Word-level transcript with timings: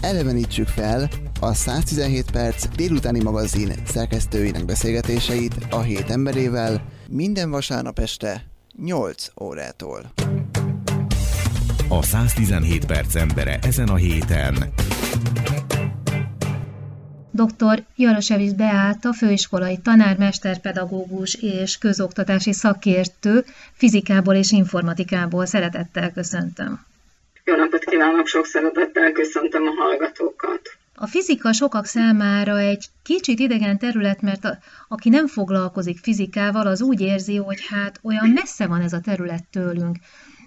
elevenítsük 0.00 0.66
fel 0.66 1.08
a 1.40 1.54
117 1.54 2.30
perc 2.30 2.68
délutáni 2.76 3.22
magazin 3.22 3.72
szerkesztőinek 3.86 4.64
beszélgetéseit 4.64 5.54
a 5.70 5.80
hét 5.80 6.10
emberével 6.10 6.82
minden 7.08 7.50
vasárnap 7.50 7.98
este 7.98 8.44
8 8.82 9.26
órától. 9.40 10.12
A 11.88 12.02
117 12.02 12.86
perc 12.86 13.14
embere 13.14 13.58
ezen 13.62 13.88
a 13.88 13.94
héten. 13.94 14.72
Dr. 17.30 17.84
Jarosevics 17.96 18.54
Beáta, 18.54 19.12
főiskolai 19.12 19.78
tanár, 19.78 20.16
mesterpedagógus 20.16 21.34
és 21.34 21.78
közoktatási 21.78 22.52
szakértő, 22.52 23.44
fizikából 23.72 24.34
és 24.34 24.50
informatikából 24.50 25.46
szeretettel 25.46 26.12
köszöntöm. 26.12 26.88
Jó 27.50 27.56
napot 27.56 27.84
kívánok, 27.84 28.26
sok 28.26 28.46
szeretettel 28.46 29.12
köszöntöm 29.12 29.66
a 29.66 29.82
hallgatókat. 29.82 30.60
A 30.94 31.06
fizika 31.06 31.52
sokak 31.52 31.84
számára 31.84 32.58
egy 32.58 32.86
kicsit 33.02 33.38
idegen 33.38 33.78
terület, 33.78 34.20
mert 34.20 34.44
a, 34.44 34.58
aki 34.88 35.08
nem 35.08 35.26
foglalkozik 35.26 35.98
fizikával, 35.98 36.66
az 36.66 36.82
úgy 36.82 37.00
érzi, 37.00 37.36
hogy 37.36 37.66
hát 37.68 38.00
olyan 38.02 38.28
messze 38.28 38.66
van 38.66 38.80
ez 38.80 38.92
a 38.92 39.00
terület 39.00 39.44
tőlünk. 39.50 39.96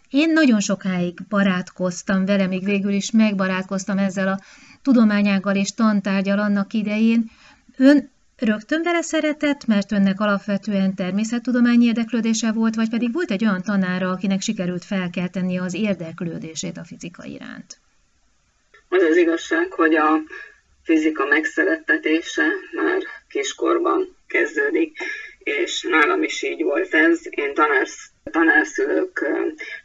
Én 0.09 0.33
nagyon 0.33 0.59
sokáig 0.59 1.17
barátkoztam 1.29 2.25
vele, 2.25 2.47
még 2.47 2.63
végül 2.63 2.91
is 2.91 3.11
megbarátkoztam 3.11 3.97
ezzel 3.97 4.27
a 4.27 4.39
tudományággal 4.81 5.55
és 5.55 5.73
tantárgyal 5.73 6.39
annak 6.39 6.73
idején. 6.73 7.31
Ön 7.77 8.11
rögtön 8.43 8.81
vele 8.83 9.01
szeretett, 9.01 9.65
mert 9.65 9.91
önnek 9.91 10.19
alapvetően 10.19 10.95
természettudományi 10.95 11.85
érdeklődése 11.85 12.51
volt, 12.51 12.75
vagy 12.75 12.89
pedig 12.89 13.13
volt 13.13 13.31
egy 13.31 13.45
olyan 13.45 13.61
tanára, 13.61 14.09
akinek 14.09 14.41
sikerült 14.41 14.85
felkelteni 14.85 15.57
az 15.59 15.73
érdeklődését 15.73 16.77
a 16.77 16.83
fizika 16.83 17.23
iránt? 17.25 17.77
Az 18.89 19.01
az 19.01 19.17
igazság, 19.17 19.71
hogy 19.71 19.95
a 19.95 20.21
fizika 20.83 21.25
megszerettetése 21.25 22.45
már 22.71 23.01
kiskorban 23.27 24.15
kezdődik, 24.27 24.97
és 25.43 25.81
nálam 25.89 26.23
is 26.23 26.43
így 26.43 26.63
volt 26.63 26.93
ez. 26.93 27.19
Én 27.29 27.53
tanár, 27.53 27.87
tanárszülők 28.23 29.25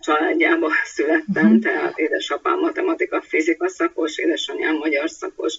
családjába 0.00 0.70
születtem, 0.84 1.46
uh-huh. 1.46 1.62
tehát 1.62 1.98
édesapám 1.98 2.58
matematika, 2.58 3.22
fizika 3.22 3.68
szakos, 3.68 4.18
édesanyám 4.18 4.74
magyar 4.74 5.10
szakos. 5.10 5.56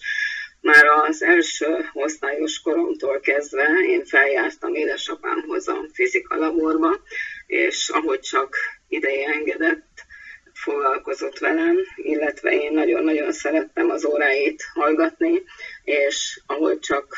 Már 0.61 0.85
az 0.85 1.23
első 1.23 1.89
osztályos 1.93 2.61
koromtól 2.61 3.19
kezdve 3.19 3.67
én 3.88 4.05
feljártam 4.05 4.75
édesapámhoz 4.75 5.67
a 5.67 5.85
fizika 5.93 6.35
laborba, 6.35 6.99
és 7.45 7.89
ahogy 7.89 8.19
csak 8.19 8.55
ideje 8.88 9.27
engedett, 9.27 10.07
foglalkozott 10.53 11.38
velem, 11.39 11.77
illetve 11.95 12.51
én 12.51 12.73
nagyon-nagyon 12.73 13.31
szerettem 13.31 13.89
az 13.89 14.05
óráit 14.05 14.63
hallgatni, 14.73 15.43
és 15.83 16.39
ahogy 16.45 16.79
csak 16.79 17.17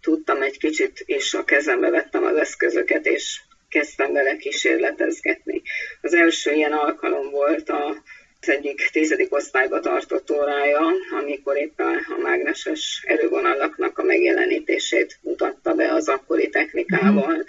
tudtam 0.00 0.42
egy 0.42 0.58
kicsit, 0.58 1.02
és 1.06 1.34
a 1.34 1.44
kezembe 1.44 1.90
vettem 1.90 2.24
az 2.24 2.36
eszközöket, 2.36 3.06
és 3.06 3.40
kezdtem 3.68 4.12
vele 4.12 4.36
kísérletezgetni. 4.36 5.62
Az 6.00 6.14
első 6.14 6.52
ilyen 6.52 6.72
alkalom 6.72 7.30
volt 7.30 7.68
a 7.68 8.02
az 8.42 8.48
egyik 8.48 8.88
tizedik 8.92 9.34
osztályba 9.34 9.80
tartott 9.80 10.30
órája, 10.30 10.80
amikor 11.20 11.56
éppen 11.56 12.06
a 12.16 12.20
mágneses 12.22 13.02
erővonalaknak 13.06 13.98
a 13.98 14.02
megjelenítését 14.02 15.18
mutatta 15.22 15.74
be 15.74 15.92
az 15.92 16.08
akkori 16.08 16.48
technikával, 16.48 17.36
mm. 17.36 17.40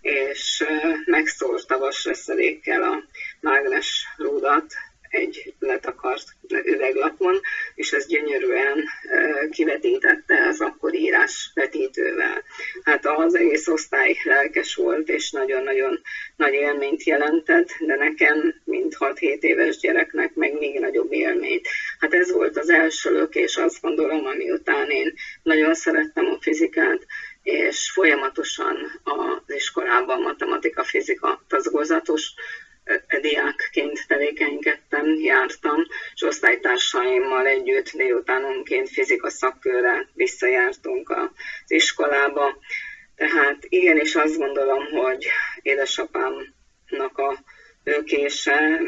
és 0.00 0.64
megszórta 1.04 1.78
vasreszedékkel 1.78 2.82
a 2.82 3.02
mágnes 3.40 4.04
rúdat, 4.16 4.64
egy 5.10 5.54
letakart 5.58 6.24
üveglapon, 6.64 7.40
és 7.74 7.92
ez 7.92 8.06
gyönyörűen 8.06 8.84
kivetítette 9.50 10.46
az 10.48 10.60
akkor 10.60 10.94
írás 10.94 11.50
vetítővel. 11.54 12.42
Hát 12.82 13.06
az 13.06 13.34
egész 13.34 13.68
osztály 13.68 14.16
lelkes 14.24 14.74
volt, 14.74 15.08
és 15.08 15.30
nagyon-nagyon 15.30 16.00
nagy 16.36 16.52
élményt 16.52 17.02
jelentett, 17.02 17.68
de 17.78 17.96
nekem, 17.96 18.54
mint 18.64 18.96
6-7 18.98 19.40
éves 19.40 19.76
gyereknek, 19.76 20.34
meg 20.34 20.58
még 20.58 20.78
nagyobb 20.78 21.12
élményt. 21.12 21.68
Hát 21.98 22.14
ez 22.14 22.32
volt 22.32 22.56
az 22.56 22.70
első 22.70 23.12
lökés, 23.12 23.56
azt 23.56 23.80
gondolom, 23.80 24.26
ami 24.26 24.50
után 24.50 24.90
én 24.90 25.14
nagyon 25.42 25.74
szerettem 25.74 26.26
a 26.26 26.38
fizikát, 26.40 27.06
és 27.42 27.90
folyamatosan 27.90 29.00
az 29.02 29.54
iskolában 29.54 30.20
matematika-fizika 30.20 31.44
tagozzatos 31.48 32.32
diákként 33.20 34.06
tevékenykedtem, 34.06 35.06
jártam, 35.06 35.86
és 36.14 36.22
osztálytársaimmal 36.22 37.46
együtt 37.46 37.90
délutánonként 37.90 38.88
fizika 38.88 39.30
szakkörre 39.30 40.08
visszajártunk 40.14 41.10
az 41.10 41.30
iskolába. 41.66 42.58
Tehát 43.16 43.56
igenis 43.68 44.14
azt 44.14 44.36
gondolom, 44.36 44.84
hogy 44.84 45.26
édesapámnak 45.62 47.18
a 47.18 47.38
őkése, 47.84 48.80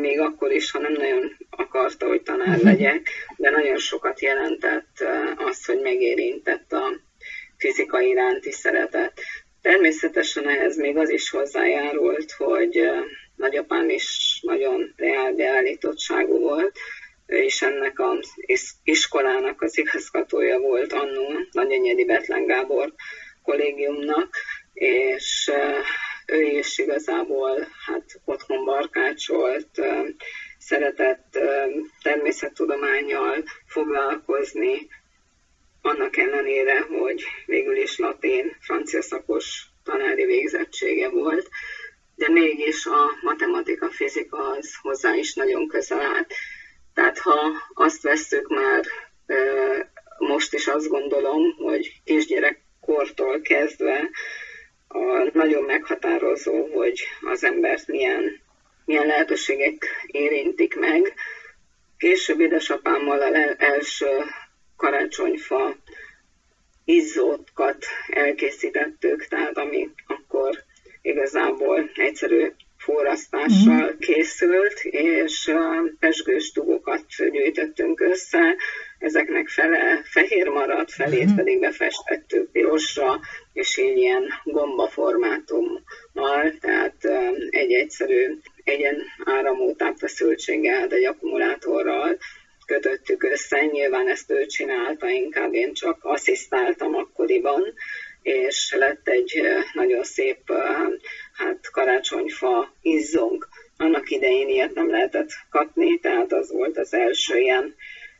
még 0.00 0.20
akkor 0.20 0.52
is, 0.52 0.70
ha 0.70 0.78
nem 0.78 0.92
nagyon 0.92 1.36
akarta, 1.50 2.06
hogy 2.06 2.22
tanár 2.22 2.56
mhm. 2.56 2.66
legyek, 2.66 3.10
de 3.36 3.50
nagyon 3.50 3.78
sokat 3.78 4.20
jelentett 4.20 5.04
az, 5.36 5.64
hogy 5.64 5.80
megérintett 5.80 6.72
a 6.72 7.00
fizika 7.56 8.00
iránti 8.00 8.50
szeretet. 8.52 9.20
Természetesen 9.62 10.48
ehhez 10.48 10.76
még 10.76 10.96
az 10.96 11.10
is 11.10 11.30
hozzájárult, 11.30 12.32
hogy 12.32 12.80
nagyapám 13.38 13.88
is 13.90 14.38
nagyon 14.42 14.94
reál 14.96 15.32
beállítottságú 15.32 16.38
volt, 16.38 16.78
ő 17.26 17.42
is 17.42 17.62
ennek 17.62 18.00
az 18.00 18.34
iskolának 18.84 19.62
az 19.62 19.78
igazgatója 19.78 20.58
volt 20.58 20.92
annó, 20.92 21.28
Nagyenyedi 21.52 22.04
Betlen 22.04 22.46
Gábor 22.46 22.94
kollégiumnak, 23.42 24.36
és 24.72 25.50
ő 26.26 26.42
is 26.42 26.78
igazából 26.78 27.68
hát 27.86 28.04
otthon 28.24 28.64
barkácsolt, 28.64 29.80
szeretett 30.58 31.38
természettudományjal 32.02 33.44
foglalkozni, 33.66 34.88
annak 35.82 36.16
ellenére, 36.16 36.80
hogy 36.80 37.22
végül 37.46 37.76
is 37.76 37.98
latin, 37.98 38.56
francia 38.60 39.02
szakos 39.02 39.66
tanári 39.84 40.24
végzettsége 40.24 41.08
volt, 41.08 41.48
de 42.18 42.28
mégis 42.28 42.86
a 42.86 43.18
matematika, 43.22 43.88
fizika 43.90 44.48
az 44.50 44.74
hozzá 44.82 45.14
is 45.14 45.34
nagyon 45.34 45.68
közel 45.68 46.00
állt. 46.00 46.34
Tehát 46.94 47.18
ha 47.18 47.52
azt 47.74 48.02
vesszük 48.02 48.48
már, 48.48 48.84
most 50.18 50.54
is 50.54 50.66
azt 50.66 50.88
gondolom, 50.88 51.54
hogy 51.56 52.00
kisgyerekkortól 52.04 53.40
kezdve 53.40 54.10
a 54.88 55.30
nagyon 55.32 55.62
meghatározó, 55.62 56.66
hogy 56.66 57.00
az 57.20 57.44
embert 57.44 57.86
milyen, 57.86 58.40
milyen 58.84 59.06
lehetőségek 59.06 59.86
érintik 60.06 60.76
meg. 60.76 61.14
Később 61.98 62.40
édesapámmal 62.40 63.20
az 63.20 63.54
első 63.58 64.24
karácsonyfa 64.76 65.76
izzókat 66.84 67.84
elkészítettük, 68.08 69.26
tehát 69.26 69.58
ami 69.58 69.90
akkor 70.06 70.66
igazából 71.08 71.90
egyszerű 71.94 72.52
forrasztással 72.78 73.92
mm. 73.92 73.98
készült, 73.98 74.80
és 74.82 75.52
pesgős 75.98 76.52
dugokat 76.52 77.04
gyűjtöttünk 77.30 78.00
össze, 78.00 78.56
ezeknek 78.98 79.48
fele 79.48 80.00
fehér 80.04 80.48
maradt, 80.48 80.92
felét 80.92 81.32
mm. 81.32 81.34
pedig 81.34 81.60
befestettük 81.60 82.50
pirosra, 82.50 83.20
és 83.52 83.78
így 83.78 83.96
ilyen 83.96 84.22
gomba 84.44 84.88
formátummal, 84.88 86.52
tehát 86.60 87.04
egy 87.50 87.72
egyszerű 87.72 88.38
egyen 88.64 88.96
áramú 89.24 89.76
tápfeszültséggel, 89.76 90.88
egy 90.88 91.04
akkumulátorral 91.04 92.18
kötöttük 92.66 93.22
össze. 93.22 93.64
Nyilván 93.64 94.08
ezt 94.08 94.30
ő 94.30 94.46
csinálta, 94.46 95.08
inkább 95.08 95.54
én 95.54 95.72
csak 95.72 95.98
asszisztáltam 96.02 96.94
akkoriban, 96.94 97.74
és 98.22 98.74
lett 98.78 99.08
egy 99.08 99.42
nagyon 99.72 100.04
szép 100.04 100.52
hát 101.32 101.70
karácsonyfa 101.70 102.74
izzong. 102.82 103.48
Annak 103.76 104.10
idején 104.10 104.48
ilyet 104.48 104.74
nem 104.74 104.90
lehetett 104.90 105.30
kapni, 105.50 105.98
tehát 105.98 106.32
az 106.32 106.52
volt 106.52 106.78
az 106.78 106.94
első 106.94 107.38
ilyen 107.38 107.74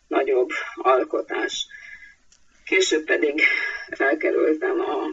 nagyobb 0.07 0.51
alkotás. 0.75 1.67
Később 2.65 3.05
pedig 3.05 3.43
felkerültem 3.91 4.81
a 4.81 5.07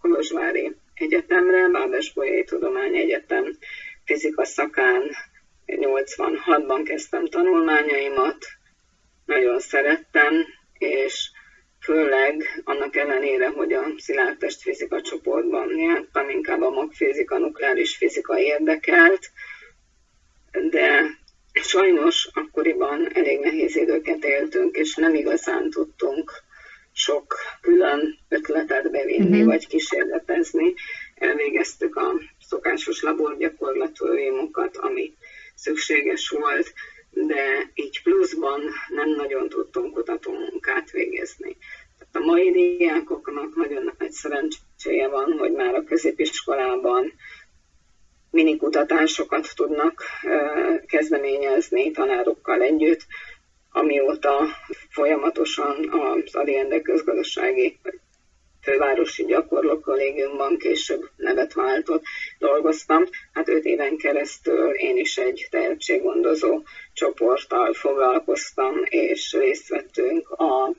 Kolozsvári 0.00 0.76
Egyetemre, 0.94 1.68
Bábes 1.68 2.12
Bolyai 2.12 2.44
Tudomány 2.44 2.96
Egyetem 2.96 3.56
fizika 4.04 4.44
szakán 4.44 5.10
86-ban 5.66 6.82
kezdtem 6.84 7.26
tanulmányaimat, 7.26 8.46
nagyon 9.24 9.60
szerettem, 9.60 10.46
és 10.78 11.30
főleg 12.26 12.62
annak 12.64 12.96
ellenére, 12.96 13.48
hogy 13.48 13.72
a 13.72 13.84
szilárd 13.96 14.38
testfizika 14.38 15.00
csoportban 15.00 15.78
jártam, 15.78 16.30
inkább 16.30 16.62
a 16.62 16.70
magfizika, 16.70 17.38
nukleáris 17.38 17.96
fizika 17.96 18.38
érdekelt, 18.38 19.30
de 20.70 21.16
Sajnos 21.62 22.28
akkoriban 22.32 23.08
elég 23.14 23.40
nehéz 23.40 23.76
időket 23.76 24.24
éltünk, 24.24 24.76
és 24.76 24.94
nem 24.94 25.14
igazán 25.14 25.70
tudtunk 25.70 26.32
sok 26.92 27.34
külön 27.60 28.18
ötletet 28.28 28.90
bevinni, 28.90 29.30
uh-huh. 29.30 29.44
vagy 29.44 29.66
kísérletezni. 29.66 30.74
Elvégeztük 31.14 31.96
a 31.96 32.12
szokásos 32.48 33.02
laborgyakorlatőimokat, 33.02 34.76
ami 34.76 35.14
szükséges 35.54 36.28
volt, 36.28 36.72
de 37.10 37.70
így 37.74 38.02
pluszban 38.02 38.60
nem 38.88 39.10
nagyon 39.10 39.48
tudtunk 39.48 39.94
kutatómunkát 39.94 40.90
végezni. 40.90 41.56
A 42.16 42.24
mai 42.24 42.50
diákoknak 42.50 43.54
nagyon 43.54 43.94
nagy 43.98 44.10
szerencséje 44.10 45.08
van, 45.08 45.32
hogy 45.38 45.52
már 45.52 45.74
a 45.74 45.84
középiskolában 45.84 47.12
minikutatásokat 48.30 49.48
tudnak 49.54 50.02
kezdeményezni 50.86 51.90
tanárokkal 51.90 52.62
együtt, 52.62 53.06
amióta 53.70 54.46
folyamatosan 54.88 55.88
az 55.88 56.34
Aliende 56.34 56.80
közgazdasági 56.80 57.78
fővárosi 58.66 59.24
gyakorló 59.24 59.80
kollégiumban 59.80 60.58
később 60.58 61.08
nevet 61.16 61.52
váltott, 61.52 62.02
dolgoztam. 62.38 63.04
Hát 63.32 63.48
öt 63.48 63.64
éven 63.64 63.96
keresztül 63.96 64.70
én 64.70 64.96
is 64.96 65.16
egy 65.16 65.46
tehetséggondozó 65.50 66.62
csoporttal 66.92 67.72
foglalkoztam, 67.72 68.74
és 68.84 69.32
részt 69.32 69.68
vettünk 69.68 70.30
a 70.30 70.72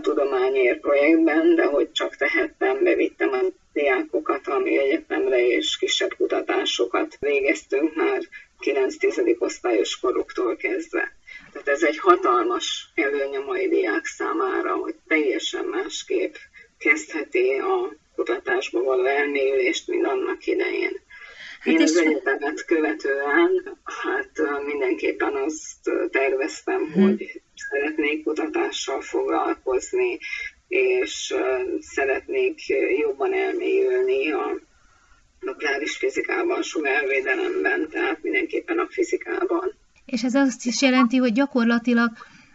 Tudományért 0.00 0.80
projektben, 0.80 1.54
de 1.54 1.64
hogy 1.64 1.92
csak 1.92 2.16
tehettem, 2.16 2.84
bevittem 2.84 3.32
a 3.32 3.40
diákokat 3.72 4.46
a 4.46 4.58
mi 4.58 4.78
egyetemre, 4.78 5.46
és 5.46 5.76
kisebb 5.78 6.14
kutatásokat 6.16 7.16
végeztünk 7.20 7.94
már 7.94 8.20
9-10. 8.60 9.38
osztályos 9.38 9.98
koruktól 9.98 10.56
kezdve. 10.56 11.12
Tehát 11.52 11.68
ez 11.68 11.82
egy 11.82 11.98
hatalmas 11.98 12.90
előny 12.94 13.36
a 13.36 13.44
mai 13.44 13.68
diák 13.68 14.04
számára, 14.04 14.74
hogy 14.74 14.94
teljesen 15.08 15.64
másképp 15.64 16.34
kezdheti 16.80 17.58
a 17.58 17.96
kutatásba 18.14 18.82
való 18.82 19.04
elmélyülést, 19.04 19.88
mint 19.88 20.06
annak 20.06 20.46
idején. 20.46 21.00
Hát 21.60 21.74
Én 21.74 21.82
az 21.82 21.96
egyetemet 21.96 22.64
követően 22.64 23.78
hát 23.84 24.30
mindenképpen 24.66 25.34
azt 25.34 25.90
terveztem, 26.10 26.92
hmm. 26.92 27.02
hogy 27.02 27.42
szeretnék 27.54 28.24
kutatással 28.24 29.00
foglalkozni, 29.00 30.18
és 30.68 31.34
szeretnék 31.80 32.66
jobban 32.98 33.34
elmélyülni 33.34 34.32
a 34.32 34.60
nukleáris 35.40 35.96
fizikában, 35.96 36.62
sugárvédelemben, 36.62 37.88
tehát 37.88 38.22
mindenképpen 38.22 38.78
a 38.78 38.86
fizikában. 38.90 39.74
És 40.06 40.22
ez 40.22 40.34
azt 40.34 40.66
is 40.66 40.82
jelenti, 40.82 41.16
hogy 41.16 41.32
gyakorlatilag 41.32 42.10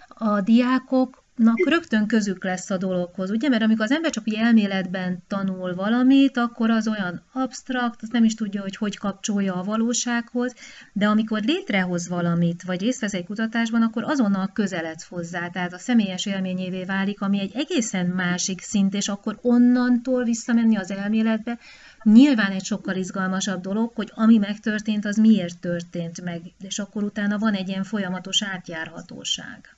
a 0.07 0.41
diákok 0.41 1.24
nak 1.35 1.69
rögtön 1.69 2.07
közük 2.07 2.43
lesz 2.43 2.69
a 2.69 2.77
dologhoz, 2.77 3.29
ugye? 3.29 3.49
Mert 3.49 3.63
amikor 3.63 3.85
az 3.85 3.91
ember 3.91 4.11
csak 4.11 4.27
úgy 4.27 4.33
elméletben 4.33 5.23
tanul 5.27 5.75
valamit, 5.75 6.37
akkor 6.37 6.69
az 6.69 6.87
olyan 6.87 7.21
absztrakt, 7.31 8.01
az 8.01 8.09
nem 8.09 8.23
is 8.23 8.35
tudja, 8.35 8.61
hogy 8.61 8.75
hogy 8.75 8.97
kapcsolja 8.97 9.55
a 9.55 9.63
valósághoz, 9.63 10.53
de 10.93 11.07
amikor 11.07 11.41
létrehoz 11.41 12.07
valamit, 12.07 12.63
vagy 12.63 12.81
részt 12.81 13.01
vesz 13.01 13.13
egy 13.13 13.25
kutatásban, 13.25 13.81
akkor 13.81 14.03
azonnal 14.03 14.49
közeledsz 14.53 15.07
hozzá, 15.07 15.49
tehát 15.49 15.73
a 15.73 15.77
személyes 15.77 16.25
élményévé 16.25 16.83
válik, 16.83 17.21
ami 17.21 17.39
egy 17.39 17.55
egészen 17.55 18.05
másik 18.05 18.61
szint, 18.61 18.93
és 18.93 19.07
akkor 19.07 19.39
onnantól 19.41 20.23
visszamenni 20.23 20.77
az 20.77 20.91
elméletbe, 20.91 21.59
nyilván 22.03 22.51
egy 22.51 22.65
sokkal 22.65 22.95
izgalmasabb 22.95 23.61
dolog, 23.61 23.91
hogy 23.95 24.11
ami 24.15 24.37
megtörtént, 24.37 25.05
az 25.05 25.17
miért 25.17 25.59
történt 25.59 26.21
meg, 26.21 26.41
és 26.59 26.79
akkor 26.79 27.03
utána 27.03 27.37
van 27.37 27.53
egy 27.53 27.67
ilyen 27.67 27.83
folyamatos 27.83 28.43
átjárhatóság. 28.43 29.74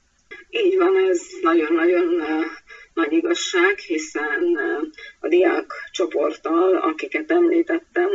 Így 0.50 0.78
van, 0.78 1.10
ez 1.10 1.22
nagyon-nagyon 1.42 2.24
nagy 2.94 3.12
igazság, 3.12 3.78
hiszen 3.78 4.58
a 5.20 5.28
diák 5.28 5.74
csoporttal, 5.92 6.76
akiket 6.76 7.32
említettem, 7.32 8.10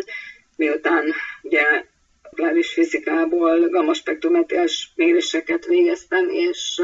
miután 0.56 1.12
ugye 1.43 1.84
nukleáris 2.23 2.73
fizikából 2.73 3.69
gammaspektrometriás 3.69 4.93
méréseket 4.94 5.67
végeztem, 5.67 6.29
és 6.29 6.82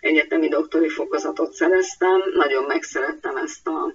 egyetemi 0.00 0.48
doktori 0.48 0.88
fokozatot 0.88 1.52
szereztem. 1.52 2.22
Nagyon 2.34 2.64
megszerettem 2.64 3.36
ezt 3.36 3.66
a 3.66 3.92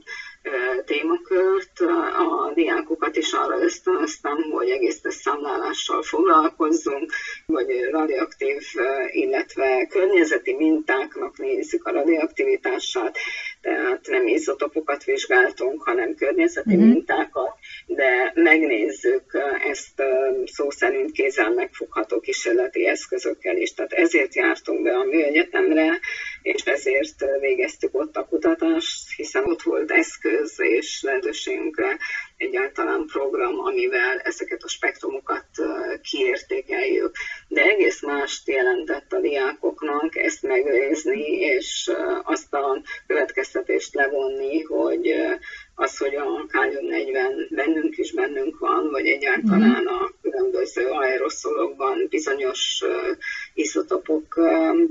témakört. 0.86 1.80
A 2.18 2.52
diákokat 2.54 3.16
is 3.16 3.32
arra 3.32 3.62
ösztönöztem, 3.62 4.38
hogy 4.52 4.70
egész 4.70 5.02
számlálással 5.04 6.04
foglalkozzunk, 6.04 7.12
vagy 7.46 7.88
radioaktív, 7.92 8.62
illetve 9.12 9.88
környezeti 9.90 10.56
mintáknak 10.56 11.38
nézzük 11.38 11.86
a 11.86 11.92
radioaktivitását, 11.92 13.18
tehát 13.62 14.08
nem 14.08 14.28
izotopokat 14.28 15.04
vizsgáltunk, 15.04 15.84
hanem 15.84 16.16
környezeti 16.16 16.76
mm-hmm. 16.76 16.88
mintákat, 16.88 17.54
de 17.86 18.32
megnézzük 18.36 19.38
ezt 19.70 20.04
szó 20.46 20.70
szerint 20.70 21.12
kézzel 21.12 21.54
megfogható 21.54 22.20
kísérleti 22.20 22.88
eszközökkel 22.88 23.58
is. 23.58 23.74
Tehát 23.74 23.94
ezért 23.94 24.36
jártunk 24.36 24.82
be 24.84 24.98
a 24.98 25.04
műegyetemre, 25.04 26.00
és 26.48 26.62
ezért 26.62 27.26
végeztük 27.40 27.96
ott 27.96 28.16
a 28.16 28.26
kutatást, 28.26 29.16
hiszen 29.16 29.44
ott 29.44 29.62
volt 29.62 29.92
eszköz 29.92 30.54
és 30.58 31.02
lehetőségünkre 31.02 31.98
egyáltalán 32.38 33.06
program, 33.06 33.60
amivel 33.60 34.20
ezeket 34.20 34.64
a 34.64 34.68
spektrumokat 34.68 35.46
kiértékeljük. 36.02 37.16
De 37.48 37.62
egész 37.62 38.02
mást 38.02 38.48
jelentett 38.48 39.14
a 39.14 39.20
diákoknak 39.20 40.16
ezt 40.16 40.42
megnézni, 40.42 41.40
és 41.40 41.92
azt 42.24 42.54
a 42.54 42.82
következtetést 43.08 43.94
levonni, 43.94 44.62
hogy 44.62 45.14
az, 45.76 45.98
hogy 45.98 46.16
a 46.16 46.46
kálium-40 46.48 47.48
bennünk 47.50 47.98
is 47.98 48.14
bennünk 48.14 48.60
van, 48.60 48.90
vagy 48.90 49.08
egyáltalán 49.08 49.84
mhm. 49.84 49.94
a 49.94 50.12
különböző 50.38 50.88
aeroszolokban 50.88 52.08
bizonyos 52.10 52.84
izotopok 53.54 54.40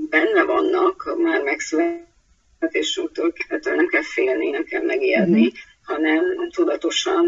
benne 0.09 0.43
vannak, 0.43 1.15
már 1.17 1.41
megszületésünktől, 1.43 3.33
ettől 3.47 3.75
nem 3.75 3.87
kell 3.87 4.03
félni, 4.03 4.49
nem 4.49 4.63
kell 4.63 4.83
megijedni, 4.83 5.45
uh-huh 5.45 5.59
hanem 5.87 6.49
tudatosan 6.49 7.25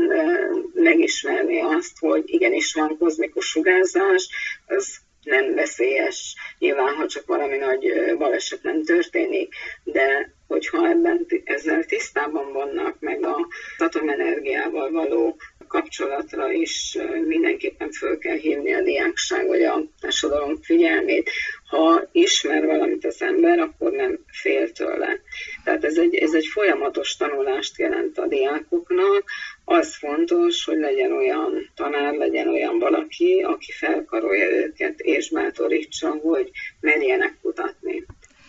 megismerni 0.74 1.60
azt, 1.60 2.00
hogy 2.00 2.24
igenis 2.26 2.74
van 2.74 2.98
kozmikus 2.98 3.46
sugárzás, 3.46 4.30
az 4.68 4.98
nem 5.24 5.56
veszélyes, 5.56 6.36
nyilván, 6.58 6.96
ha 6.96 7.08
csak 7.08 7.26
valami 7.26 7.58
nagy 7.58 7.94
baleset 8.18 8.64
nem 8.64 8.84
történik, 8.84 9.54
de 9.84 10.34
hogyha 10.48 10.88
ebben 10.88 11.26
ezzel 11.44 11.84
tisztában 11.84 12.52
vannak, 12.52 13.00
meg 13.00 13.26
a 13.26 13.48
atomenergiával 13.78 14.92
való 14.92 15.38
kapcsolatra 15.70 16.52
is 16.52 16.98
mindenképpen 17.28 17.92
föl 17.92 18.18
kell 18.18 18.38
hívni 18.38 18.74
a 18.74 18.82
diákság 18.82 19.48
vagy 19.48 19.62
a 19.62 19.84
társadalom 20.02 20.62
figyelmét. 20.62 21.30
Ha 21.70 22.10
ismer 22.12 22.66
valamit 22.66 23.06
az 23.06 23.22
ember, 23.22 23.60
akkor 23.60 23.92
nem 23.92 24.20
fél 24.32 24.72
tőle. 24.72 25.20
Tehát 25.64 25.84
ez 25.84 25.98
egy, 25.98 26.16
ez 26.16 26.34
egy 26.34 26.46
folyamatos 26.46 27.16
tanulást 27.16 27.78
jelent 27.78 28.18
a 28.18 28.28
diákoknak. 28.28 29.24
Az 29.66 29.96
fontos, 29.96 30.66
hogy 30.66 30.78
legyen 30.78 31.12
olyan 31.12 31.72
tanár, 31.76 32.14
legyen 32.14 32.48
olyan 32.48 32.80
valaki, 32.80 33.42
aki 33.48 33.72
felkarolja 33.72 34.50
őket 34.50 35.00
és 35.00 35.30
bátorítsa, 35.30 36.10
hogy 36.10 36.52
merjenek 36.80 37.38
kutatni. 37.42 38.06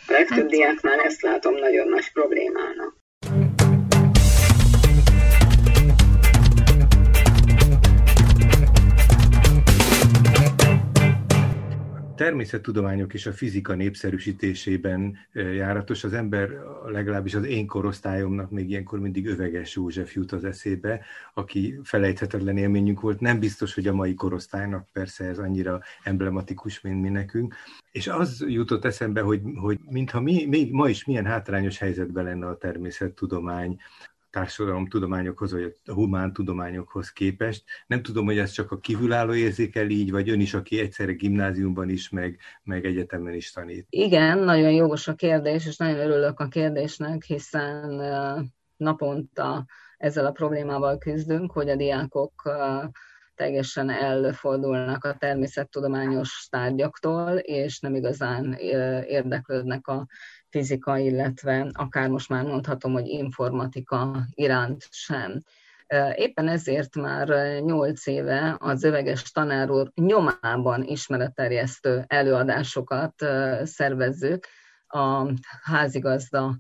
A 0.07 0.13
legtöbb 0.13 0.39
hát... 0.39 0.51
diáknál 0.51 1.01
ezt 1.01 1.23
látom 1.23 1.55
nagyon 1.55 1.89
nagy 1.89 2.13
problémának. 2.13 3.00
Természettudományok 12.21 13.15
és 13.15 13.27
a 13.27 13.33
fizika 13.33 13.75
népszerűsítésében 13.75 15.17
járatos. 15.33 16.05
Az 16.05 16.13
ember, 16.13 16.51
legalábbis 16.87 17.35
az 17.35 17.45
én 17.45 17.67
korosztályomnak 17.67 18.51
még 18.51 18.71
ilyenkor 18.71 18.99
mindig 18.99 19.27
Öveges 19.27 19.75
József 19.75 20.15
jut 20.15 20.33
az 20.33 20.45
eszébe, 20.45 21.01
aki 21.35 21.81
felejthetetlen 21.83 22.57
élményünk 22.57 23.01
volt. 23.01 23.21
Nem 23.21 23.39
biztos, 23.39 23.75
hogy 23.75 23.87
a 23.87 23.95
mai 23.95 24.15
korosztálynak 24.15 24.89
persze 24.93 25.25
ez 25.25 25.39
annyira 25.39 25.81
emblematikus, 26.03 26.81
mint 26.81 27.03
mi 27.03 27.09
nekünk. 27.09 27.55
És 27.93 28.09
az 28.09 28.45
jutott 28.49 28.85
eszembe, 28.85 29.21
hogy, 29.21 29.41
hogy 29.55 29.79
mintha 29.91 30.21
mi, 30.21 30.47
még 30.47 30.73
ma 30.73 30.89
is 30.89 31.05
milyen 31.05 31.27
hátrányos 31.27 31.79
helyzetben 31.79 32.25
lenne 32.25 32.47
a 32.47 32.57
természettudomány, 32.57 33.79
társadalomtudományokhoz, 34.31 35.53
vagy 35.53 35.77
a 35.85 35.93
humán 35.93 36.33
tudományokhoz 36.33 37.11
képest. 37.11 37.65
Nem 37.87 38.03
tudom, 38.03 38.25
hogy 38.25 38.39
ez 38.39 38.51
csak 38.51 38.73
a 38.73 38.79
kívülálló 38.79 39.35
érzékel 39.35 39.89
így, 39.89 40.11
vagy 40.11 40.31
ön 40.31 40.41
is, 40.41 40.55
aki 40.55 40.79
egyszerre 40.79 41.13
gimnáziumban 41.13 41.89
is, 41.89 42.09
meg, 42.09 42.39
meg 42.63 42.85
egyetemen 42.85 43.35
is 43.35 43.51
tanít. 43.51 43.87
Igen, 43.91 44.39
nagyon 44.39 44.73
jogos 44.73 45.09
a 45.09 45.15
kérdés, 45.15 45.67
és 45.67 45.77
nagyon 45.77 45.99
örülök 45.99 46.41
a 46.41 46.49
kérdésnek, 46.49 47.25
hiszen 47.25 48.03
naponta 48.77 49.67
ezzel 49.97 50.27
a 50.27 50.33
problémával 50.33 50.99
küzdünk, 50.99 51.53
hogy 51.53 51.69
a 51.69 51.77
diákok 51.77 52.43
teljesen 53.35 53.91
elfordulnak 53.91 55.05
a 55.05 55.17
természettudományos 55.17 56.47
tárgyaktól, 56.51 57.31
és 57.37 57.81
nem 57.81 57.95
igazán 57.95 58.53
érdeklődnek 59.09 59.87
a 59.87 60.07
fizika, 60.51 60.99
illetve 60.99 61.71
akár 61.73 62.09
most 62.09 62.29
már 62.29 62.45
mondhatom, 62.45 62.93
hogy 62.93 63.07
informatika 63.07 64.27
iránt 64.35 64.87
sem. 64.91 65.43
Éppen 66.15 66.49
ezért 66.49 66.97
már 66.97 67.29
nyolc 67.61 68.07
éve 68.07 68.57
az 68.61 68.85
öveges 68.85 69.31
tanár 69.31 69.71
úr 69.71 69.91
nyomában 69.95 70.85
ismeretterjesztő 70.85 72.05
előadásokat 72.07 73.15
szervezzük, 73.63 74.47
a 74.93 75.33
házigazda 75.63 76.59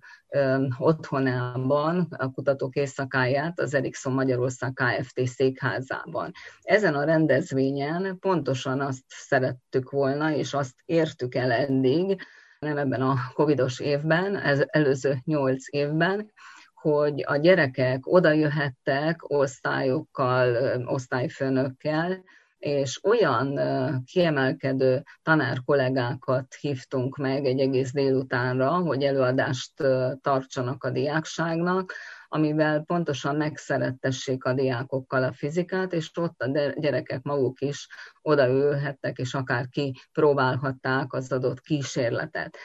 otthonában, 0.79 2.07
a 2.19 2.31
kutatók 2.31 2.75
éjszakáját 2.75 3.61
az 3.61 3.75
Ericsson 3.75 4.13
Magyarország 4.13 4.73
Kft. 4.73 5.27
székházában. 5.27 6.33
Ezen 6.63 6.95
a 6.95 7.05
rendezvényen 7.05 8.19
pontosan 8.19 8.81
azt 8.81 9.05
szerettük 9.07 9.91
volna, 9.91 10.33
és 10.33 10.55
azt 10.55 10.75
értük 10.85 11.35
el 11.35 11.53
eddig, 11.53 12.23
nem 12.61 12.76
ebben 12.76 13.02
a 13.02 13.17
covidos 13.35 13.81
évben, 13.81 14.37
ez 14.37 14.62
előző 14.67 15.19
nyolc 15.25 15.64
évben, 15.71 16.33
hogy 16.75 17.25
a 17.26 17.37
gyerekek 17.37 18.07
oda 18.07 18.33
jöhettek 18.33 19.31
osztályokkal, 19.31 20.57
osztályfőnökkel, 20.87 22.25
és 22.59 23.05
olyan 23.05 23.59
kiemelkedő 24.05 25.02
tanár 25.23 25.62
kollégákat 25.64 26.55
hívtunk 26.55 27.17
meg 27.17 27.45
egy 27.45 27.61
egész 27.61 27.93
délutánra, 27.93 28.71
hogy 28.71 29.02
előadást 29.02 29.73
tartsanak 30.21 30.85
a 30.85 30.90
diákságnak, 30.90 31.93
amivel 32.33 32.83
pontosan 32.83 33.37
megszerettessék 33.37 34.45
a 34.45 34.53
diákokkal 34.53 35.23
a 35.23 35.33
fizikát, 35.33 35.93
és 35.93 36.11
ott 36.17 36.43
a 36.43 36.73
gyerekek 36.75 37.23
maguk 37.23 37.61
is 37.61 37.89
odaülhettek, 38.23 39.19
és 39.19 39.35
akár 39.35 39.69
ki 39.69 39.95
próbálhatták 40.13 41.13
az 41.13 41.33
adott 41.33 41.61
kísérletet. 41.61 42.57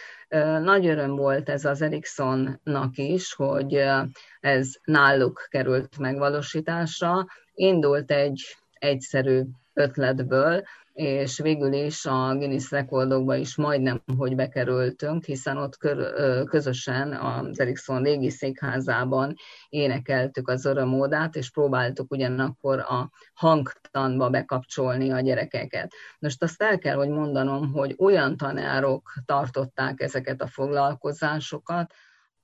Nagy 0.61 0.87
öröm 0.87 1.15
volt 1.15 1.49
ez 1.49 1.65
az 1.65 1.81
Ericssonnak 1.81 2.97
is, 2.97 3.33
hogy 3.33 3.83
ez 4.39 4.71
náluk 4.83 5.47
került 5.49 5.97
megvalósításra. 5.97 7.25
Indult 7.53 8.11
egy 8.11 8.55
egyszerű 8.73 9.41
ötletből, 9.73 10.63
és 10.95 11.39
végül 11.39 11.73
is 11.73 12.05
a 12.05 12.35
Guinness 12.37 12.71
rekordokba 12.71 13.35
is 13.35 13.55
majdnem, 13.55 14.01
hogy 14.17 14.35
bekerültünk, 14.35 15.23
hiszen 15.23 15.57
ott 15.57 15.77
közösen 16.45 17.13
az 17.13 17.59
Ericsson 17.59 18.03
régi 18.03 18.29
székházában 18.29 19.33
énekeltük 19.69 20.49
az 20.49 20.65
örömódát, 20.65 21.35
és 21.35 21.51
próbáltuk 21.51 22.11
ugyanakkor 22.11 22.79
a 22.79 23.11
hangtanba 23.33 24.29
bekapcsolni 24.29 25.11
a 25.11 25.19
gyerekeket. 25.19 25.93
Most 26.19 26.43
azt 26.43 26.61
el 26.61 26.77
kell, 26.77 26.95
hogy 26.95 27.09
mondanom, 27.09 27.71
hogy 27.71 27.95
olyan 27.97 28.37
tanárok 28.37 29.13
tartották 29.25 30.01
ezeket 30.01 30.41
a 30.41 30.47
foglalkozásokat, 30.47 31.93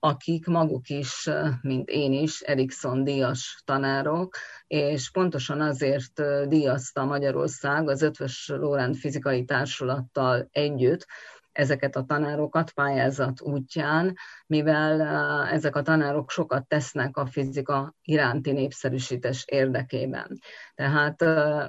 akik 0.03 0.45
maguk 0.45 0.89
is, 0.89 1.29
mint 1.61 1.89
én 1.89 2.13
is, 2.13 2.41
Erikson 2.41 3.03
díjas 3.03 3.61
tanárok, 3.65 4.35
és 4.67 5.11
pontosan 5.11 5.61
azért 5.61 6.21
díjazta 6.47 7.05
Magyarország 7.05 7.89
az 7.89 8.01
Ötvös 8.01 8.47
Lórend 8.47 8.95
Fizikai 8.95 9.45
Társulattal 9.45 10.47
együtt, 10.51 11.05
ezeket 11.51 11.95
a 11.95 12.03
tanárokat 12.03 12.71
pályázat 12.71 13.41
útján, 13.41 14.15
mivel 14.47 15.01
ezek 15.47 15.75
a 15.75 15.81
tanárok 15.81 16.29
sokat 16.29 16.67
tesznek 16.67 17.17
a 17.17 17.25
fizika 17.25 17.95
iránti 18.01 18.51
népszerűsítés 18.51 19.45
érdekében. 19.47 20.39
Tehát 20.75 21.21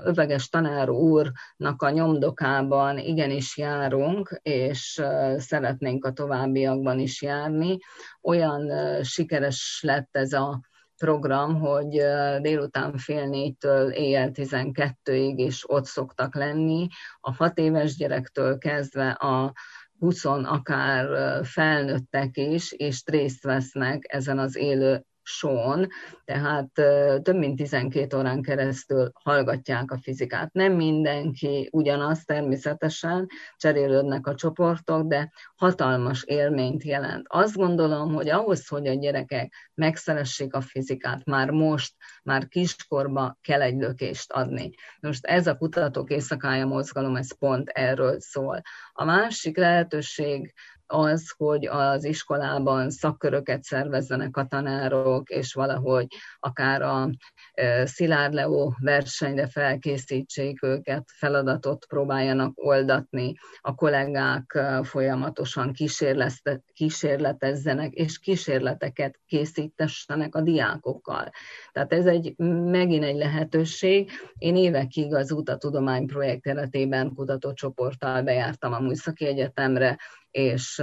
öveges 0.05 0.49
tanár 0.49 0.91
úrnak 0.91 1.83
a 1.83 1.91
nyomdokában 1.91 2.99
igenis 2.99 3.57
járunk, 3.57 4.41
és 4.43 5.03
szeretnénk 5.37 6.05
a 6.05 6.13
továbbiakban 6.13 6.99
is 6.99 7.23
járni. 7.23 7.79
Olyan 8.23 8.71
sikeres 9.03 9.81
lett 9.83 10.17
ez 10.17 10.33
a 10.33 10.61
program, 11.05 11.61
hogy 11.61 12.03
délután 12.41 12.97
fél 12.97 13.27
négytől 13.27 13.91
éjjel 13.91 14.31
12-ig 14.33 15.35
is 15.37 15.71
ott 15.71 15.85
szoktak 15.85 16.35
lenni. 16.35 16.89
A 17.21 17.33
hat 17.35 17.59
éves 17.59 17.97
gyerektől 17.97 18.59
kezdve 18.59 19.11
a 19.11 19.53
20 19.99 20.25
akár 20.25 21.07
felnőttek 21.45 22.37
is, 22.37 22.73
és 22.73 23.03
részt 23.07 23.43
vesznek 23.43 24.05
ezen 24.09 24.39
az 24.39 24.57
élő 24.57 25.05
són, 25.23 25.89
tehát 26.25 26.71
több 27.23 27.37
mint 27.37 27.57
12 27.57 28.17
órán 28.17 28.43
keresztül 28.43 29.11
hallgatják 29.15 29.91
a 29.91 29.99
fizikát. 29.99 30.53
Nem 30.53 30.73
mindenki 30.73 31.69
ugyanaz 31.73 32.25
természetesen, 32.25 33.27
cserélődnek 33.57 34.27
a 34.27 34.35
csoportok, 34.35 35.07
de 35.07 35.33
hatalmas 35.57 36.23
élményt 36.23 36.83
jelent. 36.83 37.27
Azt 37.29 37.57
gondolom, 37.57 38.15
hogy 38.15 38.29
ahhoz, 38.29 38.69
hogy 38.69 38.87
a 38.87 38.95
gyerekek 38.95 39.53
megszeressék 39.75 40.55
a 40.55 40.61
fizikát, 40.61 41.25
már 41.25 41.51
most, 41.51 41.95
már 42.23 42.49
kiskorba 42.49 43.39
kell 43.41 43.63
egy 43.63 43.77
lökést 43.77 44.33
adni. 44.33 44.71
Most 45.01 45.27
ez 45.27 45.47
a 45.47 45.57
kutatók 45.57 46.11
éjszakája 46.11 46.67
mozgalom, 46.67 47.17
ez 47.17 47.39
pont 47.39 47.69
erről 47.69 48.21
szól. 48.21 48.61
A 48.93 49.05
másik 49.05 49.57
lehetőség 49.57 50.55
az, 50.93 51.33
hogy 51.37 51.67
az 51.67 52.05
iskolában 52.05 52.91
szakköröket 52.91 53.63
szervezzenek 53.63 54.37
a 54.37 54.47
tanárok, 54.47 55.29
és 55.29 55.55
valahogy 55.55 56.07
akár 56.39 56.83
a 56.83 57.11
Szilárd 57.85 58.33
Leó 58.33 58.75
versenyre 58.79 59.47
felkészítsék 59.47 60.63
őket, 60.63 61.05
feladatot 61.15 61.87
próbáljanak 61.87 62.53
oldatni, 62.55 63.35
a 63.61 63.75
kollégák 63.75 64.59
folyamatosan 64.83 65.73
kísérletezzenek, 66.73 67.93
és 67.93 68.19
kísérleteket 68.19 69.21
készítessenek 69.27 70.35
a 70.35 70.41
diákokkal. 70.41 71.31
Tehát 71.73 71.93
ez 71.93 72.07
egy 72.07 72.37
megint 72.65 73.05
egy 73.05 73.17
lehetőség. 73.17 74.11
Én 74.39 74.57
évekig 74.57 75.15
az 75.15 75.33
Uta 75.33 75.57
Tudomány 75.57 76.07
projekt 76.07 76.43
keretében 76.43 77.15
kutatócsoporttal 77.15 78.23
bejártam 78.23 78.73
a 78.73 78.81
Műszaki 78.81 79.27
Egyetemre, 79.27 79.99
és 80.33 80.83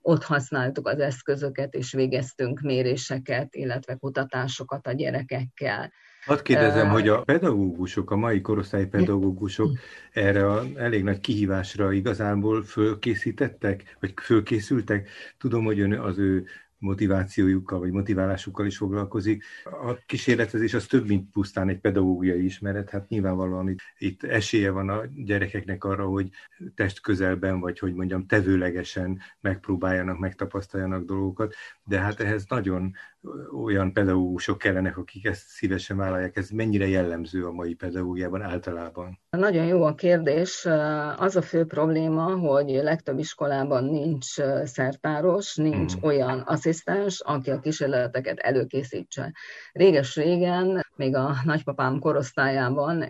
ott 0.00 0.22
használtuk 0.22 0.88
az 0.88 0.98
eszközöket, 0.98 1.74
és 1.74 1.92
végeztünk 1.92 2.60
méréseket, 2.60 3.54
illetve 3.54 3.94
kutatásokat 3.94 4.86
a 4.86 4.92
gyerekekkel. 4.92 5.92
Hadd 6.24 6.42
kérdezem, 6.42 6.88
hogy 6.88 7.08
a 7.08 7.22
pedagógusok, 7.22 8.10
a 8.10 8.16
mai 8.16 8.40
korosztály 8.40 8.86
pedagógusok 8.86 9.70
erre 10.12 10.52
a 10.52 10.64
elég 10.76 11.04
nagy 11.04 11.20
kihívásra 11.20 11.92
igazából 11.92 12.62
fölkészítettek, 12.62 13.96
vagy 14.00 14.14
fölkészültek? 14.22 15.08
Tudom, 15.38 15.64
hogy 15.64 15.80
ön 15.80 15.92
az 15.92 16.18
ő 16.18 16.46
motivációjukkal 16.80 17.78
vagy 17.78 17.90
motiválásukkal 17.90 18.66
is 18.66 18.76
foglalkozik. 18.76 19.44
A 19.64 19.94
kísérletezés 20.06 20.74
az 20.74 20.86
több, 20.86 21.06
mint 21.06 21.30
pusztán 21.30 21.68
egy 21.68 21.80
pedagógiai 21.80 22.44
ismeret, 22.44 22.90
hát 22.90 23.08
nyilvánvalóan 23.08 23.68
itt, 23.68 23.80
itt 23.98 24.22
esélye 24.22 24.70
van 24.70 24.88
a 24.88 25.02
gyerekeknek 25.14 25.84
arra, 25.84 26.06
hogy 26.06 26.30
test 26.74 27.00
közelben, 27.00 27.60
vagy 27.60 27.78
hogy 27.78 27.94
mondjam, 27.94 28.26
tevőlegesen 28.26 29.20
megpróbáljanak, 29.40 30.18
megtapasztaljanak 30.18 31.04
dolgokat, 31.04 31.54
de 31.84 32.00
hát 32.00 32.20
ehhez 32.20 32.44
nagyon 32.48 32.92
olyan 33.64 33.92
pedagógusok 33.92 34.58
kellenek, 34.58 34.96
akik 34.96 35.24
ezt 35.24 35.48
szívesen 35.48 35.96
vállalják. 35.96 36.36
Ez 36.36 36.50
mennyire 36.50 36.88
jellemző 36.88 37.46
a 37.46 37.52
mai 37.52 37.74
pedagógiában 37.74 38.42
általában? 38.42 39.18
Nagyon 39.36 39.66
jó 39.66 39.82
a 39.82 39.94
kérdés. 39.94 40.66
Az 41.16 41.36
a 41.36 41.42
fő 41.42 41.64
probléma, 41.64 42.36
hogy 42.36 42.68
legtöbb 42.70 43.18
iskolában 43.18 43.84
nincs 43.84 44.26
szertáros, 44.64 45.56
nincs 45.56 45.92
hmm. 45.92 46.02
olyan 46.02 46.38
asszisztens, 46.38 47.20
aki 47.20 47.50
a 47.50 47.60
kísérleteket 47.60 48.38
előkészítse. 48.38 49.32
Réges-régen, 49.72 50.86
még 50.96 51.14
a 51.16 51.34
nagypapám 51.44 51.98
korosztályában 51.98 53.04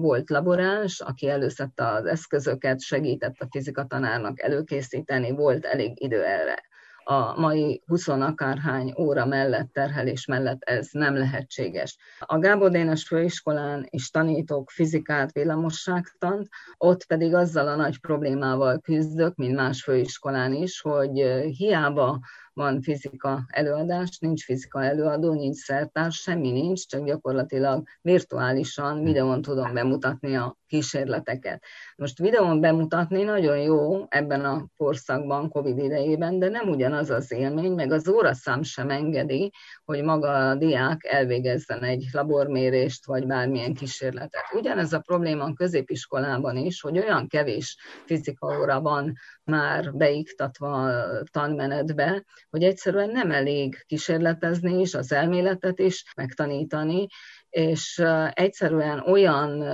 volt 0.00 0.30
laboráns, 0.30 1.00
aki 1.00 1.28
előszette 1.28 1.86
az 1.86 2.04
eszközöket, 2.04 2.80
segített 2.80 3.36
a 3.38 3.48
fizikatanárnak 3.50 4.42
előkészíteni, 4.42 5.30
volt 5.30 5.64
elég 5.64 6.02
idő 6.02 6.24
erre 6.24 6.68
a 7.04 7.40
mai 7.40 7.82
20 7.86 8.08
akárhány 8.08 8.94
óra 8.98 9.26
mellett, 9.26 9.72
terhelés 9.72 10.26
mellett 10.26 10.62
ez 10.62 10.88
nem 10.92 11.16
lehetséges. 11.16 11.96
A 12.18 12.38
Gábor 12.38 12.70
Dénes 12.70 13.06
főiskolán 13.06 13.86
is 13.90 14.10
tanítok 14.10 14.70
fizikát, 14.70 15.32
villamosságtant, 15.32 16.48
ott 16.78 17.04
pedig 17.04 17.34
azzal 17.34 17.68
a 17.68 17.76
nagy 17.76 18.00
problémával 18.00 18.80
küzdök, 18.80 19.36
mint 19.36 19.56
más 19.56 19.82
főiskolán 19.82 20.52
is, 20.52 20.80
hogy 20.80 21.18
hiába 21.56 22.20
van 22.60 22.82
fizika 22.82 23.44
előadás, 23.48 24.18
nincs 24.18 24.44
fizika 24.44 24.84
előadó, 24.84 25.32
nincs 25.32 25.56
szertárs, 25.56 26.16
semmi 26.16 26.50
nincs, 26.50 26.86
csak 26.86 27.04
gyakorlatilag 27.04 27.88
virtuálisan 28.02 29.02
videón 29.02 29.42
tudom 29.42 29.74
bemutatni 29.74 30.36
a 30.36 30.56
kísérleteket. 30.66 31.64
Most 31.96 32.18
videón 32.18 32.60
bemutatni 32.60 33.22
nagyon 33.22 33.58
jó 33.58 34.06
ebben 34.08 34.44
a 34.44 34.66
korszakban, 34.76 35.48
Covid 35.48 35.78
idejében, 35.78 36.38
de 36.38 36.48
nem 36.48 36.68
ugyanaz 36.68 37.10
az 37.10 37.32
élmény, 37.32 37.72
meg 37.72 37.92
az 37.92 38.08
óraszám 38.08 38.62
sem 38.62 38.90
engedi, 38.90 39.52
hogy 39.84 40.02
maga 40.02 40.48
a 40.48 40.54
diák 40.54 41.04
elvégezzen 41.04 41.82
egy 41.82 42.04
labormérést, 42.12 43.06
vagy 43.06 43.26
bármilyen 43.26 43.74
kísérletet. 43.74 44.44
Ugyanez 44.52 44.92
a 44.92 45.00
probléma 45.00 45.44
a 45.44 45.52
középiskolában 45.52 46.56
is, 46.56 46.80
hogy 46.80 46.98
olyan 46.98 47.26
kevés 47.26 47.76
fizika 48.06 48.58
óra 48.60 48.80
van 48.80 49.12
már 49.44 49.92
beiktatva 49.92 50.84
a 50.84 51.22
tanmenetbe, 51.30 52.24
hogy 52.50 52.62
egyszerűen 52.62 53.10
nem 53.10 53.30
elég 53.30 53.84
kísérletezni 53.86 54.80
is, 54.80 54.94
az 54.94 55.12
elméletet 55.12 55.78
is 55.78 56.04
megtanítani, 56.16 57.06
és 57.48 58.02
egyszerűen 58.30 58.98
olyan 58.98 59.64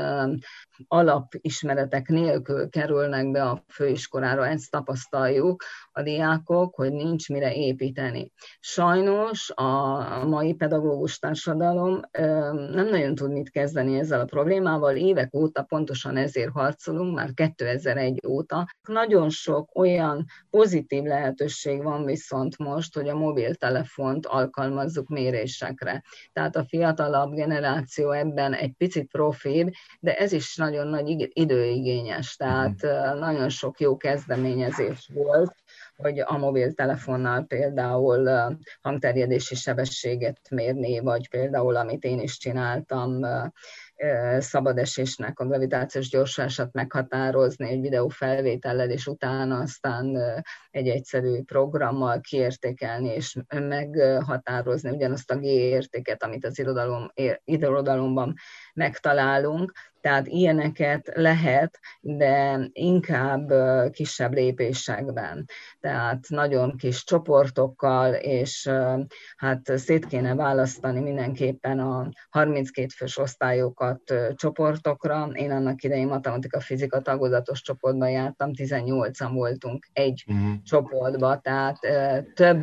alapismeretek 0.88 2.08
nélkül 2.08 2.68
kerülnek 2.68 3.30
be 3.30 3.42
a 3.42 3.64
főiskolára, 3.68 4.46
ezt 4.46 4.70
tapasztaljuk 4.70 5.64
a 5.92 6.02
diákok, 6.02 6.74
hogy 6.74 6.92
nincs 6.92 7.28
mire 7.28 7.54
építeni. 7.54 8.32
Sajnos 8.60 9.50
a 9.54 10.24
mai 10.26 10.54
pedagógus 10.54 11.18
társadalom 11.18 12.00
nem 12.72 12.88
nagyon 12.90 13.14
tud 13.14 13.32
mit 13.32 13.50
kezdeni 13.50 13.98
ezzel 13.98 14.20
a 14.20 14.24
problémával, 14.24 14.96
évek 14.96 15.34
óta 15.34 15.62
pontosan 15.62 16.16
ezért 16.16 16.50
harcolunk, 16.50 17.14
már 17.14 17.32
2001 17.34 18.20
óta. 18.28 18.66
Nagyon 18.88 19.30
sok 19.30 19.78
olyan 19.78 20.24
pozitív 20.50 21.02
lehetőség 21.02 21.82
van 21.82 22.04
viszont 22.04 22.58
most, 22.58 22.94
hogy 22.94 23.08
a 23.08 23.16
mobiltelefont 23.16 24.26
alkalmazzuk 24.26 25.08
mérésekre. 25.08 26.02
Tehát 26.32 26.56
a 26.56 26.64
fiatalabb 26.64 27.34
generáció 27.34 28.10
ebben 28.10 28.54
egy 28.54 28.72
picit 28.72 29.10
profib, 29.10 29.70
de 30.00 30.16
ez 30.16 30.32
is 30.32 30.56
nagyon 30.70 30.86
nagy 30.86 31.30
időigényes, 31.32 32.36
tehát 32.36 32.82
mhm. 32.82 33.18
nagyon 33.18 33.48
sok 33.48 33.80
jó 33.80 33.96
kezdeményezés 33.96 35.10
volt, 35.14 35.54
hogy 35.96 36.18
a 36.18 36.36
mobiltelefonnal 36.36 37.44
például 37.46 38.30
hangterjedési 38.80 39.54
sebességet 39.54 40.40
mérni, 40.50 41.00
vagy 41.00 41.28
például, 41.28 41.76
amit 41.76 42.04
én 42.04 42.20
is 42.20 42.38
csináltam, 42.38 43.20
szabadesésnek 44.38 45.40
a 45.40 45.46
gravitációs 45.46 46.08
gyorsulását 46.08 46.72
meghatározni 46.72 47.68
egy 47.68 47.80
videó 47.80 48.08
felvétellel, 48.08 48.90
és 48.90 49.06
utána 49.06 49.58
aztán 49.58 50.18
egy 50.70 50.88
egyszerű 50.88 51.42
programmal 51.42 52.20
kiértékelni 52.20 53.08
és 53.08 53.36
meghatározni 53.48 54.90
ugyanazt 54.90 55.30
a 55.30 55.36
G 55.36 55.44
értéket, 55.44 56.22
amit 56.22 56.44
az 56.44 56.58
irodalom, 56.58 57.10
irodalomban 57.44 58.34
megtalálunk. 58.76 59.72
Tehát 60.00 60.26
ilyeneket 60.26 61.12
lehet, 61.14 61.78
de 62.00 62.58
inkább 62.72 63.52
kisebb 63.90 64.32
lépésekben. 64.32 65.44
Tehát 65.80 66.24
nagyon 66.28 66.76
kis 66.76 67.04
csoportokkal, 67.04 68.14
és 68.14 68.70
hát 69.36 69.78
szét 69.78 70.06
kéne 70.06 70.34
választani 70.34 71.00
mindenképpen 71.00 71.78
a 71.78 72.08
32 72.30 72.86
fős 72.96 73.18
osztályokat 73.18 74.14
csoportokra. 74.34 75.28
Én 75.32 75.50
annak 75.50 75.82
idején 75.82 76.08
matematika-fizika 76.08 77.00
tagozatos 77.00 77.62
csoportban 77.62 78.10
jártam, 78.10 78.50
18-an 78.54 79.30
voltunk 79.32 79.86
egy 79.92 80.24
uh-huh. 80.26 80.62
csoportba, 80.62 81.38
tehát 81.38 81.78
több, 82.34 82.62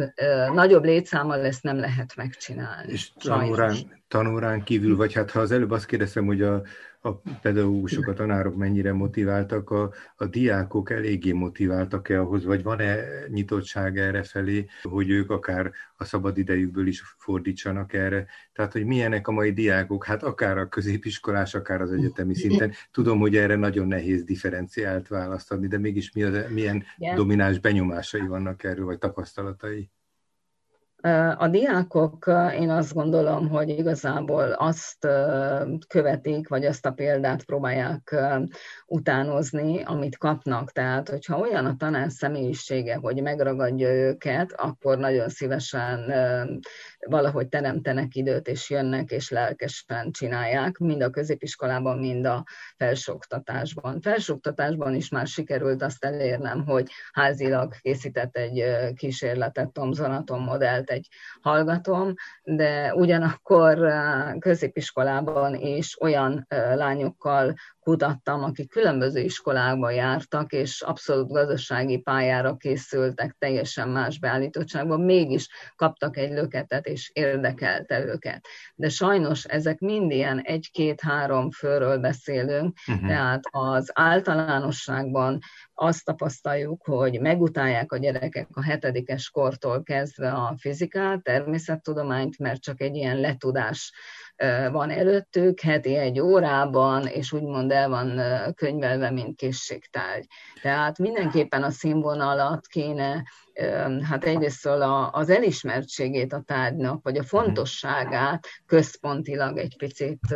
nagyobb 0.53 0.83
létszámmal 0.83 1.45
ezt 1.45 1.63
nem 1.63 1.77
lehet 1.77 2.15
megcsinálni. 2.15 2.91
És 2.91 3.11
tanórán, 3.13 3.75
tanórán 4.13 4.63
kívül, 4.63 4.95
vagy 4.95 5.13
hát 5.13 5.31
ha 5.31 5.39
az 5.39 5.51
előbb 5.51 5.71
azt 5.71 5.85
kérdezem, 5.85 6.25
hogy 6.25 6.41
a, 6.41 6.63
a 7.01 7.13
pedagógusok, 7.41 8.07
a 8.07 8.13
tanárok 8.13 8.55
mennyire 8.55 8.93
motiváltak, 8.93 9.69
a, 9.69 9.93
a 10.15 10.25
diákok 10.25 10.91
eléggé 10.91 11.31
motiváltak-e 11.31 12.19
ahhoz, 12.19 12.45
vagy 12.45 12.63
van-e 12.63 12.95
nyitottság 13.27 13.97
erre 13.97 14.23
felé, 14.23 14.65
hogy 14.81 15.09
ők 15.09 15.29
akár 15.29 15.71
a 15.97 16.03
szabad 16.03 16.37
idejükből 16.37 16.87
is 16.87 17.01
fordítsanak 17.17 17.93
erre. 17.93 18.25
Tehát, 18.53 18.71
hogy 18.71 18.85
milyenek 18.85 19.27
a 19.27 19.31
mai 19.31 19.53
diákok, 19.53 20.05
hát 20.05 20.23
akár 20.23 20.57
a 20.57 20.69
középiskolás, 20.69 21.55
akár 21.55 21.81
az 21.81 21.91
egyetemi 21.91 22.35
szinten. 22.35 22.71
Tudom, 22.91 23.19
hogy 23.19 23.35
erre 23.35 23.55
nagyon 23.55 23.87
nehéz 23.87 24.23
differenciált 24.23 25.07
választ 25.07 25.51
adni, 25.51 25.67
de 25.67 25.77
mégis 25.77 26.11
mi 26.11 26.23
az, 26.23 26.45
milyen 26.49 26.83
domináns 27.15 27.59
benyomásai 27.59 28.27
vannak 28.27 28.63
erről, 28.63 28.85
vagy 28.85 28.97
tapasztalatai? 28.97 29.89
A 31.37 31.47
diákok, 31.47 32.31
én 32.59 32.69
azt 32.69 32.93
gondolom, 32.93 33.49
hogy 33.49 33.69
igazából 33.69 34.51
azt 34.51 35.07
követik, 35.87 36.47
vagy 36.47 36.65
azt 36.65 36.85
a 36.85 36.91
példát 36.91 37.43
próbálják 37.43 38.15
utánozni, 38.85 39.83
amit 39.83 40.17
kapnak. 40.17 40.71
Tehát, 40.71 41.09
hogyha 41.09 41.39
olyan 41.39 41.65
a 41.65 41.75
tanár 41.77 42.11
személyisége, 42.11 42.95
hogy 42.95 43.21
megragadja 43.21 43.93
őket, 43.93 44.51
akkor 44.51 44.97
nagyon 44.97 45.29
szívesen 45.29 46.13
valahogy 47.09 47.47
teremtenek 47.47 48.15
időt, 48.15 48.47
és 48.47 48.69
jönnek, 48.69 49.11
és 49.11 49.29
lelkesen 49.29 50.11
csinálják, 50.11 50.77
mind 50.77 51.01
a 51.01 51.09
középiskolában, 51.09 51.97
mind 51.99 52.25
a 52.25 52.43
felsőoktatásban. 52.77 54.01
Felsőoktatásban 54.01 54.95
is 54.95 55.09
már 55.09 55.27
sikerült 55.27 55.81
azt 55.81 56.05
elérnem, 56.05 56.65
hogy 56.65 56.91
házilag 57.11 57.73
készített 57.81 58.35
egy 58.35 58.63
kísérletet, 58.95 59.71
Tomzonaton 59.71 60.39
modellt 60.39 60.91
egy 60.93 61.07
hallgatom, 61.41 62.13
de 62.43 62.93
ugyanakkor 62.93 63.93
középiskolában 64.39 65.55
is 65.55 66.01
olyan 66.01 66.45
lányokkal 66.75 67.53
kutattam, 67.83 68.43
akik 68.43 68.69
különböző 68.69 69.19
iskolákba 69.19 69.89
jártak, 69.89 70.51
és 70.51 70.81
abszolút 70.81 71.31
gazdasági 71.31 71.97
pályára 71.97 72.55
készültek, 72.55 73.35
teljesen 73.39 73.89
más 73.89 74.19
beállítottságban, 74.19 75.01
mégis 75.01 75.49
kaptak 75.75 76.17
egy 76.17 76.31
löketet, 76.31 76.85
és 76.85 77.11
érdekelte 77.13 78.05
őket. 78.05 78.47
De 78.75 78.89
sajnos 78.89 79.45
ezek 79.45 79.79
mind 79.79 80.11
ilyen 80.11 80.39
egy-két-három 80.39 81.51
főről 81.51 81.97
beszélünk, 81.97 82.77
uh-huh. 82.87 83.07
tehát 83.07 83.41
az 83.49 83.91
általánosságban 83.93 85.39
azt 85.73 86.05
tapasztaljuk, 86.05 86.83
hogy 86.85 87.19
megutálják 87.19 87.91
a 87.91 87.97
gyerekek 87.97 88.47
a 88.51 88.63
hetedikes 88.63 89.29
kortól 89.29 89.83
kezdve 89.83 90.31
a 90.31 90.55
fizikát, 90.57 91.23
természettudományt, 91.23 92.37
mert 92.37 92.61
csak 92.61 92.81
egy 92.81 92.95
ilyen 92.95 93.19
letudás 93.19 93.93
van 94.71 94.89
előttük, 94.89 95.59
heti 95.59 95.95
egy 95.95 96.19
órában, 96.19 97.05
és 97.05 97.31
úgymond 97.31 97.71
el 97.71 97.89
van 97.89 98.21
könyvelve, 98.55 99.11
mint 99.11 99.35
készségtárgy. 99.35 100.25
Tehát 100.61 100.97
mindenképpen 100.97 101.63
a 101.63 101.69
színvonalat 101.69 102.67
kéne, 102.67 103.23
hát 104.09 104.25
egyrészt 104.25 104.65
az 105.11 105.29
elismertségét 105.29 106.33
a 106.33 106.43
tárgynak, 106.45 107.03
vagy 107.03 107.17
a 107.17 107.23
fontosságát 107.23 108.47
központilag 108.65 109.57
egy 109.57 109.77
picit 109.77 110.35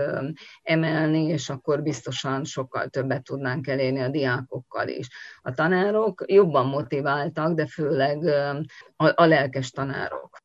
emelni, 0.63 1.23
és 1.23 1.49
akkor 1.49 1.81
biztosan 1.81 2.43
sokkal 2.43 2.87
többet 2.87 3.23
tudnánk 3.23 3.67
elérni 3.67 3.99
a 3.99 4.09
diákokkal 4.09 4.87
is. 4.87 5.07
A 5.41 5.53
tanárok 5.53 6.23
jobban 6.25 6.65
motiváltak, 6.65 7.53
de 7.53 7.67
főleg 7.67 8.23
a, 8.95 9.11
a 9.15 9.25
lelkes 9.25 9.71
tanárok. 9.71 10.37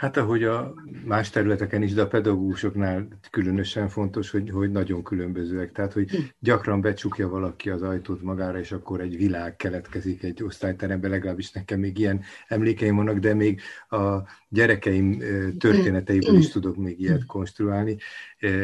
Hát 0.00 0.16
ahogy 0.16 0.44
a 0.44 0.74
más 1.04 1.30
területeken 1.30 1.82
is, 1.82 1.92
de 1.92 2.02
a 2.02 2.06
pedagógusoknál 2.06 3.08
különösen 3.30 3.88
fontos, 3.88 4.30
hogy, 4.30 4.50
hogy 4.50 4.70
nagyon 4.70 5.02
különbözőek. 5.02 5.72
Tehát, 5.72 5.92
hogy 5.92 6.34
gyakran 6.38 6.80
becsukja 6.80 7.28
valaki 7.28 7.70
az 7.70 7.82
ajtót 7.82 8.22
magára, 8.22 8.58
és 8.58 8.72
akkor 8.72 9.00
egy 9.00 9.16
világ 9.16 9.56
keletkezik 9.56 10.22
egy 10.22 10.42
osztályteremben, 10.42 11.10
legalábbis 11.10 11.52
nekem 11.52 11.80
még 11.80 11.98
ilyen 11.98 12.22
emlékeim 12.48 12.96
vannak, 12.96 13.18
de 13.18 13.34
még 13.34 13.60
a 13.88 14.16
gyerekeim 14.48 15.18
történeteiből 15.58 16.36
is 16.36 16.48
tudok 16.48 16.76
még 16.76 17.00
ilyet 17.00 17.26
konstruálni, 17.26 17.96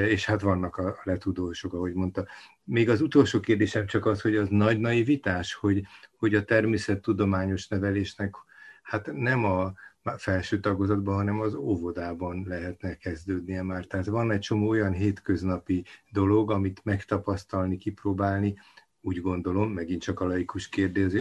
és 0.08 0.24
hát 0.24 0.40
vannak 0.40 0.76
a 0.76 1.00
letudósok, 1.02 1.72
ahogy 1.72 1.92
mondta. 1.92 2.26
Még 2.64 2.88
az 2.88 3.00
utolsó 3.00 3.40
kérdésem 3.40 3.86
csak 3.86 4.06
az, 4.06 4.20
hogy 4.20 4.36
az 4.36 4.48
nagy 4.48 4.78
naivitás, 4.78 5.54
hogy, 5.54 5.82
hogy 6.18 6.34
a 6.34 6.44
természettudományos 6.44 7.68
nevelésnek 7.68 8.34
hát 8.82 9.12
nem 9.12 9.44
a 9.44 9.72
felső 10.16 10.60
tagozatban, 10.60 11.14
hanem 11.14 11.40
az 11.40 11.54
óvodában 11.54 12.44
lehetne 12.48 12.96
kezdődnie 12.96 13.62
már. 13.62 13.84
Tehát 13.84 14.06
van 14.06 14.30
egy 14.30 14.40
csomó 14.40 14.68
olyan 14.68 14.92
hétköznapi 14.92 15.84
dolog, 16.10 16.50
amit 16.50 16.80
megtapasztalni, 16.84 17.76
kipróbálni, 17.76 18.58
úgy 19.00 19.20
gondolom, 19.20 19.72
megint 19.72 20.02
csak 20.02 20.20
a 20.20 20.26
laikus 20.26 20.68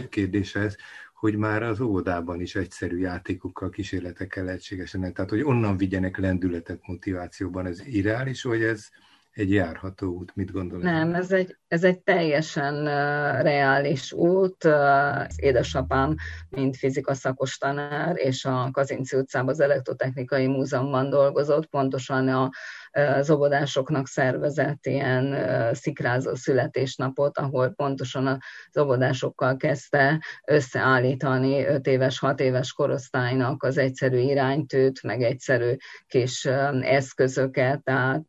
kérdéshez, 0.08 0.76
hogy 1.14 1.36
már 1.36 1.62
az 1.62 1.80
óvodában 1.80 2.40
is 2.40 2.54
egyszerű 2.54 2.98
játékokkal, 2.98 3.70
kísérletekkel 3.70 4.44
lehetségesen, 4.44 5.12
tehát 5.12 5.30
hogy 5.30 5.42
onnan 5.42 5.76
vigyenek 5.76 6.16
lendületet 6.16 6.86
motivációban, 6.86 7.66
ez 7.66 7.86
irreális, 7.86 8.42
vagy 8.42 8.62
ez, 8.62 8.88
egy 9.36 9.52
járható 9.52 10.06
út. 10.12 10.34
Mit 10.34 10.52
gondol? 10.52 10.78
Nem, 10.78 11.14
ez 11.14 11.32
egy, 11.32 11.56
ez 11.68 11.84
egy 11.84 12.00
teljesen 12.00 12.74
uh, 12.74 13.42
reális 13.42 14.12
út. 14.12 14.64
Uh, 14.64 15.24
édesapám, 15.36 16.14
mint 16.48 16.76
fizika 16.76 17.14
szakos 17.14 17.58
tanár, 17.58 18.16
és 18.16 18.44
a 18.44 18.68
Kazinci 18.72 19.16
utcában 19.16 19.48
az 19.48 19.60
Elektrotechnikai 19.60 20.46
Múzeumban 20.46 21.10
dolgozott, 21.10 21.66
pontosan 21.66 22.28
a 22.28 22.50
az 22.96 23.30
óvodásoknak 23.30 24.06
szervezett 24.06 24.86
ilyen 24.86 25.36
szikrázó 25.74 26.34
születésnapot, 26.34 27.38
ahol 27.38 27.72
pontosan 27.74 28.26
az 28.26 28.82
óvodásokkal 28.82 29.56
kezdte 29.56 30.22
összeállítani 30.46 31.66
5 31.66 31.86
éves, 31.86 32.18
6 32.18 32.40
éves 32.40 32.72
korosztálynak 32.72 33.62
az 33.62 33.78
egyszerű 33.78 34.18
iránytőt, 34.18 35.02
meg 35.02 35.22
egyszerű 35.22 35.76
kis 36.06 36.44
eszközöket, 36.80 37.82
tehát 37.82 38.24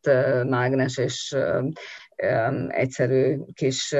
mágnes 0.47 0.97
és 0.97 1.37
egyszerű 2.67 3.37
kis 3.53 3.95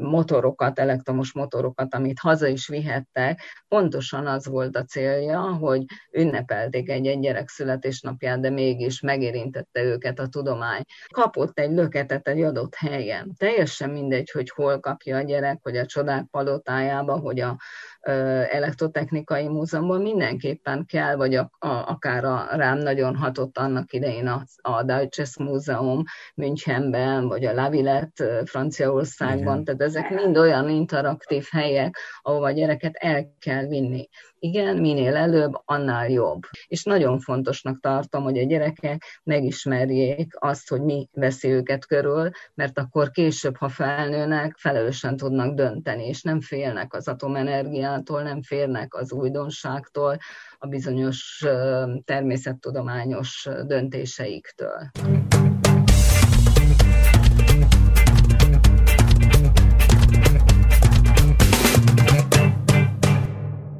motorokat, 0.00 0.78
elektromos 0.78 1.32
motorokat, 1.32 1.94
amit 1.94 2.18
haza 2.18 2.46
is 2.46 2.68
vihettek. 2.68 3.40
Pontosan 3.68 4.26
az 4.26 4.46
volt 4.46 4.76
a 4.76 4.84
célja, 4.84 5.40
hogy 5.40 5.84
ünnepelték 6.12 6.90
egy-egy 6.90 7.20
gyerek 7.20 7.48
születésnapját, 7.48 8.40
de 8.40 8.50
mégis 8.50 9.00
megérintette 9.00 9.82
őket 9.82 10.18
a 10.18 10.26
tudomány. 10.26 10.82
Kapott 11.08 11.58
egy 11.58 11.70
löketet 11.70 12.28
egy 12.28 12.42
adott 12.42 12.74
helyen. 12.74 13.34
Teljesen 13.38 13.90
mindegy, 13.90 14.30
hogy 14.30 14.50
hol 14.50 14.80
kapja 14.80 15.16
a 15.16 15.22
gyerek, 15.22 15.58
hogy 15.62 15.76
a 15.76 15.86
csodák 15.86 16.24
palotájába, 16.30 17.18
hogy 17.18 17.40
a 17.40 17.56
elektrotechnikai 18.50 19.48
múzeumban 19.48 20.02
mindenképpen 20.02 20.84
kell, 20.86 21.16
vagy 21.16 21.34
a, 21.34 21.50
a, 21.58 21.68
akár 21.68 22.24
a, 22.24 22.46
rám 22.50 22.78
nagyon 22.78 23.16
hatott 23.16 23.58
annak 23.58 23.92
idején 23.92 24.26
a, 24.26 24.44
a 24.56 24.82
Deutsches 24.82 25.36
Múzeum 25.38 26.02
Münchenben, 26.34 27.28
vagy 27.28 27.44
a 27.44 27.54
Lavillet 27.54 28.22
Franciaországban, 28.44 29.60
Igen. 29.60 29.64
tehát 29.64 29.82
ezek 29.82 30.10
mind 30.10 30.36
olyan 30.36 30.68
interaktív 30.68 31.46
helyek, 31.50 31.96
ahova 32.22 32.46
a 32.46 32.50
gyereket 32.50 32.94
el 32.94 33.34
kell 33.38 33.55
vinni 33.64 34.08
igen, 34.38 34.76
minél 34.76 35.16
előbb, 35.16 35.52
annál 35.64 36.08
jobb. 36.08 36.42
És 36.66 36.82
nagyon 36.82 37.18
fontosnak 37.18 37.80
tartom, 37.80 38.22
hogy 38.22 38.38
a 38.38 38.44
gyerekek 38.44 39.20
megismerjék 39.24 40.32
azt, 40.38 40.68
hogy 40.68 40.80
mi 40.80 41.08
veszi 41.12 41.48
őket 41.48 41.86
körül, 41.86 42.30
mert 42.54 42.78
akkor 42.78 43.10
később, 43.10 43.56
ha 43.56 43.68
felnőnek, 43.68 44.56
felelősen 44.58 45.16
tudnak 45.16 45.54
dönteni, 45.54 46.06
és 46.06 46.22
nem 46.22 46.40
félnek 46.40 46.94
az 46.94 47.08
atomenergiától, 47.08 48.22
nem 48.22 48.42
félnek 48.42 48.94
az 48.94 49.12
újdonságtól, 49.12 50.18
a 50.58 50.66
bizonyos 50.66 51.44
természettudományos 52.04 53.48
döntéseiktől. 53.66 54.90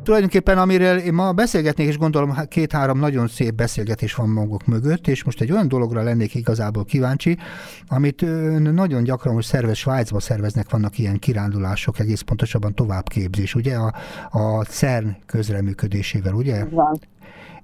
Tulajdonképpen 0.07 0.59
amiről 0.59 0.99
én 0.99 1.15
ma 1.15 1.33
beszélgetnék, 1.33 1.89
és 1.89 1.99
gondolom 1.99 2.37
két-három 2.49 2.99
nagyon 2.99 3.29
szép 3.29 3.55
beszélgetés 3.55 4.15
van 4.15 4.29
maguk 4.29 4.67
mögött, 4.67 5.09
és 5.09 5.25
most 5.25 5.41
egy 5.41 5.53
olyan 5.53 5.69
dologra 5.69 6.03
lennék 6.03 6.35
igazából 6.35 6.85
kíváncsi, 6.85 7.39
amit 7.89 8.21
nagyon 8.73 9.03
gyakran 9.03 9.35
most 9.35 9.49
szervez, 9.49 9.77
Svájcban 9.77 10.21
szerveznek, 10.21 10.71
vannak 10.71 10.99
ilyen 10.99 11.19
kirándulások, 11.19 11.99
egész 11.99 12.21
pontosabban 12.21 12.75
továbbképzés, 12.75 13.55
ugye 13.55 13.75
a, 13.75 13.95
a 14.31 14.65
CERN 14.65 15.09
közreműködésével, 15.27 16.35
ugye? 16.35 16.65
Van. 16.65 17.01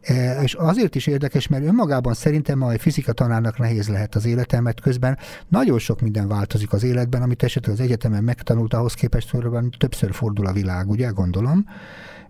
E, 0.00 0.42
és 0.42 0.54
azért 0.54 0.94
is 0.94 1.06
érdekes, 1.06 1.48
mert 1.48 1.64
önmagában 1.64 2.14
szerintem 2.14 2.62
a 2.62 2.78
fizika 2.78 3.12
tanárnak 3.12 3.58
nehéz 3.58 3.88
lehet 3.88 4.14
az 4.14 4.26
életem, 4.26 4.62
mert 4.62 4.80
közben 4.80 5.18
nagyon 5.48 5.78
sok 5.78 6.00
minden 6.00 6.28
változik 6.28 6.72
az 6.72 6.82
életben, 6.82 7.22
amit 7.22 7.42
esetleg 7.42 7.74
az 7.74 7.80
egyetemen 7.80 8.24
megtanult, 8.24 8.74
ahhoz 8.74 8.94
képest 8.94 9.36
többször 9.78 10.12
fordul 10.12 10.46
a 10.46 10.52
világ, 10.52 10.88
ugye, 10.88 11.08
gondolom 11.08 11.64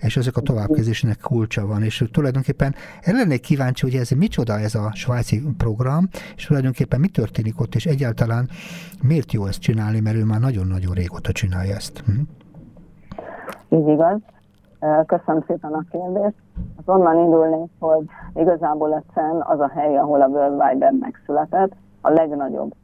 és 0.03 0.17
ezek 0.17 0.37
a 0.37 0.41
továbbképzésnek 0.41 1.21
kulcsa 1.21 1.67
van, 1.67 1.83
és 1.83 2.05
tulajdonképpen 2.13 2.75
el 3.03 3.15
lennék 3.15 3.41
kíváncsi, 3.41 3.91
hogy 3.91 4.01
ez 4.01 4.11
micsoda 4.11 4.59
ez 4.59 4.75
a 4.75 4.91
svájci 4.95 5.43
program, 5.59 6.09
és 6.37 6.45
tulajdonképpen 6.45 7.01
mi 7.01 7.09
történik 7.09 7.61
ott, 7.61 7.75
és 7.75 7.87
egyáltalán 7.87 8.49
miért 9.03 9.33
jó 9.33 9.47
ezt 9.47 9.61
csinálni, 9.61 10.01
mert 10.01 10.17
ő 10.17 10.25
már 10.25 10.41
nagyon-nagyon 10.41 10.95
régóta 10.95 11.33
csinálja 11.33 11.75
ezt. 11.75 12.03
Hm? 12.07 12.21
Így 13.77 13.89
igaz. 13.89 14.21
Köszönöm 15.07 15.45
szépen 15.47 15.73
a 15.73 15.85
kérdést. 15.91 16.35
Az 16.77 16.95
onnan 16.95 17.19
indulnék, 17.19 17.71
hogy 17.79 18.05
igazából 18.35 18.93
a 18.93 19.03
CEN 19.15 19.41
az 19.41 19.61
a 19.61 19.71
hely, 19.75 19.97
ahol 19.97 20.23
a 20.23 20.27
World 20.27 20.61
Wide 20.61 20.85
Web 20.85 21.01
megszületett, 21.01 21.73
a 22.01 22.11
legnagyobb 22.11 22.75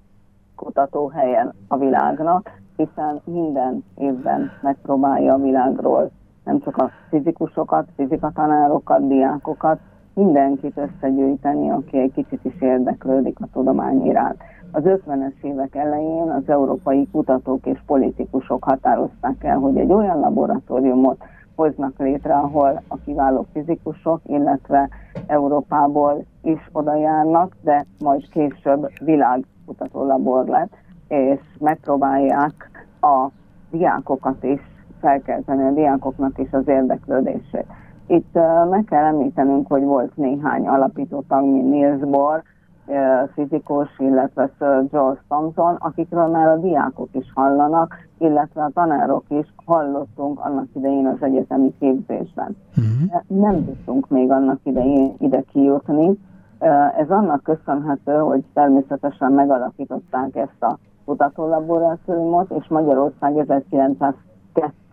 kutatóhelyen 0.56 1.54
a 1.68 1.76
világnak, 1.76 2.50
hiszen 2.76 3.20
minden 3.24 3.84
évben 3.96 4.50
megpróbálja 4.62 5.34
a 5.34 5.38
világról 5.38 6.10
nem 6.48 6.60
csak 6.60 6.76
a 6.76 6.90
fizikusokat, 7.08 7.88
fizikatanárokat, 7.96 9.08
diákokat, 9.08 9.78
mindenkit 10.14 10.76
összegyűjteni, 10.76 11.70
aki 11.70 11.98
egy 11.98 12.12
kicsit 12.12 12.44
is 12.44 12.60
érdeklődik 12.60 13.36
a 13.40 13.48
tudomány 13.52 14.06
iránt. 14.06 14.36
Az 14.72 14.82
50-es 14.84 15.42
évek 15.42 15.74
elején 15.74 16.30
az 16.30 16.42
európai 16.46 17.08
kutatók 17.12 17.66
és 17.66 17.78
politikusok 17.86 18.64
határozták 18.64 19.44
el, 19.44 19.58
hogy 19.58 19.76
egy 19.76 19.92
olyan 19.92 20.20
laboratóriumot 20.20 21.24
hoznak 21.54 21.98
létre, 21.98 22.34
ahol 22.34 22.82
a 22.88 22.96
kiváló 23.04 23.46
fizikusok, 23.52 24.20
illetve 24.26 24.88
Európából 25.26 26.24
is 26.42 26.68
oda 26.72 26.94
járnak, 26.94 27.56
de 27.60 27.84
majd 27.98 28.28
később 28.28 28.90
világkutató 29.00 30.06
labor 30.06 30.46
lett, 30.46 30.72
és 31.08 31.40
megpróbálják 31.58 32.70
a 33.00 33.26
diákokat 33.70 34.44
is 34.44 34.60
felkelteni 35.00 35.62
a 35.62 35.70
diákoknak 35.70 36.38
is 36.38 36.52
az 36.52 36.68
érdeklődését. 36.68 37.66
Itt 38.06 38.30
uh, 38.32 38.68
meg 38.68 38.84
kell 38.84 39.04
említenünk, 39.04 39.68
hogy 39.68 39.82
volt 39.82 40.16
néhány 40.16 40.66
alapító 40.66 41.24
tag, 41.28 41.44
mint 41.44 41.70
Niels 41.70 42.00
Bohr, 42.00 42.42
uh, 42.86 42.96
fizikus, 43.34 43.88
illetve 43.98 44.50
Sir 44.58 44.88
George 44.90 45.20
Thomson, 45.28 45.74
akikről 45.74 46.26
már 46.26 46.48
a 46.48 46.56
diákok 46.56 47.08
is 47.12 47.32
hallanak, 47.34 47.94
illetve 48.18 48.62
a 48.62 48.70
tanárok 48.74 49.24
is 49.28 49.54
hallottunk 49.64 50.40
annak 50.40 50.66
idején 50.74 51.06
az 51.06 51.22
egyetemi 51.22 51.74
képzésben. 51.78 52.56
Uh-huh. 52.76 53.22
Nem 53.26 53.64
tudtunk 53.64 54.08
még 54.08 54.30
annak 54.30 54.60
idején 54.62 55.14
ide 55.18 55.42
kijutni. 55.52 56.08
Uh, 56.08 57.00
ez 57.00 57.10
annak 57.10 57.42
köszönhető, 57.42 58.12
hogy 58.12 58.44
természetesen 58.54 59.32
megalapították 59.32 60.36
ezt 60.36 60.62
a 60.62 60.78
kutatólaboratóriumot, 61.04 62.50
és 62.50 62.68
Magyarország 62.68 63.38
1900 63.38 64.14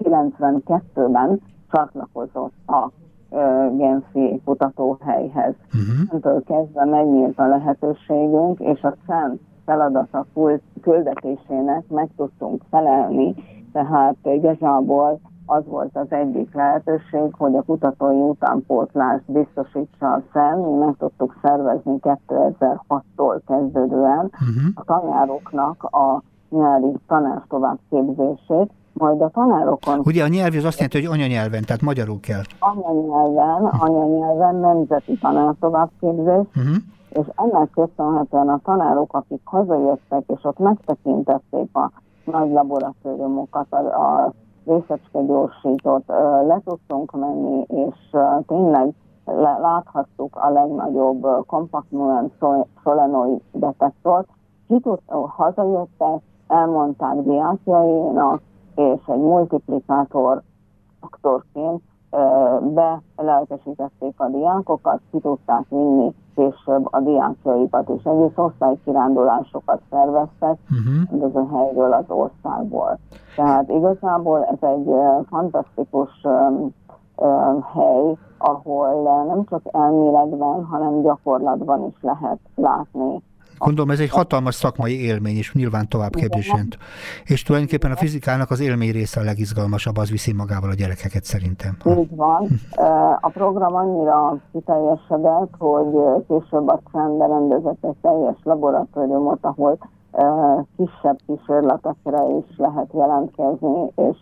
92-ben 0.03 1.41
csatlakozott 1.71 2.53
a 2.67 2.91
Genfi 3.77 4.41
kutatóhelyhez. 4.45 5.53
Uh-huh. 6.11 6.43
kezdve 6.43 6.85
megnyílt 6.85 7.39
a 7.39 7.47
lehetőségünk, 7.47 8.59
és 8.59 8.81
a 8.81 8.95
szent 9.07 9.41
feladata 9.65 10.25
küldetésének 10.81 11.87
meg 11.87 12.09
tudtunk 12.17 12.61
felelni, 12.69 13.35
tehát 13.71 14.15
igazából 14.23 15.19
az 15.45 15.63
volt 15.65 15.95
az 15.97 16.11
egyik 16.11 16.53
lehetőség, 16.53 17.33
hogy 17.37 17.55
a 17.55 17.61
kutatói 17.61 18.21
utánpótlást 18.21 19.31
biztosítsa 19.31 20.13
a 20.13 20.21
SZEN, 20.31 20.57
mi 20.57 20.77
meg 20.77 20.95
tudtuk 20.97 21.39
szervezni 21.41 21.99
2006-tól 22.01 23.39
kezdődően 23.47 24.25
uh-huh. 24.31 24.71
a 24.75 24.83
tanároknak 24.83 25.83
a 25.83 26.21
nyári 26.49 26.91
tanás 27.07 27.41
továbbképzését, 27.47 28.71
majd 28.97 29.21
a 29.21 29.29
tanárokon... 29.29 29.99
Ugye 30.03 30.23
a 30.23 30.27
nyelv 30.27 30.53
az 30.55 30.63
azt 30.63 30.79
jelenti, 30.79 31.05
hogy 31.05 31.19
anyanyelven, 31.19 31.63
tehát 31.65 31.81
magyarul 31.81 32.19
kell. 32.19 32.41
Anyanyelven, 32.59 33.65
anyanyelven 33.65 34.55
nemzeti 34.55 35.17
tanár 35.17 35.55
továbbképzés, 35.59 36.45
uh-huh. 36.55 36.75
és 37.09 37.25
ennek 37.35 37.69
köszönhetően 37.69 38.49
a 38.49 38.59
tanárok, 38.63 39.13
akik 39.13 39.41
hazajöttek, 39.43 40.23
és 40.27 40.43
ott 40.43 40.59
megtekintették 40.59 41.69
a 41.73 41.91
nagy 42.25 42.51
laboratóriumokat, 42.51 43.67
a, 43.69 43.77
a 43.77 44.33
részecske 44.65 45.23
gyorsítót, 45.23 46.03
le 46.47 46.61
tudtunk 46.65 47.11
menni, 47.11 47.65
és 47.67 47.95
tényleg 48.47 48.93
láthattuk 49.61 50.35
a 50.35 50.49
legnagyobb 50.49 51.27
kompakt 51.47 51.91
solenoid 52.83 53.41
detektort, 53.51 54.27
ki 54.67 54.79
tud, 54.79 54.99
hazajöttek, 55.27 56.21
elmondták 56.47 57.15
diákjainak, 57.15 58.41
és 58.75 59.01
egy 59.07 59.19
multiplikátor 59.19 60.41
faktorként 61.01 61.81
belelkesítették 63.15 64.13
a 64.17 64.27
diákokat, 64.27 64.99
ki 65.11 65.19
tudták 65.19 65.65
vinni 65.69 66.13
később 66.35 66.87
a 66.91 66.99
diákjaikat, 66.99 67.89
és 67.89 68.03
egész 68.03 68.31
osztálykirándulásokat 68.35 69.81
szerveztek 69.89 70.57
uh-huh. 70.69 71.23
ez 71.27 71.35
a 71.35 71.57
helyről 71.57 71.93
az 71.93 72.05
országból. 72.07 72.97
Tehát 73.35 73.69
igazából 73.69 74.43
ez 74.43 74.69
egy 74.69 74.89
fantasztikus 75.29 76.21
hely, 77.73 78.17
ahol 78.37 79.23
nem 79.27 79.45
csak 79.49 79.61
elméletben, 79.71 80.65
hanem 80.65 81.01
gyakorlatban 81.01 81.85
is 81.85 82.01
lehet 82.01 82.39
látni 82.55 83.21
Gondolom 83.57 83.91
ez 83.91 83.99
egy 83.99 84.09
hatalmas 84.09 84.55
szakmai 84.55 85.01
élmény, 85.01 85.35
és 85.35 85.53
nyilván 85.53 85.87
továbbképzésen. 85.89 86.67
És 87.23 87.43
tulajdonképpen 87.43 87.91
a 87.91 87.95
fizikának 87.95 88.51
az 88.51 88.59
élmény 88.59 88.91
része 88.91 89.19
a 89.19 89.23
legizgalmasabb, 89.23 89.97
az 89.97 90.09
viszi 90.09 90.33
magával 90.33 90.69
a 90.69 90.73
gyerekeket 90.73 91.23
szerintem. 91.23 91.77
Így 91.85 92.15
van. 92.15 92.47
A 93.21 93.29
program 93.29 93.75
annyira 93.75 94.37
kiteljesedett, 94.51 95.53
hogy 95.57 95.93
később 96.27 96.67
a 96.67 96.81
CEN 96.91 97.17
berendezett 97.17 97.83
egy 97.83 97.95
teljes 98.01 98.37
laboratóriumot, 98.43 99.39
ahol 99.41 99.77
kisebb 100.77 101.17
kísérletekre 101.25 102.23
is 102.37 102.57
lehet 102.57 102.89
jelentkezni, 102.93 103.91
és 103.95 104.17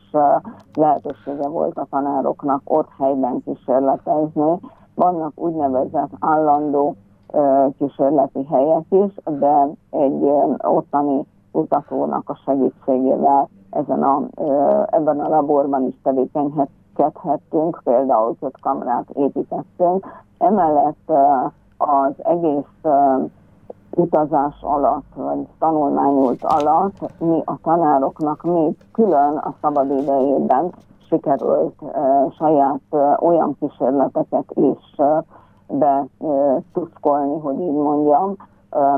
lehetősége 0.73 1.47
volt 1.47 1.77
a 1.77 1.87
tanároknak 1.89 2.61
ott 2.63 2.89
helyben 2.99 3.43
kísérletezni. 3.45 4.59
Vannak 4.95 5.31
úgynevezett 5.35 6.09
állandó 6.19 6.95
kísérleti 7.77 8.45
helyek 8.45 8.85
is, 8.89 9.13
de 9.39 9.67
egy 9.89 10.23
ottani 10.57 11.25
kutatónak 11.51 12.29
a 12.29 12.39
segítségével 12.45 13.49
ezen 13.69 14.03
a, 14.03 14.21
ebben 14.89 15.19
a 15.19 15.29
laborban 15.29 15.87
is 15.87 15.95
tevékenykedhettünk, 16.03 17.81
például 17.83 18.35
öt 18.39 18.59
kamrát 18.61 19.09
építettünk. 19.09 20.05
Emellett 20.37 21.11
az 21.77 22.13
egész 22.17 22.93
utazás 23.95 24.55
alatt, 24.61 25.13
vagy 25.15 25.47
tanulmányult 25.59 26.43
alatt 26.43 27.19
mi 27.19 27.41
a 27.45 27.57
tanároknak 27.63 28.43
még 28.43 28.75
külön 28.91 29.37
a 29.37 29.53
szabadidejében 29.61 30.71
sikerült 31.07 31.81
saját 32.37 32.81
olyan 33.19 33.57
kísérleteket 33.59 34.51
is 34.53 34.95
betuszkolni, 35.67 37.39
hogy 37.39 37.59
így 37.59 37.73
mondjam, 37.73 38.35